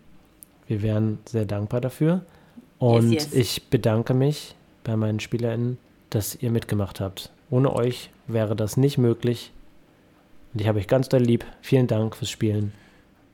Wir 0.67 0.81
wären 0.81 1.19
sehr 1.25 1.45
dankbar 1.45 1.81
dafür. 1.81 2.21
Und 2.77 3.11
yes. 3.11 3.33
ich 3.33 3.67
bedanke 3.69 4.13
mich 4.13 4.55
bei 4.85 4.95
meinen 4.95 5.19
SpielerInnen, 5.19 5.77
dass 6.11 6.35
ihr 6.35 6.49
mitgemacht 6.49 7.01
habt. 7.01 7.29
Ohne 7.49 7.73
euch 7.75 8.09
wäre 8.27 8.55
das 8.55 8.77
nicht 8.77 8.97
möglich. 8.97 9.51
Und 10.53 10.61
ich 10.61 10.67
habe 10.67 10.79
euch 10.79 10.87
ganz 10.87 11.09
doll 11.09 11.21
lieb. 11.21 11.45
Vielen 11.61 11.87
Dank 11.87 12.15
fürs 12.15 12.29
Spielen. 12.29 12.71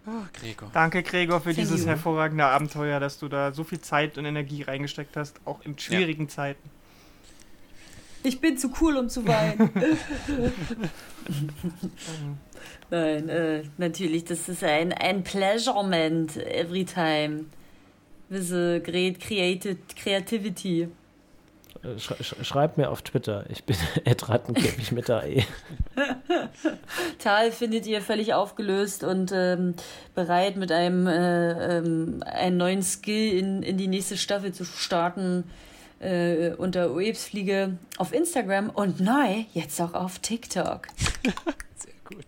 Oh, 0.07 0.11
Gregor. 0.39 0.69
Danke, 0.73 1.03
Gregor, 1.03 1.39
für 1.41 1.45
Thank 1.49 1.57
dieses 1.57 1.81
you. 1.81 1.87
hervorragende 1.87 2.45
Abenteuer, 2.45 2.99
dass 2.99 3.19
du 3.19 3.27
da 3.27 3.51
so 3.51 3.63
viel 3.63 3.81
Zeit 3.81 4.17
und 4.17 4.25
Energie 4.25 4.63
reingesteckt 4.63 5.15
hast, 5.15 5.39
auch 5.45 5.61
in 5.63 5.77
schwierigen 5.77 6.27
Zeiten. 6.27 6.69
Ich 8.25 8.41
bin 8.41 8.57
zu 8.57 8.71
cool, 8.81 8.97
um 8.97 9.07
zu 9.07 9.27
weinen. 9.27 9.69
Nein, 12.89 13.29
äh, 13.29 13.63
natürlich, 13.77 14.25
das 14.25 14.49
ist 14.49 14.63
ein, 14.63 14.93
ein 14.93 15.23
Pleasurement 15.23 16.35
every 16.37 16.85
time. 16.85 17.45
A 18.31 18.79
great 18.79 19.19
created 19.19 19.77
creativity. 19.95 20.89
Äh, 21.83 21.99
Sch 21.99 22.13
sch 22.21 22.35
schreibt 22.41 22.77
mir 22.77 22.89
auf 22.89 23.03
Twitter. 23.03 23.45
Ich 23.49 23.63
bin 23.63 23.75
Rattenkäfig 24.05 24.91
mit 24.91 25.07
der 25.07 25.23
E. 25.27 25.43
Tal 27.19 27.51
findet 27.51 27.85
ihr 27.85 28.01
völlig 28.01 28.33
aufgelöst 28.33 29.03
und 29.03 29.31
ähm, 29.33 29.75
bereit, 30.15 30.57
mit 30.57 30.71
einem, 30.71 31.05
äh, 31.05 31.77
ähm, 31.77 32.23
einen 32.25 32.57
neuen 32.57 32.81
Skill 32.81 33.37
in, 33.37 33.61
in 33.61 33.77
die 33.77 33.87
nächste 33.87 34.17
Staffel 34.17 34.51
zu 34.51 34.65
starten. 34.65 35.43
Äh, 36.05 36.53
unter 36.59 36.91
Uebsfliege 36.91 37.79
auf 37.97 38.13
Instagram 38.13 38.69
und 38.69 38.99
neu 38.99 39.45
jetzt 39.55 39.81
auch 39.81 39.95
auf 39.95 40.19
TikTok. 40.19 40.87
Sehr 41.75 41.93
gut. 42.03 42.27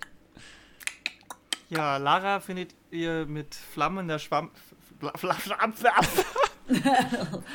Ja, 1.70 1.98
Lara 1.98 2.40
findet 2.40 2.74
ihr 2.90 3.28
mit 3.28 3.54
flammender 3.54 4.18
Schwamm. 4.18 4.50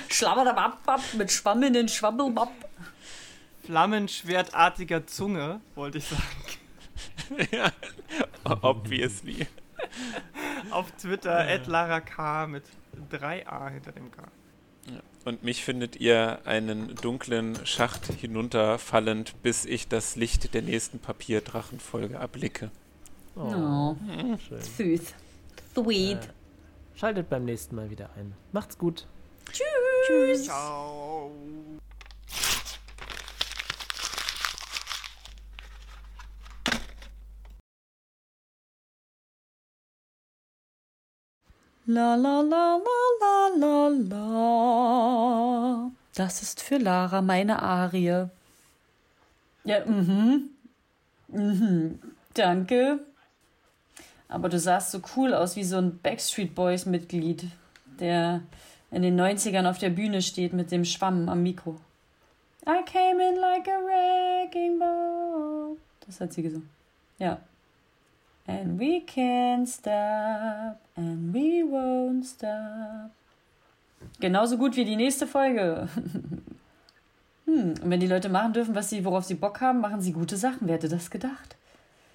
Schlabberdababbab 0.08 1.00
mit 1.14 1.32
schwammenden 1.32 1.88
Schwabbelbabb. 1.88 2.52
Flammenschwertartiger 3.66 5.04
Zunge, 5.08 5.60
wollte 5.74 5.98
ich 5.98 6.04
sagen. 6.04 7.48
ja. 7.50 7.72
Obviously. 8.44 9.48
Auf 10.70 10.88
Twitter, 10.92 11.52
ja. 11.52 11.60
Lara 11.66 12.00
K 12.00 12.46
mit 12.46 12.62
3a 13.10 13.70
hinter 13.70 13.90
dem 13.90 14.12
K. 14.12 14.22
Und 15.24 15.44
mich 15.44 15.64
findet 15.64 15.96
ihr 15.96 16.40
einen 16.44 16.94
dunklen 16.96 17.64
Schacht 17.64 18.06
hinunterfallend, 18.06 19.40
bis 19.42 19.64
ich 19.64 19.88
das 19.88 20.16
Licht 20.16 20.52
der 20.54 20.62
nächsten 20.62 20.98
Papierdrachenfolge 20.98 22.14
erblicke. 22.14 22.70
Oh, 23.36 23.94
schön. 24.48 24.60
süß. 24.60 25.14
Sweet. 25.74 26.18
Äh, 26.18 26.98
schaltet 26.98 27.30
beim 27.30 27.44
nächsten 27.44 27.76
Mal 27.76 27.88
wieder 27.90 28.10
ein. 28.16 28.34
Macht's 28.52 28.76
gut. 28.76 29.06
Tschüss. 29.52 30.44
Ciao. 30.44 31.30
La 41.86 42.14
la 42.14 42.40
la 42.40 42.78
la 42.78 43.08
la 43.20 43.48
la 43.56 43.88
la. 43.88 45.90
Das 46.14 46.42
ist 46.42 46.62
für 46.62 46.78
Lara 46.78 47.22
meine 47.22 47.60
Arie. 47.60 48.28
Ja, 49.64 49.84
mhm. 49.84 50.50
Mhm. 51.28 51.98
Danke. 52.34 53.00
Aber 54.28 54.48
du 54.48 54.60
sahst 54.60 54.92
so 54.92 55.00
cool 55.16 55.34
aus 55.34 55.56
wie 55.56 55.64
so 55.64 55.76
ein 55.76 55.98
Backstreet 55.98 56.54
Boys 56.54 56.86
Mitglied, 56.86 57.46
der 57.98 58.42
in 58.92 59.02
den 59.02 59.20
90ern 59.20 59.68
auf 59.68 59.78
der 59.78 59.90
Bühne 59.90 60.22
steht 60.22 60.52
mit 60.52 60.70
dem 60.70 60.84
Schwamm 60.84 61.28
am 61.28 61.42
Mikro. 61.42 61.80
I 62.64 62.84
came 62.84 63.20
in 63.20 63.40
like 63.40 63.66
a 63.66 63.80
wrecking 63.80 64.78
ball. 64.78 65.76
Das 66.06 66.20
hat 66.20 66.32
sie 66.32 66.42
gesungen. 66.42 66.70
Ja. 67.18 67.40
And 68.52 68.78
we 68.78 69.00
can't 69.00 69.66
stop, 69.66 70.78
and 70.94 71.32
we 71.32 71.62
won't 71.64 72.26
stop. 72.26 73.10
Genauso 74.20 74.58
gut 74.58 74.76
wie 74.76 74.84
die 74.84 74.96
nächste 74.96 75.26
Folge. 75.26 75.88
hm, 77.46 77.74
und 77.82 77.90
wenn 77.90 78.00
die 78.00 78.06
Leute 78.06 78.28
machen 78.28 78.52
dürfen, 78.52 78.74
was 78.74 78.90
sie, 78.90 79.04
worauf 79.04 79.24
sie 79.24 79.34
Bock 79.34 79.60
haben, 79.60 79.80
machen 79.80 80.00
sie 80.00 80.12
gute 80.12 80.36
Sachen. 80.36 80.68
Wer 80.68 80.74
hätte 80.74 80.88
das 80.88 81.10
gedacht? 81.10 81.56